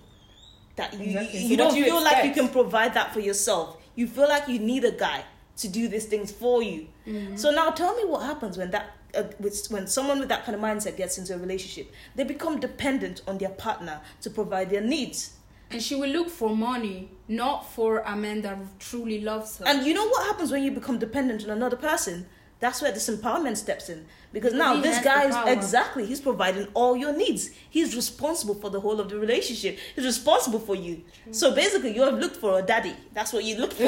That 0.75 0.93
you 0.95 1.05
Exactly. 1.05 1.39
you, 1.39 1.45
you 1.49 1.49
what 1.51 1.57
don't 1.57 1.73
do 1.73 1.79
you 1.79 1.85
feel 1.85 2.03
like 2.03 2.25
you 2.25 2.31
can 2.33 2.49
provide 2.49 2.95
that 2.95 3.13
for 3.13 3.19
yourself. 3.19 3.77
You 3.95 4.07
feel 4.07 4.27
like 4.27 4.47
you 4.47 4.57
need 4.59 4.83
a 4.85 4.91
guy 4.91 5.23
to 5.57 5.67
do 5.67 5.87
these 5.87 6.05
things 6.07 6.31
for 6.31 6.63
you. 6.63 6.87
Mhm. 7.05 7.37
So 7.37 7.51
now 7.51 7.69
tell 7.69 7.95
me 7.95 8.05
what 8.05 8.23
happens 8.23 8.57
when 8.57 8.71
that 8.71 8.87
uh, 9.15 9.21
with, 9.39 9.67
when 9.69 9.85
someone 9.85 10.17
with 10.19 10.29
that 10.29 10.43
kind 10.43 10.55
of 10.55 10.61
mindset 10.61 10.97
gets 10.97 11.19
into 11.19 11.35
a 11.35 11.37
relationship. 11.37 11.91
They 12.15 12.23
become 12.23 12.59
dependent 12.59 13.21
on 13.27 13.37
their 13.37 13.49
partner 13.49 14.01
to 14.21 14.31
provide 14.31 14.71
their 14.71 14.81
needs. 14.81 15.32
And 15.73 15.81
she 15.81 15.95
will 15.95 16.09
look 16.09 16.29
for 16.29 16.55
money 16.55 17.09
not 17.27 17.69
for 17.73 17.99
a 17.99 18.15
man 18.15 18.41
that 18.41 18.57
truly 18.79 19.21
loves 19.21 19.57
her 19.57 19.65
And 19.67 19.85
you 19.85 19.93
know 19.93 20.07
what 20.07 20.25
happens 20.27 20.51
when 20.51 20.63
you 20.63 20.71
become 20.71 20.99
dependent 20.99 21.43
on 21.43 21.49
another 21.49 21.77
person? 21.77 22.25
That's 22.63 22.81
where 22.81 22.93
this 22.93 23.09
empowerment 23.09 23.57
steps 23.57 23.89
in. 23.89 24.05
Because 24.31 24.53
now 24.53 24.79
this 24.79 25.03
guy 25.03 25.25
is 25.27 25.35
exactly 25.57 26.05
he's 26.05 26.21
providing 26.21 26.65
all 26.73 26.95
your 26.95 27.11
needs. 27.11 27.49
He's 27.69 27.93
responsible 27.93 28.55
for 28.55 28.69
the 28.69 28.79
whole 28.79 29.01
of 29.01 29.09
the 29.09 29.17
relationship. 29.19 29.77
He's 29.93 30.05
responsible 30.05 30.59
for 30.59 30.73
you. 30.73 31.01
So 31.31 31.53
basically 31.53 31.93
you 31.93 32.03
have 32.03 32.17
looked 32.19 32.37
for 32.37 32.59
a 32.59 32.61
daddy. 32.61 32.95
That's 33.13 33.33
what 33.33 33.43
you 33.43 33.57
looked 33.57 33.73
for. 33.73 33.83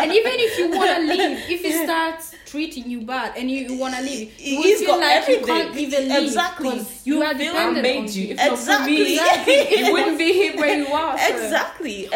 and 0.00 0.10
even 0.10 0.32
if 0.46 0.58
you 0.58 0.70
want 0.78 0.90
to 0.96 1.02
leave 1.02 1.50
if 1.50 1.60
he 1.60 1.84
starts 1.84 2.34
treating 2.46 2.88
you 2.88 3.02
bad 3.02 3.36
and 3.36 3.50
you, 3.50 3.68
you 3.68 3.76
want 3.78 3.94
to 3.94 4.00
leave 4.00 4.40
you 4.40 4.62
He's 4.62 4.78
feel 4.78 4.92
got 4.96 5.00
like 5.00 5.28
you 5.28 5.34
everything. 5.34 5.46
can't 5.46 5.76
even 5.76 6.08
leave 6.08 6.22
Exactly. 6.28 6.78
You 6.78 6.86
you 7.04 7.22
are 7.22 7.34
dependent 7.34 7.82
made 7.82 7.98
on 7.98 8.08
you. 8.10 8.28
If 8.30 8.36
not 8.38 8.58
for 8.80 8.86
me, 8.86 9.12
Exactly. 9.12 9.52
it 9.84 9.92
wouldn't 9.92 10.16
be 10.18 10.32
here 10.32 10.56
where 10.56 10.78
you 10.78 10.86
are. 10.86 11.18
so- 11.18 11.34
exactly. 11.36 12.08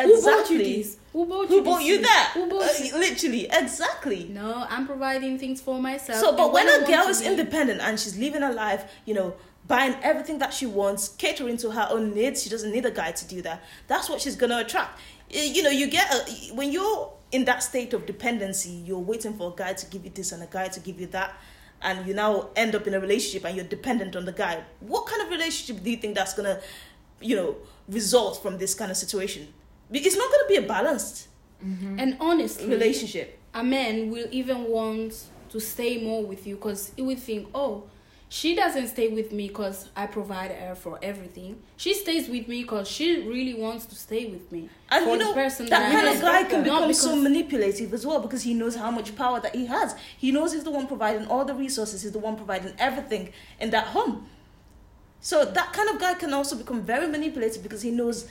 Who 1.15 1.25
bought 1.27 1.49
you 1.49 1.57
who 1.59 1.63
bought 1.65 1.65
you 1.65 1.65
bought 1.65 1.79
this 1.79 1.87
you 1.89 1.95
suit? 1.97 2.03
that? 2.03 2.31
who 2.35 2.51
bought 2.51 2.63
Uh, 2.69 2.85
you 2.85 2.93
literally, 2.99 3.45
exactly. 3.51 4.21
no 4.43 4.67
i'm 4.69 4.85
providing 4.87 5.39
things 5.39 5.61
for 5.67 5.81
myself 5.81 6.19
So, 6.21 6.37
but 6.37 6.53
when 6.53 6.67
a 6.69 6.85
girl 6.87 7.07
is 7.09 7.21
independent 7.23 7.81
and 7.81 7.99
she's 8.01 8.17
living 8.19 8.43
her 8.43 8.53
life, 8.53 8.83
you 9.09 9.15
know, 9.15 9.35
buying 9.67 9.95
everything 10.03 10.39
that 10.41 10.53
she 10.53 10.67
wants, 10.67 11.03
catering 11.25 11.57
to 11.65 11.71
her 11.71 11.87
own 11.95 12.05
needs, 12.15 12.43
she 12.43 12.51
doesn't 12.51 12.73
need 12.77 12.85
a 12.85 12.91
guy 12.91 13.13
to 13.13 13.25
do 13.35 13.41
that. 13.43 13.59
That's 13.87 14.07
what 14.11 14.21
she's 14.21 14.37
gonna 14.37 14.59
attract. 14.59 14.93
You 15.31 15.63
know, 15.63 15.71
you 15.71 15.87
get 15.99 16.07
a, 16.17 16.19
when 16.59 16.69
you're 16.71 17.13
in 17.33 17.43
that 17.47 17.63
state 17.63 17.95
of 17.95 18.05
dependency, 18.07 18.71
you're 18.87 18.99
waiting 19.13 19.35
for 19.39 19.47
a 19.53 19.57
guy 19.57 19.73
to 19.73 19.87
give 19.93 20.05
you 20.05 20.11
this 20.19 20.33
and 20.33 20.43
a 20.43 20.47
guy 20.47 20.69
to 20.69 20.81
give 20.81 21.01
you 21.01 21.07
that, 21.19 21.31
and 21.81 22.07
you 22.07 22.13
now 22.15 22.49
end 22.57 22.75
up 22.75 22.87
in 22.89 22.93
a 22.95 23.01
relationship 23.01 23.43
and 23.47 23.57
you're 23.57 23.65
dependent 23.79 24.15
on 24.17 24.25
the 24.27 24.33
guy. 24.45 24.55
What 24.81 25.07
kind 25.07 25.23
of 25.23 25.29
relationship 25.31 25.83
do 25.85 25.91
you 25.91 25.97
think 26.03 26.15
that's 26.15 26.35
gonna, 26.35 26.61
you 27.21 27.35
know, 27.37 27.57
result 27.89 28.43
from 28.43 28.59
this 28.59 28.75
kind 28.75 28.91
of 28.91 28.97
situation? 28.97 29.49
It's 29.91 30.17
not 30.17 30.31
gonna 30.31 30.49
be 30.49 30.57
a 30.57 30.69
balanced 30.69 31.29
mm-hmm. 31.65 31.99
and 31.99 32.17
honestly 32.21 32.69
relationship. 32.69 33.39
A 33.55 33.63
man 33.63 34.11
will 34.11 34.27
even 34.31 34.65
want 34.65 35.25
to 35.51 35.61
stay 35.61 36.03
more 36.03 36.25
with 36.25 36.47
you 36.47 36.57
because 36.57 36.91
he 36.97 37.03
will 37.03 37.17
think, 37.17 37.49
oh, 37.55 37.85
she 38.29 38.57
doesn't 38.57 38.89
stay 38.89 39.07
with 39.07 39.31
me 39.31 39.47
because 39.47 39.91
I 39.95 40.07
provide 40.07 40.51
her 40.51 40.75
for 40.75 40.99
everything. 41.01 41.63
She 41.77 41.95
stays 41.95 42.29
with 42.29 42.49
me 42.49 42.63
because 42.63 42.89
she 42.89 43.23
really 43.23 43.55
wants 43.55 43.87
to 43.87 43.95
stay 43.95 44.27
with 44.27 44.51
me. 44.51 44.69
And 44.91 45.07
you 45.07 45.19
know, 45.19 45.33
that, 45.33 45.57
that 45.69 45.93
kind 45.93 46.09
of 46.09 46.21
guy 46.21 46.43
can 46.43 46.65
become 46.65 46.83
because... 46.83 47.01
so 47.01 47.15
manipulative 47.15 47.95
as 47.95 48.05
well 48.05 48.19
because 48.19 48.43
he 48.43 48.53
knows 48.53 48.75
how 48.75 48.91
much 48.91 49.15
power 49.15 49.39
that 49.39 49.55
he 49.55 49.67
has. 49.67 49.95
He 50.19 50.33
knows 50.33 50.53
he's 50.53 50.65
the 50.65 50.73
one 50.73 50.89
providing 50.89 51.29
all 51.29 51.45
the 51.45 51.55
resources. 51.55 52.03
He's 52.03 52.11
the 52.11 52.19
one 52.19 52.35
providing 52.35 52.75
everything 52.77 53.33
in 53.61 53.71
that 53.71 53.87
home. 53.87 54.27
So 55.21 55.45
that 55.45 55.73
kind 55.73 55.89
of 55.91 56.01
guy 56.01 56.15
can 56.15 56.35
also 56.35 56.57
become 56.57 56.83
very 56.83 57.07
manipulative 57.07 57.63
because 57.63 57.83
he 57.83 57.93
knows, 57.93 58.27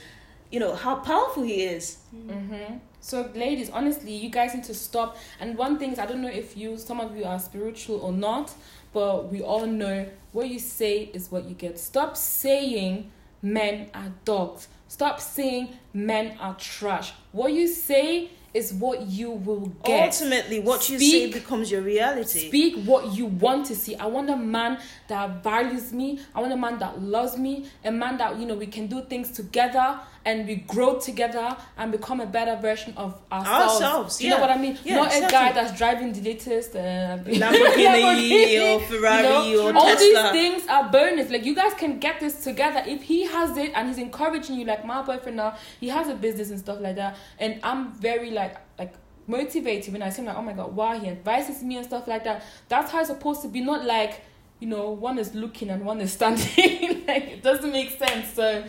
you 0.50 0.60
know, 0.60 0.74
how 0.74 0.96
powerful 0.96 1.42
he 1.42 1.62
is. 1.64 1.98
Mm-hmm. 2.14 2.76
So, 3.00 3.30
ladies, 3.34 3.70
honestly, 3.70 4.14
you 4.14 4.30
guys 4.30 4.54
need 4.54 4.64
to 4.64 4.74
stop. 4.74 5.16
And 5.38 5.58
one 5.58 5.78
thing 5.78 5.92
is, 5.92 5.98
I 5.98 6.06
don't 6.06 6.22
know 6.22 6.28
if 6.28 6.56
you, 6.56 6.78
some 6.78 7.00
of 7.00 7.16
you 7.16 7.24
are 7.24 7.38
spiritual 7.38 8.00
or 8.00 8.12
not, 8.12 8.54
but 8.92 9.30
we 9.30 9.42
all 9.42 9.66
know 9.66 10.06
what 10.32 10.48
you 10.48 10.58
say 10.58 11.10
is 11.12 11.30
what 11.30 11.44
you 11.44 11.54
get. 11.54 11.78
Stop 11.78 12.16
saying 12.16 13.10
men 13.42 13.90
are 13.92 14.12
dogs. 14.24 14.68
Stop 14.88 15.20
saying 15.20 15.68
men 15.92 16.36
are 16.40 16.54
trash. 16.54 17.12
What 17.32 17.52
you 17.52 17.66
say 17.66 18.30
is 18.54 18.72
what 18.72 19.02
you 19.02 19.32
will 19.32 19.66
get. 19.84 20.14
Ultimately, 20.14 20.60
what 20.60 20.82
speak, 20.82 21.00
you 21.00 21.10
say 21.10 21.32
becomes 21.32 21.70
your 21.70 21.82
reality. 21.82 22.48
Speak 22.48 22.84
what 22.84 23.12
you 23.12 23.26
want 23.26 23.66
to 23.66 23.74
see. 23.74 23.96
I 23.96 24.06
want 24.06 24.30
a 24.30 24.36
man 24.36 24.78
that 25.08 25.42
values 25.42 25.92
me. 25.92 26.20
I 26.34 26.40
want 26.40 26.52
a 26.52 26.56
man 26.56 26.78
that 26.78 27.02
loves 27.02 27.36
me. 27.36 27.66
A 27.84 27.90
man 27.90 28.16
that, 28.18 28.38
you 28.38 28.46
know, 28.46 28.54
we 28.54 28.68
can 28.68 28.86
do 28.86 29.02
things 29.02 29.32
together 29.32 29.98
and 30.24 30.46
we 30.46 30.56
grow 30.56 30.98
together 30.98 31.56
and 31.76 31.92
become 31.92 32.20
a 32.20 32.26
better 32.26 32.56
version 32.60 32.94
of 32.96 33.20
ourselves. 33.30 33.74
Ourselves, 33.74 34.22
you 34.22 34.28
yeah. 34.28 34.34
know 34.34 34.40
what 34.40 34.50
I 34.50 34.58
mean? 34.58 34.78
Yeah, 34.84 34.96
Not 34.96 35.06
exactly. 35.06 35.26
a 35.26 35.30
guy 35.30 35.52
that's 35.52 35.76
driving 35.78 36.12
the 36.12 36.22
latest 36.22 36.74
uh, 36.74 36.78
Lamborghini, 37.24 38.76
or 38.76 38.80
Ferrari 38.80 39.48
you 39.50 39.56
know? 39.56 39.70
or 39.70 39.76
All 39.76 39.84
Tesla. 39.86 39.98
these 39.98 40.30
things 40.30 40.68
are 40.68 40.88
bonus. 40.90 41.30
Like 41.30 41.44
you 41.44 41.54
guys 41.54 41.74
can 41.74 41.98
get 41.98 42.20
this 42.20 42.42
together 42.42 42.82
if 42.86 43.02
he 43.02 43.24
has 43.24 43.56
it 43.56 43.72
and 43.74 43.88
he's 43.88 43.98
encouraging 43.98 44.56
you. 44.58 44.64
Like 44.64 44.84
my 44.84 45.02
boyfriend 45.02 45.36
now, 45.36 45.56
he 45.80 45.88
has 45.88 46.08
a 46.08 46.14
business 46.14 46.50
and 46.50 46.58
stuff 46.58 46.80
like 46.80 46.96
that, 46.96 47.16
and 47.38 47.60
I'm 47.62 47.92
very 47.92 48.30
like 48.30 48.56
like 48.78 48.94
motivated 49.26 49.92
when 49.92 50.02
I 50.02 50.10
see 50.10 50.22
him 50.22 50.26
like, 50.26 50.36
oh 50.36 50.42
my 50.42 50.52
god, 50.52 50.74
wow, 50.74 50.98
he 50.98 51.08
advises 51.08 51.62
me 51.62 51.76
and 51.76 51.86
stuff 51.86 52.06
like 52.08 52.24
that. 52.24 52.42
That's 52.68 52.90
how 52.90 53.00
it's 53.00 53.08
supposed 53.08 53.42
to 53.42 53.48
be. 53.48 53.60
Not 53.60 53.84
like 53.84 54.22
you 54.60 54.68
know, 54.68 54.90
one 54.90 55.18
is 55.18 55.34
looking 55.34 55.68
and 55.68 55.84
one 55.84 56.00
is 56.00 56.12
standing. 56.12 57.04
like 57.06 57.24
it 57.28 57.42
doesn't 57.42 57.70
make 57.70 57.90
sense. 57.98 58.32
So 58.32 58.64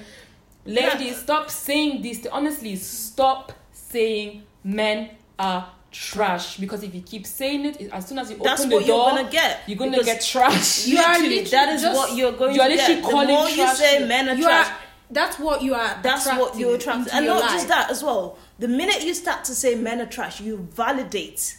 Ladies, 0.65 1.17
stop 1.17 1.49
saying 1.49 2.01
this. 2.01 2.25
Honestly, 2.32 2.75
stop 2.75 3.54
saying 3.71 4.43
men 4.63 5.12
are 5.38 5.69
trash 5.91 6.58
because 6.58 6.84
if 6.84 6.93
you 6.93 7.01
keep 7.01 7.25
saying 7.25 7.65
it, 7.65 7.82
as 7.93 8.08
soon 8.08 8.19
as 8.19 8.30
you 8.30 8.38
That's 8.43 8.62
open 8.65 8.80
the 8.80 8.86
door, 8.86 8.88
you're 8.88 9.15
gonna 9.15 9.32
get. 9.32 9.63
You're 9.67 9.78
gonna 9.78 10.04
get 10.04 10.21
trash. 10.21 10.88
You 10.88 10.97
literally, 10.97 11.41
that 11.43 11.69
is 11.75 11.82
just, 11.82 11.95
what 11.95 12.17
you're 12.17 12.34
going 12.34 12.56
you 12.56 12.62
are 12.62 12.69
to 12.69 12.75
get. 12.75 13.04
Calling 13.04 13.28
the 13.28 13.34
more 13.34 13.49
you 13.49 13.75
say 13.75 14.06
men 14.08 14.30
are 14.30 14.41
trash, 14.41 14.69
are, 14.69 14.78
that's 15.10 15.39
what 15.39 15.62
you 15.62 15.73
are. 15.75 15.99
That's 16.01 16.25
what 16.28 16.58
you're 16.58 16.75
attracted, 16.75 17.13
and 17.13 17.25
not 17.25 17.41
life. 17.41 17.51
just 17.51 17.67
that 17.69 17.89
as 17.91 18.04
well. 18.04 18.38
The 18.60 18.67
minute 18.67 19.04
you 19.04 19.13
start 19.13 19.45
to 19.45 19.56
say 19.56 19.75
men 19.75 20.01
are 20.01 20.06
trash, 20.06 20.41
you 20.41 20.58
validate. 20.58 21.58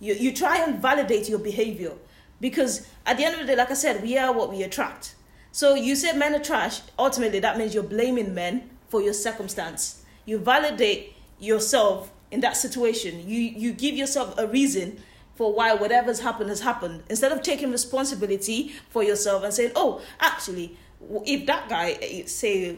You 0.00 0.14
you 0.14 0.32
try 0.32 0.58
and 0.58 0.80
validate 0.82 1.28
your 1.28 1.38
behavior 1.38 1.92
because 2.40 2.86
at 3.06 3.16
the 3.16 3.24
end 3.24 3.34
of 3.34 3.40
the 3.40 3.46
day, 3.46 3.56
like 3.56 3.70
I 3.70 3.74
said, 3.74 4.02
we 4.02 4.18
are 4.18 4.32
what 4.32 4.50
we 4.50 4.62
attract. 4.62 5.14
So 5.56 5.74
you 5.74 5.96
say 5.96 6.12
men 6.12 6.34
are 6.34 6.38
trash. 6.38 6.82
Ultimately, 6.98 7.38
that 7.38 7.56
means 7.56 7.72
you're 7.72 7.82
blaming 7.82 8.34
men 8.34 8.68
for 8.88 9.00
your 9.00 9.14
circumstance. 9.14 10.04
You 10.26 10.36
validate 10.36 11.14
yourself 11.38 12.12
in 12.30 12.40
that 12.40 12.58
situation. 12.58 13.26
You 13.26 13.40
you 13.40 13.72
give 13.72 13.94
yourself 13.94 14.34
a 14.36 14.46
reason 14.46 15.00
for 15.34 15.54
why 15.54 15.72
whatever's 15.72 16.20
happened 16.20 16.50
has 16.50 16.60
happened 16.60 17.04
instead 17.08 17.32
of 17.32 17.40
taking 17.40 17.70
responsibility 17.72 18.72
for 18.90 19.02
yourself 19.02 19.44
and 19.44 19.54
saying, 19.54 19.72
"Oh, 19.74 20.02
actually, 20.20 20.76
if 21.24 21.46
that 21.46 21.70
guy 21.70 21.92
eh, 22.02 22.26
say 22.26 22.76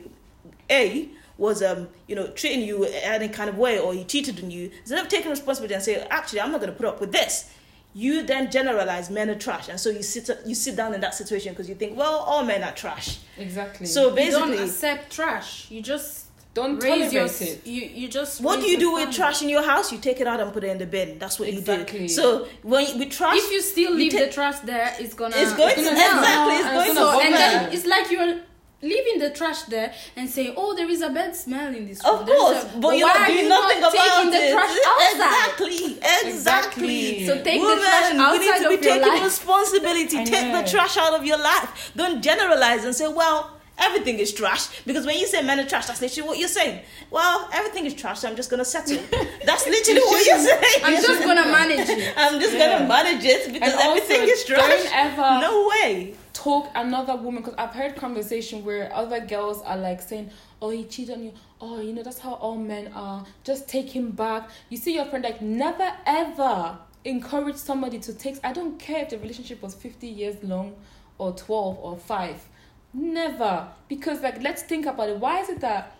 A 0.70 1.08
was 1.36 1.64
um 1.64 1.88
you 2.06 2.14
know 2.14 2.28
treating 2.28 2.62
you 2.62 2.84
any 2.84 3.28
kind 3.28 3.50
of 3.50 3.58
way 3.58 3.80
or 3.80 3.92
he 3.92 4.04
cheated 4.04 4.40
on 4.44 4.52
you, 4.52 4.70
instead 4.82 5.00
of 5.00 5.08
taking 5.08 5.32
responsibility 5.32 5.74
and 5.74 5.82
saying, 5.82 6.06
"Actually, 6.10 6.42
I'm 6.42 6.52
not 6.52 6.60
going 6.60 6.72
to 6.72 6.78
put 6.78 6.86
up 6.86 7.00
with 7.00 7.10
this." 7.10 7.50
You 7.94 8.22
then 8.22 8.50
generalize 8.50 9.10
men 9.10 9.30
are 9.30 9.34
trash 9.34 9.68
and 9.68 9.80
so 9.80 9.90
you 9.90 10.02
sit 10.02 10.30
you 10.46 10.54
sit 10.54 10.76
down 10.76 10.94
in 10.94 11.00
that 11.00 11.14
situation 11.14 11.52
because 11.52 11.68
you 11.68 11.74
think 11.74 11.96
well 11.96 12.18
all 12.18 12.44
men 12.44 12.62
are 12.62 12.72
trash 12.72 13.18
exactly 13.36 13.86
so 13.86 14.14
basically 14.14 14.50
you 14.50 14.56
don't 14.56 14.64
accept 14.64 15.12
trash 15.12 15.70
you 15.70 15.82
just 15.82 16.28
don't 16.54 16.82
raise 16.82 17.12
your, 17.12 17.26
it. 17.26 17.66
You 17.66 17.82
you 18.00 18.08
just 18.08 18.40
what 18.40 18.60
do 18.60 18.66
you 18.68 18.78
do 18.78 18.92
with 18.94 19.14
trash 19.14 19.42
in 19.42 19.48
your 19.48 19.62
house? 19.62 19.92
You 19.92 19.98
take 19.98 20.20
it 20.20 20.26
out 20.26 20.40
and 20.40 20.52
put 20.52 20.64
it 20.64 20.70
in 20.70 20.78
the 20.78 20.86
bin. 20.86 21.18
That's 21.18 21.38
what 21.38 21.48
exactly. 21.48 22.02
you 22.02 22.08
do. 22.08 22.14
So 22.14 22.48
when 22.62 22.98
we 22.98 23.06
trash, 23.06 23.36
if 23.36 23.52
you 23.52 23.62
still 23.62 23.92
leave 23.94 24.12
the 24.12 24.28
trash 24.28 24.58
there, 24.60 24.94
it's 24.98 25.14
gonna 25.14 25.36
it's 25.36 25.54
going 25.54 25.74
it's 25.78 25.88
to 25.88 25.92
exactly 26.08 26.54
it's 26.56 26.72
going 26.78 26.88
to 26.88 26.94
so, 26.94 27.20
and 27.20 27.34
then 27.34 27.72
it's 27.72 27.86
like 27.86 28.10
you're 28.10 28.40
leaving 28.80 29.18
the 29.18 29.30
trash 29.30 29.62
there 29.62 29.92
and 30.16 30.28
saying, 30.28 30.54
"Oh, 30.56 30.74
there 30.74 30.88
is 30.88 31.02
a 31.02 31.10
bad 31.10 31.34
smell 31.34 31.74
in 31.74 31.86
this 31.86 32.02
room." 32.04 32.20
Of 32.20 32.26
course, 32.26 32.64
a, 32.64 32.78
but 32.78 32.96
you're 32.96 33.08
not 33.08 33.26
doing 33.26 33.48
nothing 33.48 33.80
not 33.80 33.92
about 33.92 34.06
taking 34.06 34.28
it. 34.28 34.46
the 34.46 34.52
trash 34.52 34.76
outside. 34.86 35.12
Exactly, 35.12 35.98
exactly. 36.28 37.26
So 37.26 37.42
take 37.42 37.60
Women, 37.60 37.78
the 37.78 37.84
trash 37.84 38.12
outside 38.14 38.32
we 38.32 38.38
need 38.38 38.62
to 38.62 38.68
be 38.68 38.76
taking 38.76 39.08
life. 39.08 39.24
responsibility. 39.24 40.24
Take 40.24 40.52
the 40.52 40.70
trash 40.70 40.96
out 40.96 41.14
of 41.14 41.24
your 41.24 41.38
life. 41.38 41.92
Don't 41.96 42.22
generalize 42.22 42.84
and 42.84 42.94
say, 42.94 43.08
"Well." 43.08 43.54
Everything 43.80 44.18
is 44.18 44.32
trash 44.32 44.82
because 44.84 45.06
when 45.06 45.16
you 45.18 45.26
say 45.28 45.40
men 45.40 45.60
are 45.60 45.64
trash, 45.64 45.86
that's 45.86 46.00
literally 46.00 46.28
what 46.28 46.36
you're 46.36 46.48
saying. 46.48 46.80
Well, 47.12 47.48
everything 47.52 47.86
is 47.86 47.94
trash, 47.94 48.18
so 48.18 48.28
I'm 48.28 48.34
just 48.34 48.50
gonna 48.50 48.64
settle. 48.64 48.98
That's 49.46 49.68
literally 49.68 50.00
what 50.00 50.26
you're 50.26 50.36
saying. 50.36 50.82
I'm 50.82 51.00
just 51.00 51.22
gonna 51.22 51.44
manage 51.44 51.88
it. 51.88 52.12
I'm 52.16 52.40
just 52.40 52.54
yeah. 52.54 52.72
gonna 52.72 52.88
manage 52.88 53.24
it 53.24 53.52
because 53.52 53.72
and 53.72 53.80
everything 53.80 54.22
is 54.28 54.44
trash. 54.44 54.84
Ever 54.92 55.40
no 55.40 55.68
way 55.68 56.16
talk 56.38 56.70
another 56.76 57.16
woman 57.16 57.42
because 57.42 57.58
I've 57.58 57.74
heard 57.74 57.96
conversation 57.96 58.64
where 58.64 58.92
other 58.94 59.20
girls 59.20 59.60
are 59.62 59.76
like 59.76 60.00
saying, 60.00 60.30
"Oh, 60.62 60.70
he 60.70 60.84
cheated 60.84 61.16
on 61.16 61.24
you. 61.24 61.32
Oh, 61.60 61.80
you 61.80 61.92
know 61.92 62.04
that's 62.04 62.20
how 62.20 62.34
all 62.34 62.56
men 62.56 62.92
are. 62.94 63.26
Just 63.42 63.68
take 63.68 63.90
him 63.90 64.12
back." 64.12 64.48
You 64.68 64.76
see 64.76 64.94
your 64.94 65.06
friend 65.06 65.24
like 65.24 65.42
never 65.42 65.92
ever 66.06 66.78
encourage 67.04 67.56
somebody 67.56 67.98
to 67.98 68.14
take. 68.14 68.38
I 68.44 68.52
don't 68.52 68.78
care 68.78 69.02
if 69.02 69.10
the 69.10 69.18
relationship 69.18 69.60
was 69.62 69.74
fifty 69.74 70.06
years 70.06 70.36
long, 70.44 70.76
or 71.18 71.32
twelve 71.32 71.78
or 71.80 71.96
five. 71.96 72.48
Never 72.92 73.68
because 73.88 74.22
like 74.22 74.40
let's 74.40 74.62
think 74.62 74.86
about 74.86 75.08
it. 75.08 75.18
Why 75.18 75.40
is 75.40 75.48
it 75.48 75.60
that 75.60 75.96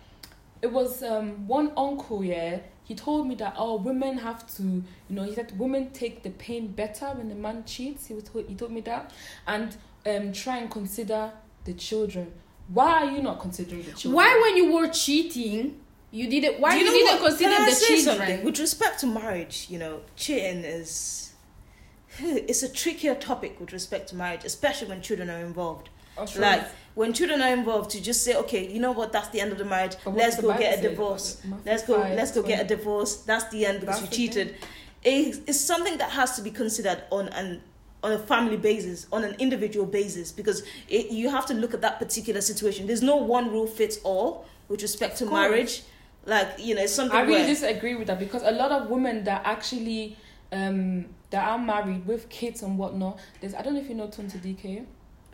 it 0.61 0.71
was 0.71 1.03
um 1.03 1.47
one 1.47 1.71
uncle 1.77 2.23
yeah 2.23 2.59
he 2.83 2.95
told 2.95 3.27
me 3.27 3.35
that 3.35 3.53
oh 3.57 3.75
women 3.75 4.17
have 4.17 4.45
to 4.55 4.63
you 4.63 4.83
know 5.09 5.23
he 5.23 5.33
said 5.33 5.57
women 5.57 5.89
take 5.91 6.23
the 6.23 6.29
pain 6.31 6.67
better 6.67 7.05
when 7.07 7.29
the 7.29 7.35
man 7.35 7.63
cheats 7.63 8.07
he 8.07 8.13
was 8.13 8.25
he 8.47 8.55
told 8.55 8.71
me 8.71 8.81
that 8.81 9.13
and 9.47 9.77
um 10.09 10.31
try 10.33 10.57
and 10.57 10.69
consider 10.71 11.31
the 11.65 11.73
children. 11.73 12.31
Why 12.67 13.05
are 13.05 13.11
you 13.11 13.21
not 13.21 13.39
considering 13.39 13.83
the 13.83 13.91
children? 13.91 14.13
Why 14.13 14.39
when 14.43 14.57
you 14.57 14.73
were 14.73 14.87
cheating 14.89 15.79
you 16.11 16.27
didn't 16.27 16.59
why 16.59 16.71
Do 16.71 16.79
you, 16.79 16.85
you 16.85 17.05
didn't 17.05 17.21
what? 17.21 17.29
consider 17.29 17.65
the 17.65 17.85
children? 17.85 18.17
Something? 18.17 18.43
With 18.43 18.59
respect 18.59 18.99
to 19.01 19.07
marriage, 19.07 19.67
you 19.69 19.77
know, 19.77 20.01
cheating 20.15 20.63
is 20.63 21.33
it's 22.19 22.63
a 22.63 22.69
trickier 22.69 23.15
topic 23.15 23.59
with 23.59 23.71
respect 23.71 24.09
to 24.09 24.15
marriage, 24.15 24.43
especially 24.45 24.89
when 24.89 25.01
children 25.01 25.29
are 25.29 25.39
involved. 25.39 25.89
Oh, 26.17 26.25
sure. 26.25 26.41
Like 26.41 26.67
when 26.95 27.13
children 27.13 27.41
are 27.41 27.53
involved, 27.53 27.91
to 27.91 28.01
just 28.01 28.23
say, 28.23 28.35
okay, 28.35 28.69
you 28.69 28.79
know 28.79 28.91
what, 28.91 29.11
that's 29.11 29.29
the 29.29 29.39
end 29.39 29.51
of 29.51 29.57
the 29.57 29.65
marriage. 29.65 29.95
Let's 30.05 30.41
go 30.41 30.57
get 30.57 30.79
a 30.79 30.81
divorce. 30.81 31.41
Let's 31.65 31.83
go. 31.83 31.97
Let's 31.97 32.31
go 32.31 32.41
get 32.43 32.65
a 32.65 32.67
divorce. 32.67 33.17
That's 33.17 33.49
the 33.51 33.65
end 33.65 33.81
because 33.81 34.01
you 34.01 34.07
cheated. 34.07 34.55
It's 35.03 35.59
something 35.59 35.97
that 35.99 36.09
has 36.11 36.35
to 36.35 36.41
be 36.41 36.51
considered 36.51 37.03
on 37.09 37.29
an 37.29 37.61
on 38.03 38.11
a 38.13 38.19
family 38.19 38.57
basis, 38.57 39.07
on 39.11 39.23
an 39.23 39.35
individual 39.39 39.85
basis, 39.85 40.31
because 40.31 40.63
it, 40.87 41.11
you 41.11 41.29
have 41.29 41.45
to 41.47 41.53
look 41.53 41.73
at 41.73 41.81
that 41.81 41.99
particular 41.99 42.41
situation. 42.41 42.87
There's 42.87 43.01
no 43.01 43.17
one 43.17 43.51
rule 43.51 43.67
fits 43.67 43.99
all 44.03 44.45
with 44.67 44.81
respect 44.81 45.17
to 45.17 45.25
marriage. 45.25 45.83
Like 46.25 46.47
you 46.59 46.75
know, 46.75 46.83
it's 46.83 46.93
something. 46.93 47.17
I 47.17 47.21
really 47.21 47.41
where, 47.41 47.47
disagree 47.47 47.95
with 47.95 48.07
that 48.07 48.19
because 48.19 48.43
a 48.43 48.51
lot 48.51 48.71
of 48.71 48.89
women 48.89 49.23
that 49.23 49.41
actually 49.45 50.17
um 50.51 51.05
that 51.29 51.47
are 51.47 51.59
married 51.59 52.05
with 52.05 52.29
kids 52.29 52.61
and 52.61 52.77
whatnot. 52.77 53.19
There's 53.41 53.53
I 53.53 53.61
don't 53.61 53.73
know 53.73 53.81
if 53.81 53.89
you 53.89 53.95
know 53.95 54.07
Tonto 54.07 54.37
Dikeh. 54.37 54.85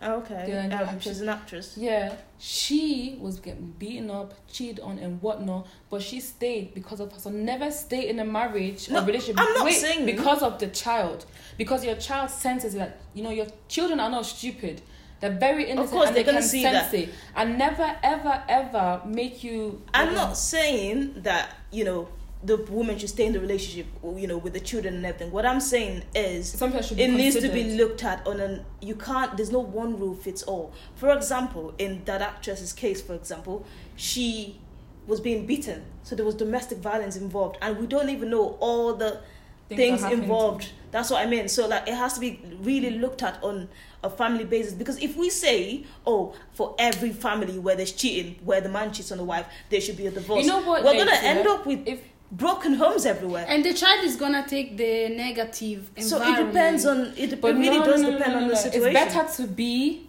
Oh, 0.01 0.17
okay. 0.17 0.69
Um, 0.71 0.99
she's 0.99 1.21
an 1.21 1.29
actress. 1.29 1.77
Yeah, 1.77 2.15
she 2.37 3.17
was 3.19 3.39
getting 3.39 3.73
beaten 3.79 4.11
up, 4.11 4.33
cheated 4.47 4.81
on, 4.81 4.99
and 4.99 5.21
whatnot, 5.21 5.67
but 5.89 6.01
she 6.01 6.19
stayed 6.19 6.73
because 6.73 6.99
of 6.99 7.11
her 7.13 7.19
son. 7.19 7.45
Never 7.45 7.71
stay 7.71 8.09
in 8.09 8.19
a 8.19 8.25
marriage 8.25 8.89
no, 8.89 9.01
or 9.01 9.05
relationship. 9.05 9.39
I'm 9.39 9.53
not 9.53 9.65
Wait, 9.65 9.75
saying 9.75 10.05
because 10.05 10.43
of 10.43 10.59
the 10.59 10.67
child, 10.67 11.25
because 11.57 11.85
your 11.85 11.95
child 11.95 12.29
senses 12.29 12.73
that 12.73 12.99
you 13.13 13.23
know 13.23 13.31
your 13.31 13.47
children 13.69 13.99
are 13.99 14.09
not 14.09 14.25
stupid. 14.25 14.81
They're 15.21 15.31
very 15.31 15.63
innocent. 15.63 15.85
Of 15.85 15.91
course, 15.91 16.07
and 16.07 16.17
they're 16.17 16.23
they 16.23 16.31
gonna 16.31 16.43
see 16.43 16.63
sense 16.63 16.91
that. 16.91 16.99
It, 16.99 17.09
and 17.35 17.57
never, 17.57 17.95
ever, 18.03 18.43
ever 18.49 19.01
make 19.05 19.43
you. 19.43 19.81
I'm 19.93 20.13
not 20.13 20.37
saying 20.37 21.21
that 21.23 21.55
you 21.71 21.85
know 21.85 22.09
the 22.45 22.57
woman 22.57 22.97
should 22.97 23.09
stay 23.09 23.25
in 23.25 23.33
the 23.33 23.39
relationship, 23.39 23.87
you 24.03 24.27
know, 24.27 24.37
with 24.37 24.53
the 24.53 24.59
children 24.59 24.95
and 24.95 25.05
everything. 25.05 25.31
What 25.31 25.45
I'm 25.45 25.59
saying 25.59 26.03
is, 26.13 26.51
Sometimes 26.51 26.91
it 26.91 27.07
needs 27.07 27.39
to 27.39 27.49
be 27.49 27.75
looked 27.75 28.03
at 28.03 28.25
on 28.27 28.39
an. 28.39 28.65
You 28.81 28.95
can't. 28.95 29.35
There's 29.35 29.51
no 29.51 29.59
one 29.59 29.99
rule 29.99 30.15
fits 30.15 30.43
all. 30.43 30.73
For 30.95 31.11
example, 31.11 31.73
in 31.77 32.03
that 32.05 32.21
actress's 32.21 32.73
case, 32.73 33.01
for 33.01 33.13
example, 33.13 33.65
she 33.95 34.59
was 35.07 35.19
being 35.19 35.45
beaten, 35.45 35.85
so 36.03 36.15
there 36.15 36.25
was 36.25 36.35
domestic 36.35 36.79
violence 36.79 37.15
involved, 37.15 37.57
and 37.61 37.77
we 37.77 37.87
don't 37.87 38.09
even 38.09 38.29
know 38.29 38.57
all 38.59 38.93
the 38.93 39.21
Things 39.67 40.01
things, 40.01 40.13
involved. 40.13 40.69
That's 40.91 41.09
what 41.09 41.25
I 41.25 41.29
mean. 41.29 41.47
So 41.47 41.67
like, 41.67 41.87
it 41.87 41.95
has 41.95 42.13
to 42.13 42.19
be 42.19 42.39
really 42.59 42.91
looked 42.91 43.23
at 43.23 43.43
on 43.43 43.67
a 44.03 44.11
family 44.11 44.43
basis 44.43 44.73
because 44.73 45.01
if 45.01 45.17
we 45.17 45.31
say, 45.31 45.85
oh, 46.05 46.35
for 46.53 46.75
every 46.77 47.11
family 47.11 47.57
where 47.57 47.75
there's 47.75 47.91
cheating, 47.91 48.35
where 48.45 48.61
the 48.61 48.69
man 48.69 48.93
cheats 48.93 49.11
on 49.11 49.17
the 49.17 49.23
wife, 49.23 49.47
there 49.71 49.81
should 49.81 49.97
be 49.97 50.05
a 50.05 50.11
divorce. 50.11 50.45
You 50.45 50.51
know 50.51 50.61
what, 50.61 50.83
We're 50.83 50.93
gonna 50.93 51.17
end 51.19 51.47
up 51.47 51.65
with 51.65 51.87
If 51.87 51.99
broken 52.37 52.73
homes 52.75 53.05
everywhere. 53.05 53.45
And 53.47 53.63
the 53.63 53.73
child 53.73 54.03
is 54.03 54.15
gonna 54.15 54.45
take 54.47 54.77
the 54.77 55.09
negative 55.09 55.89
So 55.99 56.21
it 56.21 56.45
depends 56.45 56.85
on 56.85 57.13
it. 57.17 57.33
It 57.33 57.41
But 57.41 57.55
really 57.55 57.79
no, 57.79 57.85
does 57.85 58.01
no, 58.01 58.11
no, 58.11 58.17
depend 58.17 58.33
no, 58.33 58.37
on 58.39 58.43
no, 58.43 58.49
the 58.49 58.55
situation. 58.57 58.95
It's 58.95 59.13
better 59.15 59.33
to 59.43 59.47
be 59.47 60.07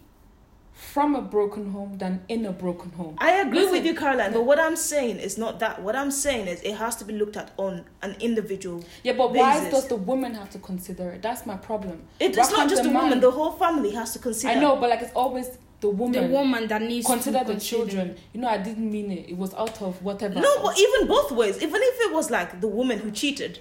from 0.97 1.15
a 1.15 1.23
broken 1.23 1.73
home 1.73 1.99
than 1.99 2.23
in 2.29 2.47
a 2.47 2.53
broken 2.53 2.91
home. 2.93 3.17
I 3.19 3.33
agree 3.43 3.61
Listen, 3.61 3.73
with 3.73 3.87
you, 3.87 3.95
Caroline. 3.95 4.33
But 4.33 4.45
what 4.45 4.59
I'm 4.59 4.77
saying 4.77 5.19
is 5.19 5.37
not 5.39 5.59
that. 5.61 5.83
What 5.83 5.95
I'm 5.95 6.11
saying 6.11 6.47
is 6.49 6.61
it 6.63 6.75
has 6.77 6.97
to 6.97 7.05
be 7.05 7.13
looked 7.13 7.37
at 7.37 7.51
on 7.57 7.85
an 8.03 8.17
individual. 8.21 8.85
Yeah, 9.03 9.13
but 9.13 9.33
why 9.33 9.71
does 9.71 9.89
the 9.89 9.97
woman 9.97 10.35
have 10.35 10.51
to 10.51 10.59
consider 10.59 11.11
it? 11.11 11.23
That's 11.23 11.47
my 11.47 11.57
problem. 11.57 12.03
It, 12.19 12.37
it's 12.37 12.37
not 12.39 12.53
can't 12.55 12.71
just 12.71 12.83
the, 12.83 12.91
man- 12.91 13.05
woman. 13.05 13.21
The 13.21 13.31
whole 13.31 13.53
family 13.53 13.91
has 13.93 14.13
to 14.15 14.19
consider. 14.19 14.53
I 14.55 14.61
know, 14.61 14.77
but 14.77 14.91
like 14.91 15.03
it's 15.03 15.13
always 15.15 15.59
the 15.81 15.89
woman. 15.91 16.23
the 16.23 16.29
woman 16.33 16.67
that 16.69 16.83
needs 16.83 17.07
consider 17.07 17.39
to 17.41 17.45
the 17.45 17.51
consider. 17.53 17.77
children. 17.77 18.17
You 18.33 18.41
know, 18.41 18.49
I 18.49 18.59
didn't 18.59 18.91
mean 18.91 19.11
it. 19.13 19.29
It 19.31 19.37
was 19.37 19.53
out 19.55 19.81
of 19.83 20.03
whatever. 20.03 20.41
No, 20.41 20.63
but 20.63 20.79
even 20.79 21.07
both 21.07 21.31
ways. 21.33 21.57
Even 21.63 21.81
if 21.83 22.01
it 22.11 22.15
was 22.15 22.31
like 22.31 22.61
the 22.61 22.69
woman 22.69 22.99
who 22.99 23.11
cheated 23.11 23.59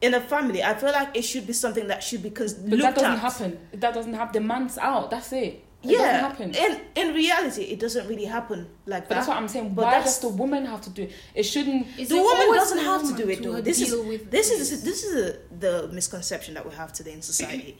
in 0.00 0.14
a 0.14 0.20
family, 0.20 0.62
I 0.62 0.74
feel 0.74 0.90
like 0.92 1.16
it 1.16 1.22
should 1.22 1.46
be 1.46 1.52
something 1.52 1.86
that 1.86 2.02
should 2.02 2.22
be 2.22 2.30
cons- 2.30 2.54
but 2.54 2.78
that 2.80 2.94
doesn't 2.96 3.12
at. 3.12 3.18
happen. 3.20 3.58
That 3.74 3.94
doesn't 3.94 4.14
happen. 4.14 4.32
The 4.42 4.46
man's 4.46 4.76
out. 4.78 5.10
That's 5.10 5.32
it. 5.32 5.64
It 5.84 5.90
yeah, 5.90 5.98
doesn't 6.28 6.52
happen. 6.52 6.54
in 6.54 7.08
in 7.08 7.14
reality, 7.14 7.62
it 7.62 7.80
doesn't 7.80 8.06
really 8.06 8.24
happen 8.24 8.68
like 8.86 9.08
But 9.08 9.08
that. 9.08 9.14
that's 9.16 9.28
what 9.28 9.36
I'm 9.36 9.48
saying. 9.48 9.74
But 9.74 9.84
Why 9.86 9.90
that's- 9.92 10.20
does 10.20 10.30
the 10.30 10.36
woman 10.36 10.64
have 10.66 10.80
to 10.82 10.90
do 10.90 11.02
it? 11.02 11.12
It 11.34 11.42
shouldn't. 11.42 11.86
Is 11.98 12.08
the 12.08 12.16
it 12.16 12.22
woman 12.22 12.54
doesn't 12.54 12.76
the 12.78 12.84
have 12.84 13.02
to 13.08 13.14
do 13.22 13.28
it 13.28 13.42
though. 13.42 13.60
This 13.60 13.80
is 13.80 13.88
deal 13.90 14.04
with 14.04 14.30
this 14.30 14.50
is 14.52 14.84
this 14.84 15.02
is 15.02 15.12
a, 15.30 15.38
the 15.58 15.88
misconception 15.92 16.54
that 16.54 16.64
we 16.68 16.72
have 16.76 16.92
today 16.92 17.12
in 17.12 17.22
society. 17.22 17.78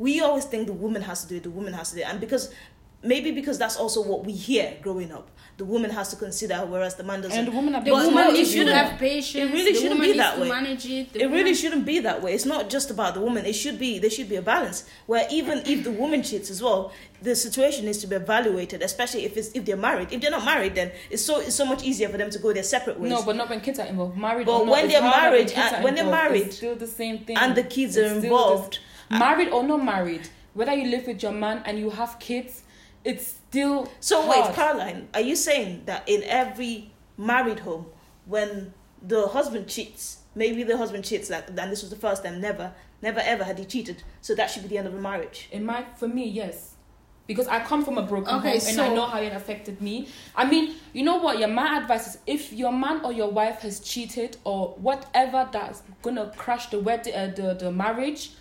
we 0.00 0.20
always 0.20 0.44
think 0.46 0.66
the 0.66 0.72
woman 0.72 1.02
has 1.02 1.22
to 1.22 1.28
do 1.28 1.36
it. 1.36 1.44
The 1.44 1.50
woman 1.50 1.72
has 1.74 1.90
to 1.90 1.94
do 1.96 2.00
it, 2.02 2.08
and 2.08 2.18
because 2.20 2.52
maybe 3.04 3.30
because 3.30 3.58
that's 3.58 3.76
also 3.76 4.00
what 4.02 4.24
we 4.24 4.32
hear 4.32 4.76
growing 4.82 5.12
up. 5.12 5.30
The 5.56 5.64
woman 5.64 5.90
has 5.90 6.08
to 6.08 6.16
consider, 6.16 6.56
whereas 6.66 6.96
the 6.96 7.04
man 7.04 7.20
doesn't. 7.20 7.38
And 7.38 7.46
the 7.46 7.52
woman 7.52 7.72
The 7.84 7.90
woman 7.92 8.12
no, 8.12 8.32
needs 8.32 8.50
to 8.50 8.58
to 8.58 8.64
do 8.64 8.66
shouldn't. 8.70 8.76
have 8.90 8.98
patience. 8.98 9.36
It 9.50 9.54
really 9.54 9.70
the 9.72 9.78
shouldn't 9.78 10.00
woman 10.00 10.12
be 10.12 10.18
that 10.18 10.34
to 10.34 10.40
way. 10.40 10.48
manage 10.48 10.86
it. 10.86 11.12
The 11.12 11.20
it 11.22 11.26
really 11.30 11.54
shouldn't 11.54 11.86
be 11.86 12.00
that 12.00 12.22
way. 12.24 12.34
It's 12.34 12.44
not 12.44 12.68
just 12.68 12.90
about 12.90 13.14
the 13.14 13.20
woman. 13.20 13.46
It 13.46 13.52
should 13.52 13.78
be 13.78 14.00
there 14.00 14.10
should 14.10 14.28
be 14.28 14.34
a 14.34 14.42
balance 14.42 14.84
where 15.06 15.28
even 15.30 15.58
if 15.64 15.84
the 15.84 15.92
woman 15.92 16.24
cheats 16.24 16.50
as 16.50 16.60
well, 16.60 16.92
the 17.22 17.36
situation 17.36 17.84
needs 17.84 17.98
to 17.98 18.08
be 18.08 18.16
evaluated. 18.16 18.82
Especially 18.82 19.24
if 19.26 19.36
it's 19.36 19.50
if 19.54 19.64
they're 19.64 19.76
married. 19.76 20.08
If 20.12 20.20
they're 20.22 20.32
not 20.32 20.44
married, 20.44 20.74
then 20.74 20.90
it's 21.08 21.24
so 21.24 21.38
it's 21.38 21.54
so 21.54 21.64
much 21.64 21.84
easier 21.84 22.08
for 22.08 22.18
them 22.18 22.30
to 22.30 22.38
go 22.40 22.52
their 22.52 22.64
separate 22.64 22.98
ways. 22.98 23.10
No, 23.12 23.22
but 23.22 23.36
not 23.36 23.48
when 23.48 23.60
kids 23.60 23.78
are 23.78 23.86
involved. 23.86 24.16
Married 24.18 24.46
But 24.46 24.54
or 24.62 24.66
not, 24.66 24.72
when 24.72 24.88
they're 24.88 25.02
married, 25.02 25.52
uh, 25.56 25.82
when 25.82 25.94
they're 25.94 26.04
married, 26.20 26.46
it's 26.48 26.56
still 26.56 26.74
the 26.74 26.88
same 26.88 27.18
thing. 27.20 27.36
and 27.36 27.54
the 27.54 27.62
kids 27.62 27.96
It's 27.96 28.10
are 28.10 28.16
involved. 28.16 28.80
married 29.08 29.50
or 29.50 29.62
not 29.62 29.84
married, 29.84 30.28
whether 30.54 30.74
you 30.74 30.88
live 30.90 31.06
with 31.06 31.22
your 31.22 31.30
man 31.32 31.62
and 31.64 31.78
you 31.78 31.90
have 31.90 32.18
kids, 32.18 32.62
it's 33.04 33.26
still 33.26 33.90
So 34.00 34.22
hard. 34.22 34.46
wait, 34.46 34.54
Caroline, 34.54 35.08
are 35.14 35.20
you 35.20 35.36
saying 35.36 35.82
that 35.86 36.08
in 36.08 36.22
every 36.24 36.90
married 37.16 37.60
home, 37.60 37.86
when 38.26 38.72
the 39.02 39.28
husband 39.28 39.68
cheats, 39.68 40.18
maybe 40.34 40.62
the 40.62 40.76
husband 40.76 41.04
cheats 41.04 41.28
like, 41.30 41.48
and 41.48 41.58
this 41.70 41.82
was 41.82 41.90
the 41.90 41.96
first 41.96 42.24
time, 42.24 42.40
never, 42.40 42.72
never 43.02 43.20
ever 43.20 43.44
had 43.44 43.58
he 43.58 43.64
cheated, 43.64 44.02
so 44.22 44.34
that 44.34 44.50
should 44.50 44.62
be 44.62 44.68
the 44.68 44.78
end 44.78 44.86
of 44.86 44.94
the 44.94 45.00
marriage? 45.00 45.48
In 45.52 45.64
my, 45.66 45.84
for 45.96 46.08
me, 46.08 46.26
yes. 46.28 46.70
Because 47.26 47.48
I 47.48 47.60
come 47.60 47.82
from 47.84 47.96
a 47.96 48.02
broken 48.02 48.34
Okay, 48.36 48.58
home 48.58 48.68
and 48.68 48.80
I 48.80 48.94
know 48.94 49.06
how 49.06 49.18
it 49.18 49.32
affected 49.32 49.80
me. 49.80 50.08
I 50.36 50.44
mean, 50.44 50.74
you 50.92 51.02
know 51.02 51.16
what? 51.16 51.38
Yeah, 51.38 51.46
my 51.46 51.78
advice 51.78 52.06
is 52.08 52.18
if 52.26 52.52
your 52.52 52.70
man 52.70 53.00
or 53.02 53.12
your 53.14 53.30
wife 53.30 53.60
has 53.60 53.80
cheated 53.80 54.36
or 54.44 54.74
whatever 54.76 55.48
that's 55.50 55.82
gonna 56.02 56.30
crash 56.36 56.66
the 56.66 56.80
wed 56.80 57.08
uh, 57.08 57.28
the 57.28 57.54
the 57.54 57.72
marriage, 57.72 58.32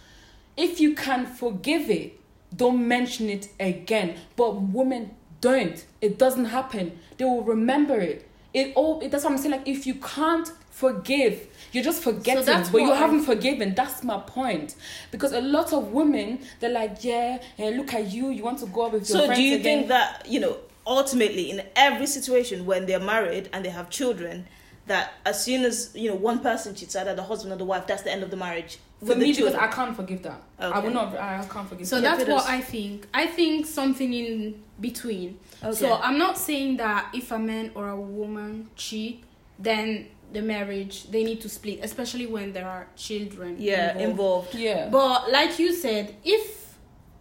if 0.58 0.82
you 0.82 0.96
can 0.96 1.26
forgive 1.26 1.90
it, 1.90 2.20
don't 2.56 2.88
mention 2.88 3.30
it 3.30 3.50
again. 3.60 4.16
But 4.36 4.62
women 4.62 5.12
don't. 5.42 5.86
It 6.02 6.18
doesn't 6.18 6.46
happen. 6.46 6.98
They 7.18 7.26
will 7.26 7.44
remember 7.44 8.00
it. 8.00 8.28
It 8.54 8.74
all. 8.76 9.00
It, 9.02 9.12
that's 9.12 9.24
what 9.24 9.32
I'm 9.34 9.38
saying. 9.40 9.52
Like 9.52 9.68
if 9.68 9.86
you 9.88 9.96
can't 9.96 10.52
forgive, 10.70 11.48
you're 11.72 11.84
just 11.84 12.04
forgetting, 12.04 12.46
that's 12.46 12.70
but 12.70 12.80
you 12.82 12.88
what 12.90 12.98
I- 12.98 13.00
haven't 13.00 13.24
forgiven. 13.24 13.74
That's 13.76 14.04
my 14.04 14.18
point. 14.20 14.76
Because 15.12 15.32
a 15.34 15.42
lot 15.42 15.72
of 15.74 15.92
women, 15.92 16.40
they're 16.60 16.70
like, 16.72 17.04
yeah, 17.04 17.42
eh, 17.60 17.70
look 17.72 17.94
at 17.94 18.12
you. 18.12 18.30
You 18.30 18.44
want 18.44 18.60
to 18.60 18.66
go 18.68 18.86
out 18.86 18.94
with 18.94 19.10
your 19.10 19.20
So 19.20 19.26
friends 19.26 19.40
do 19.40 19.44
you 19.44 19.56
again. 19.56 19.64
think 19.80 19.88
that 19.90 20.26
you 20.28 20.40
know 20.40 20.58
ultimately 20.86 21.50
in 21.50 21.64
every 21.76 22.06
situation 22.06 22.66
when 22.66 22.86
they're 22.86 23.00
married 23.00 23.50
and 23.54 23.64
they 23.66 23.70
have 23.70 23.90
children, 23.90 24.46
that 24.88 25.14
as 25.26 25.44
soon 25.44 25.64
as 25.64 25.92
you 25.96 26.10
know 26.10 26.16
one 26.16 26.40
person 26.40 26.76
cheats, 26.76 26.96
either 26.96 27.16
the 27.16 27.24
husband 27.24 27.54
or 27.54 27.58
the 27.58 27.66
wife, 27.66 27.88
that's 27.88 28.04
the 28.04 28.12
end 28.12 28.24
of 28.24 28.32
the 28.32 28.38
marriage? 28.38 28.80
For 29.06 29.16
me, 29.16 29.34
because? 29.34 29.54
I 29.56 29.68
can't 29.68 29.96
forgive 29.96 30.24
that. 30.24 30.42
I 30.60 30.80
will 30.80 30.92
not. 30.92 31.16
I 31.18 31.46
can't 31.46 31.68
forgive. 31.68 31.88
So 31.88 31.98
that. 31.98 32.04
Yeah, 32.04 32.10
that's 32.12 32.24
Fiddles. 32.24 32.44
what 32.44 32.50
I 32.50 32.62
think. 32.62 33.08
I 33.14 33.28
think 33.28 33.66
something 33.66 34.14
in 34.14 34.64
between. 34.80 35.40
Okay. 35.62 35.74
So 35.74 35.96
I'm 35.96 36.18
not 36.18 36.38
saying 36.38 36.78
that 36.78 37.10
if 37.14 37.32
a 37.32 37.40
man 37.40 37.72
or 37.76 37.90
a 37.90 38.00
woman 38.00 38.70
cheat, 38.76 39.24
then 39.60 40.08
the 40.32 40.42
marriage 40.42 41.10
they 41.12 41.24
need 41.24 41.42
to 41.42 41.50
split, 41.50 41.80
especially 41.84 42.26
when 42.26 42.54
there 42.54 42.68
are 42.68 42.88
children. 42.96 43.56
yeah, 43.60 43.98
involved. 43.98 44.56
involved. 44.56 44.56
yeah. 44.56 44.90
But 44.90 45.32
like 45.32 45.60
you 45.60 45.74
said, 45.74 46.16
if 46.24 46.76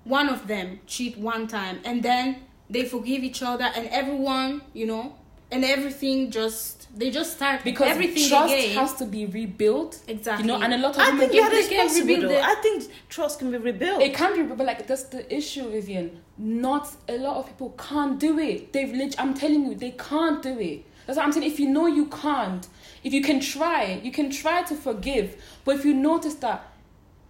one 0.05 0.29
of 0.29 0.49
them 0.49 0.81
cheat 0.87 1.17
one 1.19 1.47
time 1.47 1.81
and 1.85 2.03
then 2.03 2.45
they 2.69 2.85
forgive 2.85 3.23
each 3.23 3.43
other 3.43 3.71
and 3.77 3.87
everyone, 3.89 4.63
you 4.73 4.87
know, 4.87 5.15
and 5.51 5.65
everything 5.65 6.31
just 6.31 6.82
they 6.95 7.11
just 7.11 7.35
start 7.37 7.65
because 7.65 7.89
everything 7.89 8.29
trust 8.29 8.53
again. 8.53 8.77
has 8.77 8.95
to 8.97 9.07
be 9.07 9.25
rebuilt. 9.27 10.01
exactly. 10.07 10.45
You 10.47 10.53
know, 10.53 10.61
and 10.63 10.75
a 10.75 10.79
lot 10.79 10.93
of 10.97 10.99
I 11.03 11.11
women 11.11 11.29
think 11.31 11.35
if 11.35 11.41
that 11.45 11.51
they 11.51 11.59
is 11.59 11.69
can 11.69 11.87
possible. 11.89 12.07
rebuild 12.09 12.31
Though. 12.33 12.37
it- 12.39 12.45
I 12.45 12.55
think 12.57 12.85
trust 13.09 13.39
can 13.39 13.51
be 13.51 13.59
rebuilt. 13.59 14.03
It 14.03 14.15
can 14.15 14.35
be, 14.37 14.43
but 14.55 14.67
like 14.67 14.87
that's 14.87 15.05
the 15.05 15.35
issue, 15.35 15.71
Vivian. 15.71 16.21
Not 16.39 16.95
a 17.09 17.17
lot 17.19 17.37
of 17.39 17.47
people 17.47 17.71
can't 17.79 18.19
do 18.19 18.39
it. 18.39 18.73
They've 18.73 18.93
lit- 18.93 19.19
I'm 19.19 19.35
telling 19.35 19.65
you, 19.67 19.75
they 19.75 19.93
can't 19.93 20.43
do 20.43 20.59
it. 20.59 20.85
That's 21.07 21.17
what 21.17 21.25
I'm 21.27 21.33
saying. 21.33 21.51
If 21.51 21.59
you 21.59 21.69
know 21.69 21.87
you 21.87 22.07
can't, 22.07 22.67
if 23.03 23.13
you 23.13 23.23
can 23.23 23.41
try, 23.41 24.01
you 24.05 24.13
can 24.13 24.31
try 24.31 24.63
to 24.63 24.75
forgive. 24.75 25.37
But 25.65 25.77
if 25.77 25.85
you 25.85 25.95
notice 25.95 26.35
that 26.37 26.73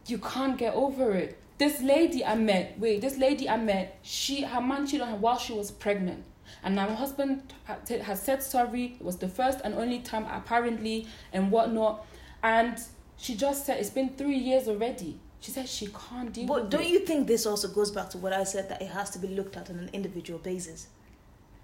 you 0.06 0.18
can't 0.18 0.58
get 0.58 0.74
over 0.74 1.12
it, 1.12 1.38
this 1.58 1.80
lady 1.80 2.24
I 2.24 2.34
met, 2.34 2.78
wait, 2.78 3.00
this 3.00 3.16
lady 3.16 3.48
I 3.48 3.56
met, 3.56 3.98
she 4.02 4.42
her 4.42 4.60
man 4.60 4.86
cheated 4.86 5.02
on 5.02 5.08
her 5.10 5.16
while 5.16 5.38
she 5.38 5.52
was 5.52 5.70
pregnant. 5.70 6.24
And 6.64 6.74
now 6.76 6.88
her 6.88 6.94
husband 6.94 7.52
ha- 7.66 7.78
has 8.02 8.22
said 8.22 8.42
sorry. 8.42 8.96
It 9.00 9.04
was 9.04 9.16
the 9.16 9.28
first 9.28 9.60
and 9.64 9.74
only 9.74 10.00
time, 10.00 10.26
apparently, 10.30 11.06
and 11.32 11.50
whatnot. 11.50 12.04
And 12.42 12.78
she 13.16 13.34
just 13.34 13.66
said 13.66 13.78
it's 13.80 13.90
been 13.90 14.10
three 14.16 14.36
years 14.38 14.68
already. 14.68 15.18
She 15.40 15.50
said 15.50 15.68
she 15.68 15.88
can't 15.88 16.32
deal 16.32 16.46
But 16.46 16.70
don't 16.70 16.82
it. 16.82 16.88
you 16.90 17.00
think 17.00 17.26
this 17.26 17.46
also 17.46 17.66
goes 17.68 17.90
back 17.90 18.10
to 18.10 18.18
what 18.18 18.32
I 18.32 18.44
said 18.44 18.68
that 18.68 18.80
it 18.80 18.88
has 18.88 19.10
to 19.10 19.18
be 19.18 19.28
looked 19.28 19.56
at 19.56 19.70
on 19.70 19.76
an 19.78 19.90
individual 19.92 20.38
basis? 20.38 20.86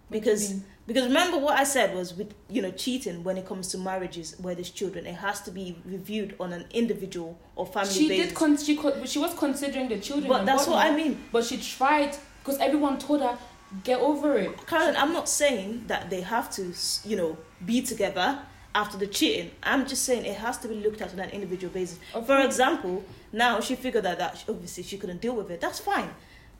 What 0.08 0.20
Because 0.22 0.54
because 0.86 1.04
remember 1.04 1.36
what 1.38 1.58
I 1.58 1.64
said 1.64 1.94
was 1.94 2.14
with 2.14 2.32
you 2.48 2.62
know 2.62 2.70
cheating 2.70 3.22
when 3.22 3.36
it 3.36 3.46
comes 3.46 3.68
to 3.68 3.78
marriages 3.78 4.34
where 4.40 4.54
there's 4.54 4.70
children, 4.70 5.06
it 5.06 5.14
has 5.16 5.42
to 5.42 5.50
be 5.50 5.76
reviewed 5.84 6.34
on 6.40 6.52
an 6.52 6.64
individual 6.72 7.38
or 7.56 7.66
family 7.66 7.92
she 7.92 8.08
basis. 8.08 8.26
did 8.28 8.34
con- 8.34 8.56
she 8.56 8.74
co- 8.76 9.04
she 9.04 9.18
was 9.18 9.34
considering 9.34 9.88
the 9.88 9.98
children 10.00 10.28
but 10.28 10.46
that's 10.46 10.66
what 10.66 10.84
I 10.84 10.96
mean. 10.96 11.22
but 11.30 11.44
she 11.44 11.58
tried 11.58 12.16
because 12.42 12.58
everyone 12.58 12.98
told 12.98 13.20
her 13.20 13.36
get 13.84 14.00
over 14.00 14.36
it 14.38 14.66
Karen, 14.66 14.96
I'm 14.96 15.12
not 15.12 15.28
saying 15.28 15.84
that 15.88 16.08
they 16.10 16.20
have 16.22 16.50
to 16.52 16.72
you 17.04 17.16
know 17.16 17.36
be 17.64 17.82
together 17.82 18.38
after 18.74 18.96
the 18.98 19.06
cheating. 19.06 19.50
I'm 19.62 19.86
just 19.86 20.04
saying 20.04 20.24
it 20.24 20.36
has 20.36 20.58
to 20.58 20.68
be 20.68 20.74
looked 20.76 21.00
at 21.00 21.12
on 21.12 21.18
an 21.20 21.30
individual 21.30 21.72
basis. 21.72 21.98
Of 22.14 22.26
For 22.26 22.34
course. 22.36 22.44
example, 22.46 23.02
now 23.32 23.60
she 23.60 23.74
figured 23.74 24.06
out 24.06 24.18
that 24.18 24.44
obviously 24.48 24.84
she 24.84 24.98
couldn't 24.98 25.20
deal 25.20 25.34
with 25.34 25.50
it. 25.50 25.60
That's 25.60 25.80
fine. 25.80 26.10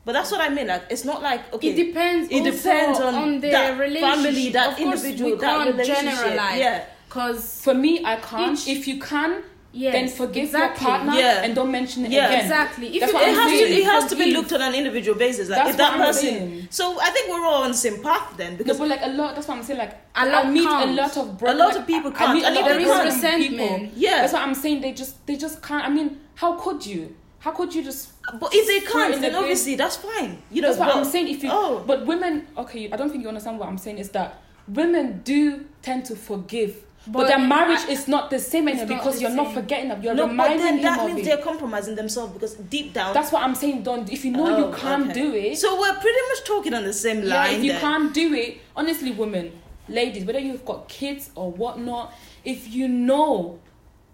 But 0.05 0.13
that's 0.13 0.31
what 0.31 0.41
I 0.41 0.49
mean. 0.49 0.67
Like 0.67 0.83
it's 0.89 1.05
not 1.05 1.21
like 1.21 1.53
okay. 1.53 1.69
it 1.69 1.75
depends. 1.85 2.29
It 2.31 2.43
depends 2.43 2.99
on 2.99 3.39
the 3.39 3.51
that 3.51 3.79
relationship. 3.79 4.09
family, 4.23 4.49
that 4.49 4.69
of 4.71 4.77
course, 4.77 5.03
individual, 5.03 5.31
we 5.31 5.37
that 5.37 5.41
can't 5.57 5.77
relationship. 5.77 6.13
generalize. 6.15 6.59
Yeah. 6.59 6.85
Cause 7.09 7.61
for 7.63 7.73
me 7.73 8.05
i 8.05 8.17
can't 8.17 8.59
Each- 8.59 8.77
if 8.77 8.87
you 8.87 8.99
can 8.99 9.41
yes, 9.71 9.93
then 9.93 10.07
forgive 10.07 10.45
exactly. 10.45 10.87
your 10.87 10.95
partner 10.97 11.13
Yeah. 11.13 11.43
and 11.43 11.53
don't 11.55 11.71
mention 11.71 12.05
it 12.05 12.11
Yeah. 12.11 12.27
again 12.27 12.41
Exactly. 12.41 12.87
If 12.87 12.99
That's 13.01 13.11
you 13.11 13.17
what 13.17 13.27
it 13.27 13.29
I'm 13.29 13.35
has 13.35 13.51
to 13.51 13.57
saying. 13.57 13.79
it 13.79 13.85
has 13.85 14.03
to 14.05 14.15
be 14.15 14.21
forgive- 14.23 14.37
looked 14.37 14.53
on 14.53 14.61
an 14.61 14.75
individual 14.75 15.17
basis. 15.17 15.49
Like 15.49 15.57
That's 15.59 15.69
if 15.71 15.77
that 15.77 15.93
I'm 15.93 15.99
person. 15.99 16.23
saying. 16.29 16.67
So 16.71 16.99
I 17.01 17.09
think 17.11 17.29
we're 17.29 17.45
all 17.45 17.63
on 17.63 17.71
the 17.71 17.77
same 17.77 18.01
path 18.01 18.33
then 18.37 18.51
no, 18.53 18.57
because 18.57 18.77
but 18.79 18.87
like 18.87 19.01
a 19.03 19.09
lot 19.09 19.35
that's 19.35 19.47
what 19.47 19.57
i'm 19.57 19.63
saying 19.63 19.79
like 19.79 19.93
A 20.15 20.25
lot 20.25 20.45
i 20.45 20.49
meet 20.49 20.63
can't. 20.67 20.89
a 20.89 20.93
lot 20.93 21.17
of 21.17 21.37
bro- 21.37 21.51
A 21.51 21.53
lot 21.53 21.69
like, 21.69 21.77
of 21.79 21.87
people 21.87 22.11
can't. 22.11 22.33
meet 22.33 22.43
a 22.43 22.49
lot 22.51 22.57
if 22.57 22.71
of 22.71 22.77
they 22.77 22.83
broken 22.85 23.21
can't- 23.21 23.41
people 23.49 23.89
yeah. 23.95 24.21
that's 24.21 24.33
what 24.33 24.41
i'm 24.41 24.55
saying 24.55 24.81
they 24.81 24.91
just 24.91 25.25
they 25.27 25.35
just 25.35 25.61
can't 25.61 25.85
i 25.85 25.89
mean 25.89 26.19
how 26.35 26.53
could 26.53 26.85
you 26.85 27.15
how 27.39 27.51
could 27.51 27.73
you 27.73 27.81
just 27.83 28.09
But 28.39 28.53
if 28.53 28.67
they 28.67 28.79
Throw 28.81 29.01
it 29.01 29.05
in 29.05 29.11
can't, 29.11 29.15
the 29.15 29.21
then 29.21 29.31
bin. 29.31 29.39
obviously 29.39 29.75
that's 29.75 29.95
fine. 29.95 30.41
You 30.51 30.61
know 30.61 30.67
That's 30.67 30.79
what 30.79 30.87
but- 30.89 30.97
I'm 30.97 31.05
saying. 31.05 31.29
If 31.29 31.41
you, 31.43 31.49
oh, 31.51 31.83
but 31.87 32.05
women, 32.05 32.47
okay, 32.57 32.91
I 32.91 32.95
don't 32.97 33.09
think 33.09 33.23
you 33.23 33.29
understand 33.29 33.57
what 33.59 33.67
I'm 33.69 33.77
saying. 33.79 33.97
Is 33.97 34.09
that 34.09 34.29
women 34.67 35.21
do 35.23 35.65
tend 35.81 36.03
to 36.05 36.15
forgive, 36.15 36.83
But, 37.07 37.27
their 37.27 37.39
marriage 37.39 37.79
I- 37.87 37.91
is 37.91 38.07
not 38.07 38.29
the 38.29 38.39
same 38.39 38.67
anymore 38.67 38.85
not 38.87 38.97
because 38.99 39.21
you're 39.21 39.31
not 39.31 39.53
forgetting 39.53 39.89
that. 39.89 40.03
You're 40.03 40.13
no, 40.13 40.27
but 40.27 40.57
then 40.57 40.81
that 40.81 41.05
means 41.07 41.19
it. 41.21 41.25
they're 41.25 41.37
compromising 41.43 41.95
themselves 41.95 42.33
because 42.33 42.53
deep 42.55 42.93
down. 42.93 43.13
That's 43.13 43.31
what 43.31 43.41
I'm 43.41 43.55
saying. 43.55 43.83
Don't 43.83 44.11
if 44.11 44.23
you 44.25 44.31
know 44.31 44.45
Oh, 44.55 44.69
you 44.69 44.75
can't 44.77 45.09
okay. 45.09 45.13
do 45.13 45.33
it. 45.33 45.57
So 45.57 45.79
we're 45.79 45.93
pretty 45.93 46.19
much 46.29 46.43
talking 46.45 46.73
on 46.73 46.83
the 46.83 46.93
same 46.93 47.21
line. 47.23 47.51
yeah, 47.51 47.57
if 47.57 47.63
you 47.63 47.71
then. 47.71 47.81
can't 47.81 48.13
do 48.13 48.33
it, 48.33 48.59
honestly, 48.75 49.11
women, 49.11 49.51
ladies, 49.87 50.25
whether 50.25 50.39
you've 50.39 50.65
got 50.65 50.87
kids 50.89 51.31
or 51.35 51.51
whatnot, 51.51 52.13
if 52.45 52.71
you 52.71 52.87
know 52.87 53.59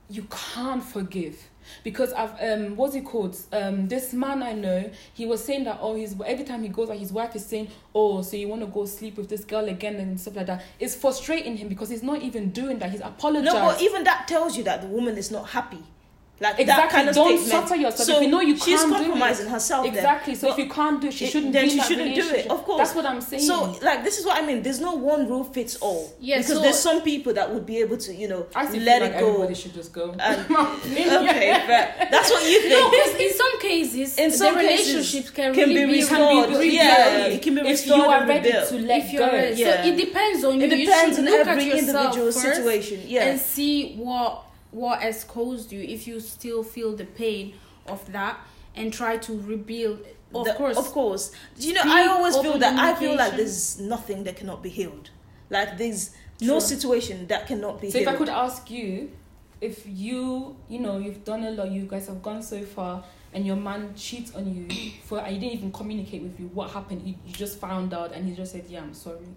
you 0.10 0.28
can't 0.54 0.84
forgive. 0.84 1.50
Because 1.84 2.14
I've 2.14 2.40
um 2.42 2.76
what's 2.76 2.96
it 2.96 3.06
called? 3.06 3.38
Um 3.52 3.88
this 3.88 4.14
man 4.14 4.44
I 4.44 4.54
know, 4.54 4.90
he 5.14 5.26
was 5.26 5.44
saying 5.44 5.64
that 5.66 5.80
oh 5.82 5.96
he's 5.96 6.16
every 6.26 6.46
time 6.46 6.64
he 6.64 6.70
goes 6.70 6.90
out 6.90 6.98
his 6.98 7.12
wife 7.12 7.36
is 7.36 7.46
saying, 7.46 7.70
Oh, 7.94 8.22
so 8.22 8.38
you 8.38 8.48
wanna 8.48 8.68
go 8.68 8.86
sleep 8.86 9.18
with 9.18 9.30
this 9.30 9.44
girl 9.46 9.66
again 9.68 9.96
and 9.96 10.20
stuff 10.20 10.36
like 10.36 10.48
that. 10.48 10.64
It's 10.80 10.96
frustrating 10.96 11.58
him 11.58 11.68
because 11.68 11.90
he's 11.90 12.04
not 12.04 12.22
even 12.22 12.52
doing 12.52 12.80
that. 12.80 12.92
He's 12.92 13.02
apologizing 13.02 13.46
No, 13.46 13.66
but 13.66 13.82
even 13.82 14.04
that 14.04 14.28
tells 14.28 14.58
you 14.58 14.64
that 14.64 14.82
the 14.82 14.88
woman 14.88 15.18
is 15.18 15.32
not 15.32 15.50
happy. 15.50 15.84
Like 16.38 16.58
that 16.58 16.62
Exactly. 16.64 16.96
kind 16.98 17.08
of 17.10 17.16
Don't 17.16 17.28
statement. 17.40 17.50
suffer 17.50 17.76
yourself. 17.78 18.10
So 18.10 18.16
If 18.18 18.24
you 18.24 18.28
know 18.28 18.42
you 18.42 18.58
she's 18.58 18.82
can't 18.82 18.90
do 18.90 18.96
it. 18.96 19.06
compromising 19.06 19.48
herself. 19.48 19.86
then. 19.86 19.96
Exactly. 19.96 20.36
So 20.36 20.52
if 20.52 20.58
you 20.58 20.68
can't 20.70 21.00
do 21.00 21.08
it, 21.08 21.14
she 21.14 21.26
it- 21.26 21.32
shouldn't 21.32 21.54
then 21.54 21.66
be 21.66 21.72
in 21.72 21.78
she 21.80 21.84
shouldn't 21.88 22.14
do 22.14 22.22
it, 22.22 22.26
relationship. 22.26 22.52
of 22.52 22.64
course. 22.66 22.78
That's 22.80 22.96
what 22.96 23.06
I'm 23.06 23.22
saying. 23.22 23.44
So, 23.44 23.78
like, 23.82 24.04
this 24.04 24.18
is 24.20 24.26
what 24.26 24.36
I 24.44 24.46
mean. 24.46 24.62
There's 24.62 24.82
no 24.82 24.96
one 24.96 25.30
rule 25.30 25.46
fits 25.46 25.78
all. 25.78 26.12
Yeah, 26.20 26.40
because 26.40 26.58
so- 26.58 26.62
there's 26.62 26.78
some 26.80 27.04
people 27.04 27.34
that 27.36 27.54
would 27.54 27.66
be 27.66 27.78
able 27.78 27.96
to, 27.98 28.14
you 28.14 28.28
know, 28.28 28.48
I 28.54 28.66
still 28.68 28.82
let 28.82 29.00
feel 29.02 29.08
like 29.08 29.16
it 29.16 29.20
go. 29.22 29.28
everybody 29.30 29.56
should 29.56 29.74
just 29.74 29.94
go. 29.94 30.10
Um, 30.12 30.20
and- 30.20 31.30
okay, 31.30 31.64
but 31.72 32.12
that's 32.12 32.30
what 32.30 32.44
you 32.52 32.70
No, 32.70 32.90
think. 32.92 32.92
because 32.92 33.22
in 33.22 33.34
some 33.38 33.60
cases, 33.62 34.18
In 34.18 34.32
some 34.32 34.56
the 34.56 34.60
cases, 34.62 34.88
relationships 34.94 35.30
can, 35.30 35.54
can 35.54 35.70
really 35.70 35.86
be 35.86 35.92
be 35.94 36.00
restored. 36.02 36.50
rebuilt. 36.50 36.66
Yeah, 36.66 37.26
it 37.28 37.42
can 37.42 37.56
be 37.56 37.62
restored. 37.62 38.00
if 38.02 38.06
you 38.08 38.12
are 38.12 38.28
ready 38.28 38.48
rebuilt. 38.50 38.68
to 38.70 38.76
let 38.80 39.06
if 39.06 39.14
you're 39.14 39.30
go. 39.30 39.36
Yeah. 39.56 39.84
So 39.84 39.88
it 39.90 39.96
depends 39.96 40.44
on 40.44 40.60
you. 40.60 40.66
It 40.68 40.70
depends 40.86 41.18
on 41.20 41.28
every 41.30 41.72
individual 41.72 42.32
situation. 42.34 43.00
Yeah. 43.08 43.24
and 43.24 43.40
see 43.40 43.96
what 43.96 44.42
what 44.76 45.02
has 45.02 45.24
caused 45.24 45.72
you. 45.72 45.82
If 45.82 46.06
you 46.08 46.20
still 46.20 46.64
feel 46.64 46.96
the 46.96 47.06
pain 47.06 47.54
of 47.88 48.12
that, 48.12 48.38
and 48.76 48.92
try 48.92 49.18
to 49.18 49.40
rebuild. 49.42 50.06
Of 50.34 50.46
The- 50.46 50.54
course, 50.54 50.78
of 50.78 50.86
course. 50.92 51.32
You 51.58 51.74
know, 51.74 51.82
I 51.86 52.08
always 52.08 52.36
feel 52.38 52.58
that 52.58 52.78
I 52.78 52.94
feel 52.96 53.16
like 53.16 53.36
there's 53.38 53.80
nothing 53.80 54.24
that 54.26 54.36
cannot 54.36 54.62
be 54.62 54.70
healed. 54.70 55.10
Like 55.50 55.78
there's 55.78 56.12
no 56.42 56.60
situation 56.60 57.28
that 57.28 57.48
cannot 57.48 57.80
be 57.80 57.90
So 57.90 58.00
if. 58.00 58.08
I 58.08 58.16
could 58.16 58.30
ask 58.30 58.70
you, 58.70 59.12
if 59.62 59.86
you, 59.86 60.58
you 60.68 60.80
know, 60.80 60.98
you've 60.98 61.24
done 61.24 61.44
a 61.44 61.52
lot, 61.52 61.72
you 61.72 61.84
guys 61.84 62.08
have 62.08 62.22
gone 62.22 62.42
so 62.44 62.62
far, 62.64 63.04
and 63.34 63.46
your 63.46 63.56
man 63.56 63.94
cheats 63.96 64.36
on 64.36 64.54
you 64.54 64.92
for, 65.06 65.20
and 65.20 65.34
he 65.34 65.40
didn't 65.40 65.54
even 65.54 65.72
communicate 65.72 66.22
with 66.22 66.38
you, 66.40 66.48
what 66.54 66.72
happened? 66.72 67.08
You, 67.08 67.16
you 67.26 67.34
just 67.34 67.60
found 67.60 67.94
out, 67.94 68.12
and 68.14 68.28
he 68.28 68.36
just 68.36 68.52
said, 68.52 68.66
"Yeah, 68.68 68.82
I'm 68.82 68.94
sorry." 68.94 69.28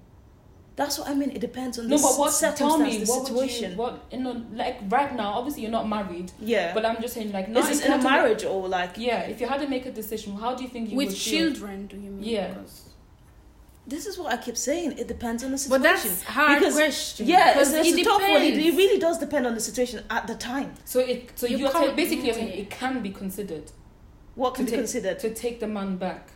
That's 0.79 0.97
what 0.97 1.09
I 1.09 1.15
mean. 1.15 1.31
It 1.33 1.41
depends 1.41 1.77
on 1.81 1.89
No, 1.89 1.97
the 1.97 2.03
but 2.03 2.19
what? 2.21 2.33
circumstance, 2.33 2.59
Tell 2.59 2.79
me, 2.79 2.99
the 3.05 3.11
what 3.11 3.27
situation. 3.27 3.63
would 3.65 3.73
you, 3.73 3.77
what 3.97 4.05
you 4.13 4.19
know, 4.21 4.45
like 4.55 4.79
right 4.89 5.13
now? 5.23 5.31
Obviously, 5.39 5.63
you're 5.63 5.73
not 5.73 5.89
married, 5.89 6.31
yeah. 6.39 6.73
but 6.73 6.87
I'm 6.87 7.01
just 7.03 7.15
saying, 7.15 7.33
like, 7.33 7.49
is 7.49 7.55
not 7.55 7.65
this 7.67 7.81
if 7.81 7.87
in 7.87 7.91
a 7.91 7.95
had 7.97 8.01
to 8.03 8.09
make- 8.09 8.13
marriage 8.13 8.45
or 8.45 8.69
like? 8.69 8.93
yeah, 8.97 9.23
if 9.23 9.41
you 9.41 9.49
had 9.49 9.61
to 9.61 9.67
make 9.67 9.87
a 9.87 9.91
decision, 9.91 10.37
how 10.37 10.55
do 10.55 10.63
you 10.63 10.69
think 10.71 10.91
you 10.91 10.97
with 10.97 11.09
would 11.09 11.17
feel? 11.19 11.51
children, 11.53 11.89
do 11.89 11.97
you 11.97 12.11
mean? 12.13 12.23
Yeah. 12.23 12.49
Because- 12.55 12.83
This 13.89 14.07
is 14.07 14.17
what 14.19 14.33
I 14.33 14.37
keep 14.37 14.57
saying. 14.57 14.93
It 15.03 15.09
depends 15.09 15.43
on 15.43 15.51
the 15.51 15.59
situation. 15.59 15.83
But 15.83 15.89
that's 16.03 16.23
hard 16.23 16.59
Because- 16.61 16.75
question. 16.77 17.27
yeah, 17.27 17.55
because 17.55 17.73
it's, 17.73 17.89
it's 17.89 17.99
it 17.99 18.01
a 18.03 18.05
tough 18.05 18.21
one. 18.21 18.43
It, 18.43 18.51
depends. 18.55 18.67
it 18.69 18.77
really 18.77 18.99
does 19.01 19.19
depend 19.19 19.47
on 19.49 19.55
the 19.55 19.61
situation 19.61 20.05
at 20.11 20.27
the 20.29 20.37
time. 20.37 20.75
So 20.85 21.01
it, 21.01 21.33
so 21.35 21.47
You 21.49 21.57
you 21.59 21.67
are 21.67 21.73
can't 21.73 21.97
basically 21.97 22.21
do 22.23 22.27
you're 22.27 22.35
saying 22.35 22.49
it. 22.51 22.59
it 22.61 22.71
can 22.71 23.03
be 23.03 23.11
considered 23.11 23.73
What 24.37 24.55
can 24.55 24.65
To 24.67 24.71
be 24.71 24.77
take- 24.77 24.81
considered? 24.85 25.19
to 25.25 25.35
take 25.35 25.59
the 25.59 25.67
man 25.67 25.97
back, 25.97 26.29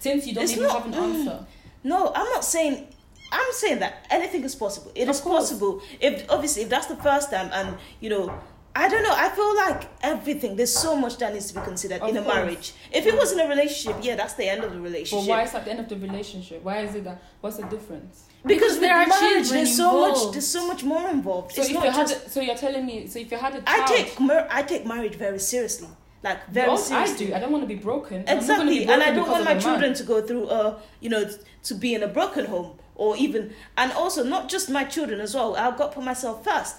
since 0.00 0.26
you 0.26 0.34
don't 0.34 0.44
It's 0.44 0.52
even 0.52 0.64
not- 0.64 0.82
have 0.82 0.86
an 0.92 0.94
answer. 0.94 1.46
No, 1.84 2.12
I'm 2.14 2.28
not 2.36 2.44
saying. 2.44 2.88
I'm 3.32 3.52
saying 3.52 3.80
that 3.80 4.06
anything 4.10 4.44
is 4.44 4.54
possible. 4.54 4.92
It 4.94 5.04
Of 5.04 5.16
is 5.16 5.20
course. 5.20 5.50
possible. 5.50 5.82
If 6.00 6.24
obviously 6.30 6.62
if 6.62 6.68
that's 6.68 6.86
the 6.86 6.96
first 6.96 7.30
time, 7.30 7.50
and 7.52 7.76
you 8.00 8.10
know, 8.10 8.32
I 8.74 8.88
don't 8.88 9.02
know. 9.02 9.14
I 9.14 9.28
feel 9.30 9.56
like 9.56 9.88
everything. 10.02 10.54
There's 10.56 10.72
so 10.72 10.94
much 10.96 11.16
that 11.18 11.32
needs 11.32 11.48
to 11.50 11.54
be 11.58 11.64
considered 11.64 12.02
Of 12.02 12.10
in 12.10 12.16
a 12.18 12.22
course. 12.22 12.34
marriage. 12.34 12.72
If 12.92 13.06
it 13.06 13.14
was 13.16 13.32
in 13.32 13.40
a 13.40 13.48
relationship, 13.48 13.96
yeah, 14.02 14.16
that's 14.16 14.34
the 14.34 14.48
end 14.48 14.64
of 14.64 14.72
the 14.72 14.80
relationship. 14.80 15.26
But 15.26 15.32
why 15.36 15.42
is 15.44 15.52
that 15.52 15.64
the 15.64 15.70
end 15.70 15.80
of 15.80 15.88
the 15.88 15.96
relationship? 15.96 16.62
Why 16.62 16.80
is 16.80 16.94
it 16.94 17.04
that? 17.04 17.22
What's 17.40 17.56
the 17.56 17.64
difference? 17.64 18.24
Because 18.44 18.60
Because 18.60 18.80
there 18.80 18.94
are 18.94 19.06
marriage, 19.06 19.20
children 19.48 19.54
there's 19.64 19.76
so 19.76 20.08
much. 20.08 20.32
There's 20.32 20.46
so 20.46 20.66
much 20.68 20.84
more 20.84 21.08
involved. 21.08 21.52
So 21.52 21.62
it's 21.62 21.70
if 21.70 21.82
you 21.82 21.90
had, 21.90 22.06
a, 22.10 22.28
so 22.30 22.40
you're 22.40 22.54
telling 22.54 22.84
me, 22.86 23.06
so 23.08 23.18
if 23.18 23.30
you 23.32 23.38
had 23.38 23.54
a 23.56 23.62
I 23.66 23.78
child, 23.78 23.88
take 23.88 24.20
mar- 24.20 24.46
I 24.50 24.62
take 24.62 24.86
marriage 24.86 25.14
very 25.16 25.38
seriously, 25.40 25.88
like 26.22 26.46
very 26.50 26.68
Well, 26.68 26.76
I 26.78 26.80
seriously. 26.80 27.26
do. 27.28 27.34
I 27.34 27.38
don't 27.40 27.50
want 27.50 27.64
to 27.64 27.68
be 27.68 27.74
broken. 27.76 28.24
Gonna 28.24 28.34
be 28.34 28.38
Exactly, 28.38 28.84
and 28.86 29.02
I 29.02 29.10
don't 29.12 29.28
want 29.28 29.44
my 29.44 29.52
a 29.52 29.54
man. 29.54 29.62
children 29.62 29.94
to 29.94 30.02
go 30.04 30.20
through, 30.22 30.46
uh, 30.48 30.78
you 31.00 31.08
know, 31.08 31.28
to 31.64 31.74
be 31.74 31.94
in 31.94 32.02
a 32.04 32.08
broken 32.08 32.44
home 32.44 32.78
or 32.96 33.16
even, 33.16 33.52
and 33.76 33.92
also 33.92 34.24
not 34.24 34.48
just 34.48 34.68
my 34.70 34.84
children 34.84 35.20
as 35.20 35.34
well. 35.34 35.54
I've 35.56 35.76
got 35.76 35.90
to 35.92 35.94
put 35.96 36.04
myself 36.04 36.42
first. 36.44 36.76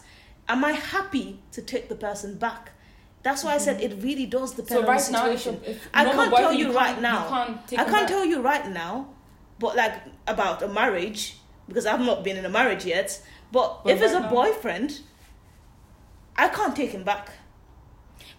Am 0.49 0.63
I 0.65 0.71
happy 0.73 1.39
to 1.51 1.61
take 1.61 1.89
the 1.89 1.95
person 1.95 2.37
back? 2.37 2.71
That's 3.23 3.43
why 3.43 3.53
I 3.55 3.57
said 3.57 3.81
it 3.81 4.01
really 4.01 4.25
does 4.25 4.51
depend 4.51 4.69
So 4.69 4.81
on 4.81 4.87
right 4.87 5.01
the 5.01 5.11
now, 5.11 5.29
if, 5.29 5.39
situation. 5.41 5.61
if 5.65 5.89
I 5.93 6.05
can't 6.05 6.33
tell 6.35 6.53
you 6.53 6.65
can't- 6.65 6.75
right 6.75 7.01
now. 7.01 7.23
You 7.25 7.29
can't 7.77 7.79
I 7.79 7.83
can't 7.91 8.07
tell 8.07 8.25
you 8.25 8.41
right 8.41 8.67
now, 8.69 9.09
but 9.59 9.75
like 9.75 9.93
about 10.27 10.61
a 10.61 10.67
marriage 10.67 11.37
because 11.67 11.85
I've 11.85 11.99
not 11.99 12.23
been 12.23 12.37
in 12.37 12.45
a 12.45 12.49
marriage 12.49 12.85
yet. 12.85 13.21
But, 13.51 13.83
But 13.83 13.93
if 13.95 14.01
it's 14.01 14.13
a 14.13 14.21
now- 14.21 14.29
boyfriend, 14.29 15.01
I 16.37 16.47
can't 16.49 16.75
take 16.75 16.91
him 16.91 17.03
back. 17.03 17.29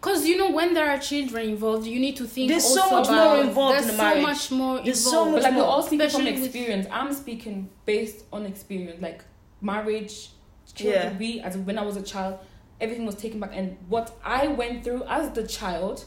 Because 0.00 0.26
you 0.26 0.36
know, 0.36 0.50
when 0.52 0.74
there 0.74 0.88
are 0.90 0.98
children 0.98 1.48
involved, 1.48 1.86
you 1.86 1.98
need 1.98 2.16
to 2.16 2.24
think. 2.24 2.48
There's 2.50 2.64
so 2.72 2.88
much 2.90 3.08
about, 3.08 3.36
more 3.36 3.44
involved 3.44 3.74
There's 3.74 3.84
in 3.88 3.90
a 3.90 3.96
so 3.96 4.02
marriage. 4.04 4.22
much 4.22 4.50
more 4.52 4.80
There's 4.82 5.02
so 5.04 5.10
involved. 5.10 5.32
much 5.32 5.42
But 5.42 5.50
like 5.50 5.58
we're 5.58 5.64
all 5.68 5.82
speaking 5.82 5.98
from 6.10 6.20
especially 6.20 6.32
with- 6.34 6.44
experience. 6.54 6.86
I'm 6.90 7.12
speaking 7.12 7.70
based 7.84 8.24
on 8.32 8.46
experience, 8.46 9.02
like 9.02 9.24
marriage, 9.60 10.30
children. 10.74 11.12
Yeah. 11.12 11.18
We, 11.18 11.40
as 11.40 11.56
when 11.56 11.78
I 11.78 11.82
was 11.82 11.96
a 11.96 12.02
child, 12.02 12.38
everything 12.80 13.06
was 13.06 13.16
taken 13.16 13.40
back, 13.40 13.50
and 13.54 13.76
what 13.88 14.16
I 14.24 14.46
went 14.46 14.84
through 14.84 15.02
as 15.08 15.30
the 15.32 15.46
child, 15.46 16.04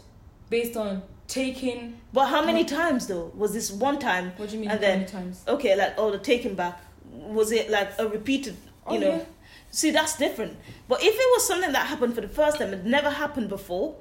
based 0.50 0.78
on 0.78 1.04
taking. 1.28 2.00
But 2.14 2.28
how 2.28 2.46
many 2.46 2.64
times 2.64 3.08
though? 3.08 3.32
Was 3.36 3.52
this 3.54 3.72
one 3.72 4.00
time? 4.00 4.32
What 4.38 4.50
do 4.50 4.56
you 4.56 4.62
mean? 4.62 4.72
And 4.72 4.80
how 4.80 4.88
then- 4.88 5.00
many 5.00 5.12
times? 5.12 5.44
Okay, 5.48 5.76
like 5.76 5.96
oh 5.98 6.12
the 6.12 6.18
taking 6.20 6.56
back. 6.56 6.80
Was 7.12 7.52
it 7.52 7.70
like 7.70 7.92
a 8.00 8.08
repeated? 8.08 8.54
You 8.89 8.96
Oh, 8.96 8.98
know. 8.98 9.16
yeah. 9.18 9.24
See, 9.72 9.91
that's 9.91 10.17
different. 10.17 10.57
But 10.88 11.01
if 11.01 11.13
it 11.13 11.28
was 11.34 11.47
something 11.47 11.72
that 11.72 11.88
happened 11.88 12.13
for 12.13 12.22
the 12.22 12.28
first 12.28 12.57
time, 12.59 12.74
it 12.74 12.86
never 12.86 13.09
happened 13.09 13.49
before. 13.49 13.95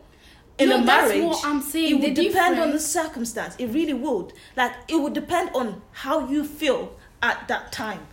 In 0.59 0.69
No, 0.69 0.83
a 0.83 0.85
that's 0.85 1.15
what 1.23 1.45
I'm 1.45 1.63
saying. 1.63 1.91
it 1.91 1.95
would 2.03 2.17
The 2.17 2.29
depend 2.29 2.59
on 2.61 2.71
the 2.73 2.81
circumstance. 2.81 3.55
It 3.59 3.69
really 3.69 3.95
would. 3.95 4.33
Like 4.57 4.73
it 4.89 4.97
would 4.97 5.15
depend 5.15 5.51
on 5.55 5.81
how 5.93 6.29
you 6.29 6.45
feel 6.45 6.97
at 7.23 7.49
that 7.49 7.73
time. 7.73 8.07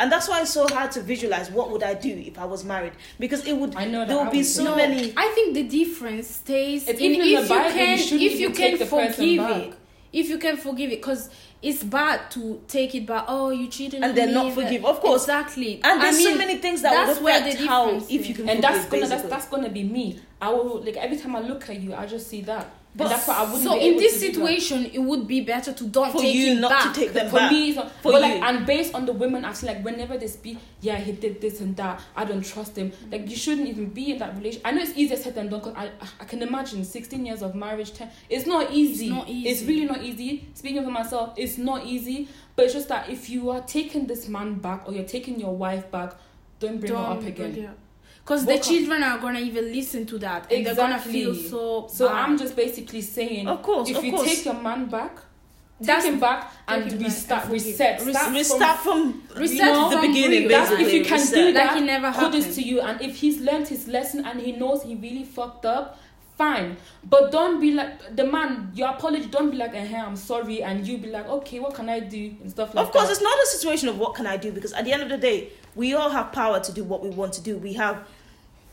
And 0.00 0.10
that's 0.10 0.28
why 0.28 0.40
it's 0.40 0.50
so 0.50 0.66
hard 0.66 0.90
to 0.92 1.00
visualize 1.00 1.48
what 1.50 1.70
would 1.70 1.84
I 1.84 1.94
do 1.94 2.10
if 2.10 2.36
I 2.36 2.44
was 2.44 2.64
married 2.64 2.92
because 3.20 3.46
it 3.46 3.52
would 3.52 3.76
I 3.76 3.84
know 3.84 4.00
that 4.00 4.08
there 4.08 4.18
would 4.18 4.32
be 4.32 4.42
so 4.42 4.64
no, 4.64 4.74
many 4.74 5.14
I 5.16 5.28
think 5.28 5.54
the 5.54 5.62
difference 5.62 6.26
stays 6.28 6.88
It's 6.88 6.98
in 6.98 7.12
even 7.12 7.20
in 7.28 7.34
if 7.42 7.48
the 7.48 7.54
you 7.54 7.60
Bible, 7.60 7.70
you 7.70 7.74
can 7.86 7.98
shouldn't 7.98 8.22
if 8.22 8.40
you 8.40 8.46
can 8.48 8.56
take 8.56 8.78
the 8.80 8.86
person 8.86 9.12
forgive 9.12 9.50
it. 9.50 9.74
If 10.12 10.28
you 10.28 10.38
can 10.38 10.56
forgive 10.56 10.90
it, 10.90 10.96
because 11.00 11.30
it's 11.62 11.82
bad 11.84 12.30
to 12.32 12.60
take 12.66 12.94
it 12.94 13.06
back. 13.06 13.24
Oh, 13.28 13.50
you 13.50 13.68
cheated 13.68 14.02
And 14.02 14.10
on 14.10 14.14
then 14.14 14.34
not 14.34 14.46
that- 14.54 14.54
forgive, 14.64 14.84
of 14.84 15.00
course. 15.00 15.22
Exactly. 15.22 15.80
and 15.84 16.02
there's 16.02 16.14
I 16.16 16.18
mean, 16.18 16.32
so 16.32 16.36
many 16.38 16.58
things 16.58 16.82
that 16.82 16.92
that's 16.92 17.18
would 17.18 17.24
where 17.24 17.40
affect 17.40 17.58
the 17.60 17.66
how 17.66 17.90
if 18.08 18.28
you 18.28 18.34
can 18.34 18.48
and 18.48 18.58
forgive, 18.58 18.62
that's 18.62 18.84
gonna 18.86 19.06
that's, 19.06 19.22
that's 19.28 19.48
gonna 19.48 19.68
be 19.70 19.84
me. 19.84 20.20
I 20.40 20.48
will 20.50 20.82
like 20.82 20.96
every 20.96 21.16
time 21.16 21.36
I 21.36 21.40
look 21.40 21.68
at 21.70 21.80
you, 21.80 21.94
I 21.94 22.06
just 22.06 22.26
see 22.28 22.40
that. 22.42 22.66
But- 22.94 23.04
and 23.04 23.12
that's 23.12 23.26
why 23.26 23.34
I 23.36 23.42
wouldn't. 23.44 23.62
So 23.62 23.78
be 23.78 23.88
in 23.88 23.96
this 23.96 24.20
situation, 24.20 24.84
it 24.92 24.98
would 24.98 25.26
be 25.26 25.40
better 25.40 25.72
to 25.72 25.84
don't 25.84 26.12
for 26.12 26.20
take 26.20 26.34
you 26.34 26.56
not 26.56 26.70
back. 26.70 26.92
to 26.94 27.00
take 27.00 27.12
them 27.14 27.30
for 27.30 27.36
back. 27.36 27.50
me, 27.50 27.70
it's 27.70 27.78
For 28.02 28.12
but 28.12 28.20
like, 28.20 28.36
you. 28.36 28.42
and 28.42 28.66
based 28.66 28.94
on 28.94 29.06
the 29.06 29.12
women, 29.14 29.44
actually, 29.46 29.68
like 29.74 29.84
whenever 29.84 30.18
they 30.18 30.26
speak, 30.26 30.58
yeah, 30.82 30.96
he 30.98 31.12
did 31.12 31.40
this 31.40 31.60
and 31.60 31.74
that. 31.76 32.02
I 32.14 32.24
don't 32.26 32.44
trust 32.44 32.76
him. 32.76 32.92
Like 33.10 33.30
you 33.30 33.36
shouldn't 33.36 33.66
even 33.68 33.86
be 33.86 34.10
in 34.12 34.18
that 34.18 34.36
relation. 34.36 34.60
I 34.64 34.72
know 34.72 34.82
it's 34.82 34.96
easier 34.96 35.16
said 35.16 35.34
than 35.34 35.48
done. 35.48 35.62
Cause 35.62 35.74
I, 35.74 35.90
I 36.20 36.24
can 36.24 36.42
imagine 36.42 36.84
sixteen 36.84 37.24
years 37.24 37.40
of 37.42 37.54
marriage. 37.54 37.94
10, 37.94 38.10
it's 38.28 38.46
not 38.46 38.70
easy. 38.72 39.06
It's 39.06 39.14
not 39.14 39.28
easy. 39.28 39.48
It's 39.48 39.62
really 39.62 39.84
not 39.86 40.02
easy. 40.02 40.48
Speaking 40.54 40.84
for 40.84 40.90
myself, 40.90 41.32
it's 41.38 41.56
not 41.56 41.86
easy. 41.86 42.28
But 42.56 42.66
it's 42.66 42.74
just 42.74 42.88
that 42.88 43.08
if 43.08 43.30
you 43.30 43.48
are 43.50 43.62
taking 43.62 44.06
this 44.06 44.28
man 44.28 44.56
back 44.56 44.82
or 44.86 44.92
you're 44.92 45.04
taking 45.04 45.40
your 45.40 45.56
wife 45.56 45.90
back, 45.90 46.14
don't 46.60 46.78
bring 46.78 46.92
her 46.92 46.98
up 46.98 47.24
again. 47.24 47.70
Because 48.24 48.46
the 48.46 48.58
children 48.58 49.02
are 49.02 49.18
gonna 49.18 49.40
even 49.40 49.72
listen 49.72 50.06
to 50.06 50.18
that, 50.18 50.50
and 50.52 50.64
they're 50.64 50.74
gonna 50.76 50.98
feel 50.98 51.34
so. 51.34 51.88
So 51.90 52.08
bad. 52.08 52.16
I'm 52.28 52.38
just 52.38 52.54
basically 52.54 53.00
saying, 53.02 53.48
Of 53.48 53.62
course, 53.62 53.88
if 53.90 53.96
of 53.98 54.04
you 54.04 54.12
course. 54.12 54.28
take 54.28 54.44
your 54.44 54.54
man 54.54 54.86
back, 54.86 55.16
take 55.16 55.86
That's- 55.88 56.04
him 56.04 56.20
back 56.20 56.52
and 56.68 56.84
take 56.84 56.92
him 56.92 56.98
back 56.98 57.06
restart, 57.08 57.42
and 57.42 57.50
forgive. 57.50 57.66
reset, 57.66 58.06
Res- 58.06 58.46
start 58.54 58.78
from 58.78 59.22
from 59.22 59.40
reset 59.42 59.58
know, 59.66 59.90
the 59.90 59.96
from 59.98 60.06
beginning. 60.06 60.46
That's 60.48 60.70
basically. 60.70 60.86
if 60.86 60.92
you 60.98 61.04
can 61.04 61.20
reset. 61.20 61.34
do 61.34 61.44
Like 61.46 61.54
that. 61.54 61.76
it 61.78 61.80
never 61.84 62.12
kudos 62.12 62.34
happened. 62.44 62.54
to 62.54 62.62
you. 62.62 62.80
And 62.80 63.02
if 63.02 63.16
he's 63.16 63.40
learned 63.40 63.66
his 63.68 63.88
lesson 63.88 64.24
and 64.24 64.40
he 64.40 64.52
knows 64.52 64.84
he 64.84 64.94
really 64.94 65.24
fucked 65.24 65.66
up, 65.66 65.98
fine. 66.38 66.76
But 67.02 67.32
don't 67.32 67.60
be 67.60 67.72
like 67.72 68.14
the 68.14 68.24
man. 68.24 68.70
Your 68.74 68.90
apology. 68.90 69.26
Don't 69.26 69.50
be 69.50 69.56
like, 69.56 69.74
"Hey, 69.74 69.96
I'm 69.96 70.14
sorry," 70.16 70.62
and 70.62 70.86
you 70.86 70.98
be 70.98 71.08
like, 71.10 71.28
"Okay, 71.28 71.58
what 71.58 71.74
can 71.74 71.88
I 71.88 71.98
do?" 71.98 72.36
and 72.40 72.48
stuff 72.52 72.68
like 72.68 72.74
that. 72.74 72.82
Of 72.86 72.92
course, 72.92 73.06
that. 73.06 73.12
it's 73.14 73.20
not 73.20 73.36
a 73.42 73.46
situation 73.46 73.88
of 73.88 73.98
what 73.98 74.14
can 74.14 74.28
I 74.28 74.36
do 74.36 74.52
because 74.52 74.72
at 74.74 74.84
the 74.84 74.92
end 74.92 75.02
of 75.02 75.08
the 75.08 75.18
day, 75.18 75.50
we 75.74 75.94
all 75.94 76.10
have 76.10 76.32
power 76.32 76.60
to 76.60 76.72
do 76.72 76.84
what 76.84 77.02
we 77.02 77.10
want 77.10 77.32
to 77.34 77.42
do. 77.42 77.56
We 77.56 77.74
have, 77.74 78.06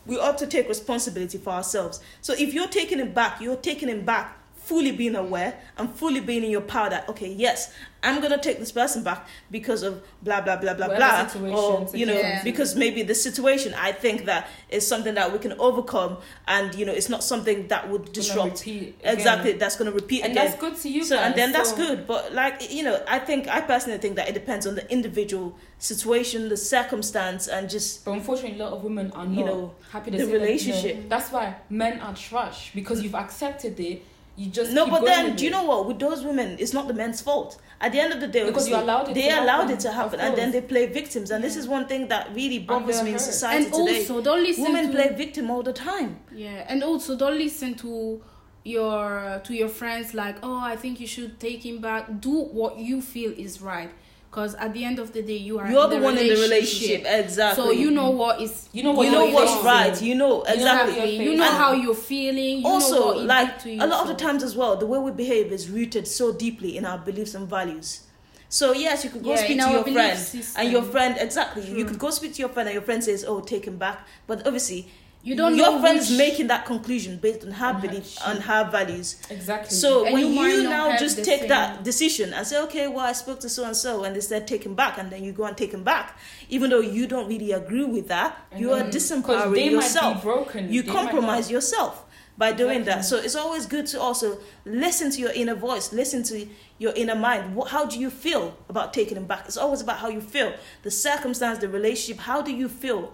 we 0.06 0.20
ought 0.20 0.38
to 0.40 0.48
take 0.48 0.68
responsibility 0.68 1.38
for 1.38 1.52
ourselves. 1.52 2.02
So 2.22 2.34
if 2.34 2.54
you're 2.54 2.68
taking 2.68 3.00
him 3.00 3.14
back, 3.14 3.42
you're 3.42 3.56
taking 3.56 3.90
him 3.90 4.06
back 4.06 4.39
fully 4.70 4.92
being 4.92 5.16
aware 5.16 5.52
and 5.78 5.90
fully 6.02 6.20
being 6.30 6.44
in 6.44 6.52
your 6.52 6.62
power 6.62 6.90
that 6.92 7.10
okay, 7.10 7.28
yes, 7.46 7.74
I'm 8.04 8.22
gonna 8.22 8.38
take 8.48 8.60
this 8.60 8.72
person 8.72 9.04
back 9.04 9.28
because 9.52 9.82
of 9.84 10.02
blah 10.22 10.42
blah 10.42 10.56
blah 10.58 10.74
blah 10.76 10.88
Whatever 10.88 11.40
blah, 11.40 11.58
or 11.60 11.90
you 12.00 12.06
know 12.06 12.14
Yeah. 12.18 12.44
because 12.44 12.76
maybe 12.76 13.02
the 13.04 13.16
situation 13.16 13.74
I 13.76 13.92
think 13.92 14.26
that 14.26 14.48
is 14.70 14.88
something 14.88 15.16
that 15.16 15.34
we 15.34 15.40
can 15.40 15.54
overcome, 15.54 16.18
and 16.48 16.74
you 16.76 16.86
know 16.86 16.94
it's 17.00 17.10
not 17.10 17.24
something 17.24 17.68
that 17.68 17.90
would 17.90 18.14
disrupt. 18.14 18.66
Exactly, 18.68 19.54
that's 19.54 19.76
gonna 19.76 19.92
repeat 19.92 20.22
and 20.24 20.32
again. 20.34 20.46
that's 20.46 20.60
good 20.66 20.76
to 20.84 20.88
you 20.96 21.04
so 21.04 21.16
guys. 21.16 21.26
and 21.26 21.36
then 21.36 21.52
that's 21.52 21.74
good 21.74 22.06
but 22.08 22.24
like 22.42 22.56
you 22.72 22.84
know 22.84 22.96
i 23.08 23.18
think 23.28 23.48
i 23.48 23.60
personally 23.62 23.98
think 24.04 24.16
that 24.20 24.30
it 24.30 24.34
depends 24.42 24.66
on 24.70 24.76
the 24.76 24.86
individual 24.92 25.56
situation 25.80 26.50
the 26.50 26.58
circumstance 26.58 27.48
and 27.48 27.70
just 27.70 28.06
But 28.06 28.12
unfortunately, 28.12 28.60
a 28.60 28.64
lot 28.66 28.74
of 28.74 28.84
women 28.84 29.12
are 29.14 29.26
not 29.26 29.38
You 29.40 29.46
know, 29.46 29.62
happy 29.92 30.12
to 30.12 30.18
the 30.18 30.24
say 30.26 30.26
that, 30.26 30.32
you 30.34 30.40
know, 30.40 30.46
relationship. 30.46 31.10
that's 31.10 31.32
why 31.32 31.56
men 31.70 32.00
are 32.06 32.14
trash 32.16 32.72
because 32.76 33.02
you've 33.04 33.16
accepted 33.26 33.80
it. 33.80 34.04
You 34.40 34.50
just 34.50 34.72
no 34.72 34.90
but 34.90 35.04
then 35.04 35.36
do 35.36 35.44
you 35.44 35.52
know 35.52 35.66
what? 35.66 35.86
With 35.86 36.00
those 36.00 36.24
women 36.24 36.56
it's 36.60 36.72
not 36.72 36.88
the 36.88 36.94
men's 36.94 37.20
fault. 37.20 37.60
At 37.82 37.92
the 37.92 38.00
end 38.00 38.14
of 38.14 38.22
the 38.22 38.28
day 38.28 38.46
Because 38.46 38.70
you 38.70 38.76
allowed 38.76 39.10
it 39.10 39.14
they 39.14 39.30
allowed 39.30 39.64
happen, 39.64 39.72
it 39.72 39.80
to 39.82 39.92
happen 39.92 40.20
and 40.22 40.38
then 40.38 40.52
they 40.52 40.62
play 40.62 40.86
victims. 40.86 41.30
And 41.30 41.44
this 41.44 41.58
is 41.58 41.68
one 41.68 41.86
thing 41.88 42.08
that 42.08 42.34
really 42.34 42.60
bothers 42.60 43.04
me 43.04 43.12
in 43.12 43.20
society 43.20 43.66
and 43.66 43.74
today. 43.74 44.00
also 44.00 44.22
don't 44.22 44.42
listen 44.42 44.64
women 44.64 44.88
to 44.88 44.94
play 44.94 45.10
victim 45.14 45.52
all 45.52 45.62
the 45.62 45.74
time. 45.74 46.20
Yeah, 46.34 46.66
and 46.70 46.84
also 46.84 47.18
don't 47.18 47.38
listen 47.38 47.76
to 47.76 48.22
your 48.64 49.42
to 49.44 49.54
your 49.54 49.68
friends 49.68 50.14
like, 50.14 50.38
oh, 50.42 50.60
I 50.60 50.76
think 50.78 51.02
you 51.02 51.08
should 51.08 51.40
take 51.40 51.66
him 51.66 51.82
back. 51.82 52.22
Do 52.22 52.36
what 52.60 52.78
you 52.78 53.02
feel 53.02 53.34
is 53.46 53.62
right, 53.62 53.92
because 54.30 54.54
at 54.56 54.74
the 54.74 54.86
end 54.86 55.00
of 55.00 55.12
the 55.12 55.24
day, 55.24 55.38
you 55.38 55.58
are 55.58 55.70
you're 55.72 55.86
in 55.86 55.90
the 55.90 56.00
one 56.00 56.18
in 56.18 56.28
the 56.28 56.36
relationship. 56.36 57.04
exactly. 57.06 57.64
So 57.64 57.72
you 57.72 57.90
know 57.90 58.12
what 58.12 58.40
is 58.40 58.70
You 58.72 58.84
know 58.84 58.92
what 58.92 59.06
you 59.06 59.12
know 59.12 59.26
what's 59.26 59.64
right. 59.66 60.00
You 60.02 60.14
know 60.16 60.44
You 60.46 60.46
know 60.46 60.54
exactly. 60.54 61.24
you 61.24 61.36
know 61.36 61.52
how 61.52 61.74
you're 61.74 61.96
feeling. 61.96 62.58
You 62.58 62.64
know 62.64 62.70
also 62.70 63.18
like 63.26 63.66
a 63.66 63.88
lot 63.88 64.02
of 64.02 64.08
the 64.08 64.14
times 64.16 64.44
as 64.44 64.56
well 64.56 64.76
the 64.78 64.86
way 64.86 65.00
we 65.00 65.12
behave 65.12 65.52
is 65.52 65.70
rooted 65.70 66.08
so 66.08 66.32
deeply 66.32 66.78
in 66.78 66.86
our 66.86 66.98
beliefs 67.00 67.34
and 67.34 67.48
values. 67.50 68.02
So 68.50 68.74
yes 68.74 69.04
you 69.04 69.10
could 69.10 69.24
go 69.24 69.32
Yeah, 69.32 69.38
speak 69.46 69.60
to 69.62 69.70
your 69.72 69.84
friend 69.84 70.18
system. 70.20 70.62
and 70.62 70.72
your 70.72 70.84
friend 70.84 71.18
exactly. 71.20 71.66
You 71.78 71.86
could 71.86 72.00
go 72.00 72.10
speak 72.12 72.34
to 72.36 72.40
your 72.40 72.50
friend 72.50 72.68
and 72.70 72.74
your 72.74 72.84
friend 72.84 73.04
says 73.04 73.26
oh 73.28 73.42
take 73.42 73.66
him 73.66 73.78
back. 73.78 74.08
But 74.28 74.46
obviously 74.46 74.92
You 75.22 75.36
don't 75.36 75.56
your 75.58 75.80
friend's 75.82 76.10
which- 76.10 76.18
making 76.18 76.48
that 76.48 76.66
conclusion 76.66 77.18
based 77.18 77.44
on 77.44 77.52
her 77.52 77.74
beliefs 77.74 78.18
and 78.26 78.40
her 78.42 78.70
values 78.72 79.18
Exactly. 79.30 79.70
so 79.76 80.06
And 80.06 80.14
when 80.14 80.34
you 80.34 80.42
you 80.44 80.64
now 80.64 80.96
just 80.98 81.24
take 81.26 81.42
same- 81.42 81.50
that 81.50 81.84
decision 81.84 82.34
and 82.34 82.48
say, 82.48 82.58
okay, 82.64 82.88
well, 82.88 83.06
I 83.06 83.12
spoke 83.12 83.42
to 83.42 83.50
so 83.50 83.66
and 83.66 83.76
so, 83.76 84.06
and 84.06 84.16
they 84.16 84.22
said 84.22 84.48
take 84.48 84.66
him 84.66 84.76
back, 84.76 84.98
and 84.98 85.12
then 85.12 85.24
you 85.26 85.34
go 85.34 85.44
and 85.44 85.58
take 85.58 85.74
him 85.74 85.84
back, 85.84 86.18
even 86.48 86.70
though 86.70 86.80
you 86.80 87.06
don't 87.06 87.28
really 87.28 87.52
agree 87.52 87.84
with 87.84 88.08
that, 88.08 88.38
you 88.56 88.72
are 88.72 88.84
disempowering 88.84 89.72
yourself. 89.72 90.24
broken. 90.24 90.72
You 90.72 90.84
compromise 90.84 91.52
yourself 91.52 92.06
by 92.38 92.54
doing 92.54 92.86
that. 92.86 93.04
So 93.04 93.18
it's 93.18 93.36
always 93.36 93.66
good 93.66 93.88
to 93.88 94.00
also 94.00 94.40
listen 94.64 95.12
to 95.12 95.20
your 95.20 95.32
inner 95.32 95.56
voice, 95.56 95.92
listen 95.92 96.24
to 96.24 96.48
your 96.78 96.94
inner 96.94 97.16
mind. 97.16 97.54
What, 97.58 97.68
how 97.72 97.86
do 97.86 98.00
you 98.00 98.10
feel 98.10 98.56
about 98.70 98.94
taking 98.94 99.18
him 99.18 99.26
back? 99.26 99.44
It's 99.48 99.58
always 99.58 99.82
about 99.82 99.98
how 99.98 100.08
you 100.08 100.22
feel, 100.22 100.54
the 100.84 100.92
circumstance, 100.92 101.60
the 101.60 101.68
relationship. 101.68 102.22
How 102.24 102.42
do 102.42 102.54
you 102.54 102.70
feel 102.70 103.12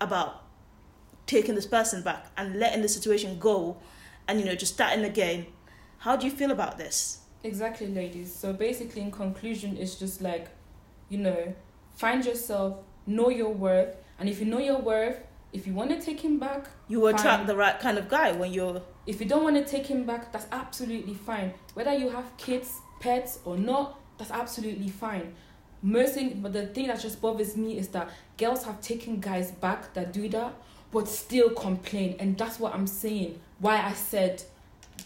about 0.00 0.44
taking 1.28 1.54
this 1.54 1.66
person 1.66 2.02
back 2.02 2.26
and 2.36 2.58
letting 2.58 2.82
the 2.82 2.88
situation 2.88 3.38
go, 3.38 3.76
and 4.26 4.40
you 4.40 4.44
know 4.44 4.56
just 4.56 4.74
starting 4.74 5.04
again? 5.04 5.46
How 5.98 6.16
do 6.16 6.26
you 6.26 6.32
feel 6.32 6.50
about 6.50 6.78
this? 6.78 7.20
Exactly, 7.44 7.86
ladies. 7.86 8.34
So 8.34 8.52
basically, 8.52 9.02
in 9.02 9.12
conclusion, 9.12 9.76
it's 9.76 9.94
just 9.94 10.20
like, 10.20 10.48
you 11.08 11.18
know, 11.18 11.54
find 11.94 12.24
yourself, 12.24 12.78
know 13.06 13.28
your 13.28 13.50
worth, 13.50 13.94
and 14.18 14.28
if 14.28 14.40
you 14.40 14.46
know 14.46 14.58
your 14.58 14.78
worth, 14.78 15.20
if 15.52 15.66
you 15.66 15.72
want 15.72 15.90
to 15.90 16.00
take 16.00 16.20
him 16.20 16.38
back, 16.38 16.68
You 16.88 17.00
will 17.00 17.08
attract 17.08 17.46
the 17.46 17.56
right 17.56 17.78
kind 17.78 17.96
of 17.98 18.08
guy 18.08 18.32
when 18.32 18.52
you're 18.52 18.82
if 19.06 19.20
you 19.20 19.26
don't 19.26 19.42
want 19.42 19.56
to 19.56 19.64
take 19.64 19.86
him 19.86 20.04
back, 20.04 20.30
that's 20.32 20.46
absolutely 20.52 21.14
fine. 21.14 21.54
Whether 21.72 21.94
you 21.94 22.10
have 22.10 22.36
kids, 22.36 22.70
pets, 23.00 23.38
or 23.46 23.56
not, 23.56 23.98
that's 24.18 24.30
absolutely 24.30 24.88
fine. 24.88 25.34
Most 25.80 26.14
thing, 26.14 26.40
but 26.42 26.52
the 26.52 26.66
thing 26.66 26.88
that 26.88 27.00
just 27.00 27.20
bothers 27.22 27.56
me 27.56 27.78
is 27.78 27.88
that 27.88 28.10
girls 28.36 28.64
have 28.64 28.82
taken 28.82 29.20
guys 29.20 29.50
back 29.52 29.94
that 29.94 30.12
do 30.12 30.28
that, 30.28 30.52
but 30.90 31.08
still 31.08 31.50
complain, 31.50 32.16
and 32.18 32.36
that's 32.38 32.58
what 32.58 32.74
I'm 32.74 32.86
saying. 32.86 33.38
Why 33.60 33.80
I 33.82 33.92
said 33.92 34.42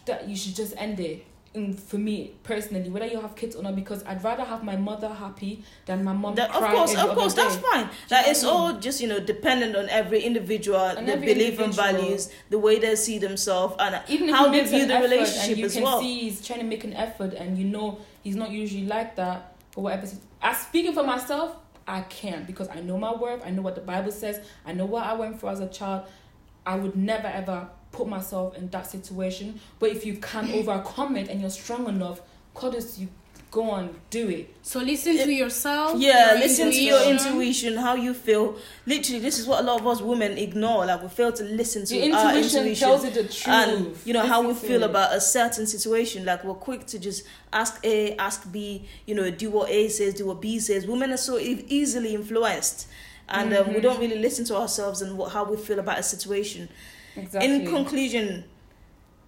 that 0.06 0.28
you 0.28 0.36
should 0.36 0.54
just 0.54 0.74
end 0.76 1.00
it. 1.00 1.26
And 1.54 1.78
for 1.78 1.98
me 1.98 2.32
personally, 2.44 2.88
whether 2.88 3.04
you 3.04 3.20
have 3.20 3.36
kids 3.36 3.54
or 3.54 3.62
not, 3.62 3.76
because 3.76 4.02
I'd 4.04 4.24
rather 4.24 4.42
have 4.42 4.64
my 4.64 4.74
mother 4.76 5.10
happy 5.10 5.62
than 5.84 6.02
my 6.02 6.14
mom 6.14 6.34
That, 6.36 6.48
of 6.48 6.62
course, 6.62 6.94
of 6.96 7.10
course, 7.14 7.34
that's 7.34 7.56
day. 7.56 7.62
fine. 7.70 7.90
That 8.08 8.26
it's 8.26 8.42
I 8.42 8.48
all 8.48 8.72
just 8.78 9.02
you 9.02 9.08
know 9.08 9.20
dependent 9.20 9.76
on 9.76 9.86
every 9.90 10.22
individual, 10.22 10.78
On 10.78 11.04
the 11.04 11.12
every 11.12 11.26
belief 11.34 11.58
and 11.58 11.74
values, 11.74 12.30
the 12.48 12.58
way 12.58 12.78
they 12.78 12.96
see 12.96 13.18
themselves, 13.18 13.76
and 13.78 14.00
even 14.08 14.30
how 14.30 14.48
they 14.50 14.64
view 14.64 14.86
the 14.86 14.94
relationship 14.98 15.50
and 15.50 15.58
you 15.58 15.66
as 15.66 15.74
can 15.74 15.82
well. 15.82 16.00
see 16.00 16.20
he's 16.20 16.46
trying 16.46 16.60
to 16.60 16.64
make 16.64 16.84
an 16.84 16.94
effort 16.94 17.34
and 17.34 17.58
you 17.58 17.64
know 17.66 17.98
he's 18.22 18.36
not 18.36 18.50
usually 18.50 18.86
like 18.86 19.14
that 19.16 19.54
or 19.76 19.82
whatever 19.84 20.06
as 20.40 20.58
speaking 20.58 20.94
for 20.94 21.02
myself 21.02 21.54
i 21.86 22.00
can't 22.02 22.46
because 22.46 22.68
i 22.68 22.80
know 22.80 22.96
my 22.98 23.14
worth 23.14 23.44
i 23.44 23.50
know 23.50 23.62
what 23.62 23.74
the 23.74 23.80
bible 23.80 24.12
says 24.12 24.40
i 24.66 24.72
know 24.72 24.86
what 24.86 25.04
i 25.04 25.12
went 25.12 25.38
through 25.38 25.48
as 25.50 25.60
a 25.60 25.68
child. 25.68 26.06
I 26.64 26.76
would 26.76 26.94
never 26.94 27.26
ever 27.26 27.68
put 27.90 28.06
myself 28.06 28.56
in 28.56 28.68
that 28.68 28.86
situation. 28.86 29.58
But 29.80 29.90
if 29.90 30.06
you 30.06 30.14
can 30.18 30.48
overcome 30.52 31.16
it 31.16 31.28
and 31.28 31.40
you're 31.40 31.50
strong 31.50 31.88
enough 31.88 32.20
Goddess, 32.54 32.98
you 32.98 33.08
go 33.52 33.70
on 33.70 33.94
do 34.10 34.28
it 34.30 34.56
So 34.62 34.80
listen 34.80 35.14
to 35.18 35.30
yourself. 35.32 36.00
Yeah, 36.00 36.32
your 36.32 36.38
listen 36.40 36.70
to 36.70 36.82
your 36.82 37.02
intuition. 37.04 37.26
intuition, 37.32 37.76
how 37.76 37.94
you 37.96 38.14
feel. 38.14 38.56
Literally, 38.86 39.20
this 39.20 39.38
is 39.38 39.46
what 39.46 39.60
a 39.60 39.62
lot 39.62 39.80
of 39.80 39.86
us 39.86 40.00
women 40.00 40.38
ignore. 40.38 40.86
Like 40.86 41.02
we 41.02 41.08
fail 41.08 41.32
to 41.32 41.44
listen 41.44 41.84
to 41.86 41.94
your 41.96 42.16
our 42.16 42.28
intuition, 42.34 42.60
intuition. 42.60 42.88
tells 42.88 43.04
you 43.04 43.10
the 43.10 43.24
truth 43.24 43.48
and 43.48 43.96
you 44.06 44.14
know 44.14 44.26
how 44.26 44.40
we 44.48 44.54
feel 44.54 44.82
it. 44.82 44.90
about 44.90 45.14
a 45.14 45.20
certain 45.20 45.66
situation 45.66 46.24
like 46.24 46.42
we're 46.44 46.54
quick 46.54 46.86
to 46.86 46.98
just 46.98 47.24
ask 47.52 47.78
a 47.84 48.16
ask 48.16 48.50
b 48.50 48.88
you 49.06 49.14
know 49.14 49.30
do 49.30 49.50
what 49.50 49.68
a 49.68 49.88
says 49.90 50.14
do 50.14 50.24
what 50.26 50.40
b 50.40 50.58
says 50.58 50.86
women 50.86 51.10
are 51.12 51.18
so 51.30 51.38
easily 51.38 52.14
influenced 52.14 52.88
and 53.28 53.52
um, 53.54 53.68
we 53.68 53.74
Mhm. 53.74 53.82
don't 53.82 54.00
really 54.00 54.18
listen 54.18 54.44
to 54.46 54.56
ourselves 54.56 55.02
and 55.02 55.16
what, 55.18 55.30
how 55.32 55.44
we 55.44 55.56
feel 55.56 55.78
about 55.78 55.98
a 55.98 56.02
situation 56.02 56.68
exactly 57.16 57.54
in 57.54 57.66
conclusion 57.66 58.44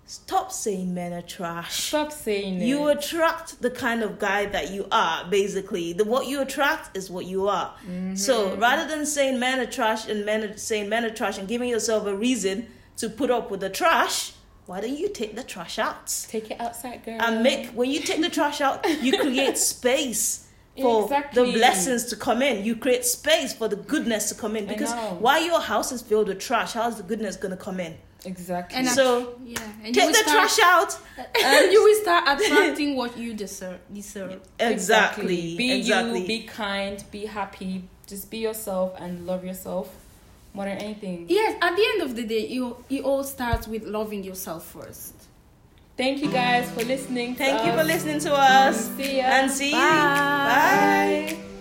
stop 0.06 0.52
saying 0.52 0.94
men 0.94 1.12
are 1.12 1.22
trash. 1.22 1.88
Stop 1.88 2.12
saying 2.12 2.60
it. 2.60 2.66
you 2.66 2.88
attract 2.88 3.60
the 3.62 3.70
kind 3.70 4.02
of 4.02 4.18
guy 4.18 4.46
that 4.46 4.70
you 4.70 4.86
are 4.92 5.26
basically. 5.28 5.92
The 5.92 6.04
what 6.04 6.26
you 6.26 6.40
attract 6.40 6.96
is 6.96 7.10
what 7.10 7.26
you 7.26 7.48
are. 7.48 7.74
Mm-hmm. 7.86 8.16
so 8.16 8.56
rather 8.56 8.86
than 8.88 9.06
saying 9.06 9.38
men 9.38 9.60
are 9.60 9.66
trash 9.66 10.08
and 10.08 10.24
men 10.24 10.44
are 10.44 10.56
saying 10.56 10.88
men 10.88 11.04
are 11.04 11.10
trash 11.10 11.38
and 11.38 11.48
giving 11.48 11.68
yourself 11.68 12.06
a 12.06 12.14
reason 12.14 12.66
to 12.96 13.08
put 13.08 13.30
up 13.30 13.50
with 13.50 13.60
the 13.60 13.70
trash 13.70 14.32
why 14.66 14.80
don't 14.80 14.96
you 14.96 15.10
take 15.10 15.36
the 15.36 15.42
trash 15.42 15.78
out? 15.78 16.06
Take 16.28 16.50
it 16.50 16.58
outside 16.58 17.04
girl. 17.04 17.20
And 17.20 17.42
make 17.42 17.66
when 17.72 17.90
you 17.90 18.00
take 18.00 18.22
the 18.22 18.30
trash 18.30 18.62
out 18.62 18.88
you 19.02 19.18
create 19.18 19.58
space 19.74 20.43
for 20.80 21.04
Exactly. 21.04 21.46
the 21.46 21.52
blessings 21.58 22.04
to 22.06 22.16
come 22.16 22.42
in 22.42 22.64
you 22.64 22.74
create 22.76 23.04
space 23.04 23.52
for 23.52 23.68
the 23.68 23.76
goodness 23.76 24.28
to 24.30 24.34
come 24.34 24.56
in 24.56 24.66
because 24.66 24.90
know. 24.92 25.16
while 25.20 25.42
your 25.42 25.60
house 25.60 25.92
is 25.92 26.02
filled 26.02 26.28
with 26.28 26.40
trash 26.40 26.72
how's 26.72 26.96
the 26.96 27.02
goodness 27.04 27.36
going 27.36 27.50
to 27.56 27.62
come 27.62 27.78
in 27.80 27.96
exactly 28.24 28.78
And 28.78 28.88
So, 28.88 29.38
yeah, 29.44 29.60
and 29.84 29.94
take 29.94 30.08
the 30.08 30.14
start, 30.14 30.48
trash 30.48 30.58
out 30.64 30.98
and 31.44 31.70
you 31.72 31.82
will 31.84 32.00
start 32.02 32.24
attracting 32.40 32.96
what 32.96 33.16
you 33.18 33.34
deserve. 33.34 33.78
Deserve. 33.92 34.40
exactly 34.58 35.56
Be 35.56 35.72
exactly 35.78 36.20
you, 36.22 36.26
be 36.26 36.42
kind, 36.44 37.04
be 37.10 37.26
happy, 37.26 37.84
just 38.06 38.30
be 38.30 38.38
yourself 38.38 38.94
and 38.98 39.26
love 39.26 39.44
yourself 39.44 39.94
more 40.54 40.64
than 40.66 40.78
anything. 40.78 41.26
Yes, 41.28 41.56
at 41.60 41.76
the 41.76 41.84
end 41.94 42.02
of 42.02 42.16
the 42.16 42.24
day, 42.24 42.46
you 42.46 42.76
it 42.88 43.02
all 43.04 43.24
starts 43.24 43.68
with 43.68 43.84
loving 43.84 44.24
yourself 44.24 44.64
first. 44.66 45.14
Thank 45.96 46.22
you 46.22 46.30
guys 46.30 46.70
for 46.72 46.84
listening. 46.84 47.36
Thank 47.36 47.64
you 47.64 47.72
us. 47.72 47.78
for 47.78 47.84
listening 47.84 48.18
to 48.20 48.34
us. 48.34 48.90
See 48.96 49.18
ya. 49.18 49.24
And 49.24 49.50
see 49.50 49.70
you. 49.70 49.76
Bye. 49.76 51.36
Bye. 51.36 51.53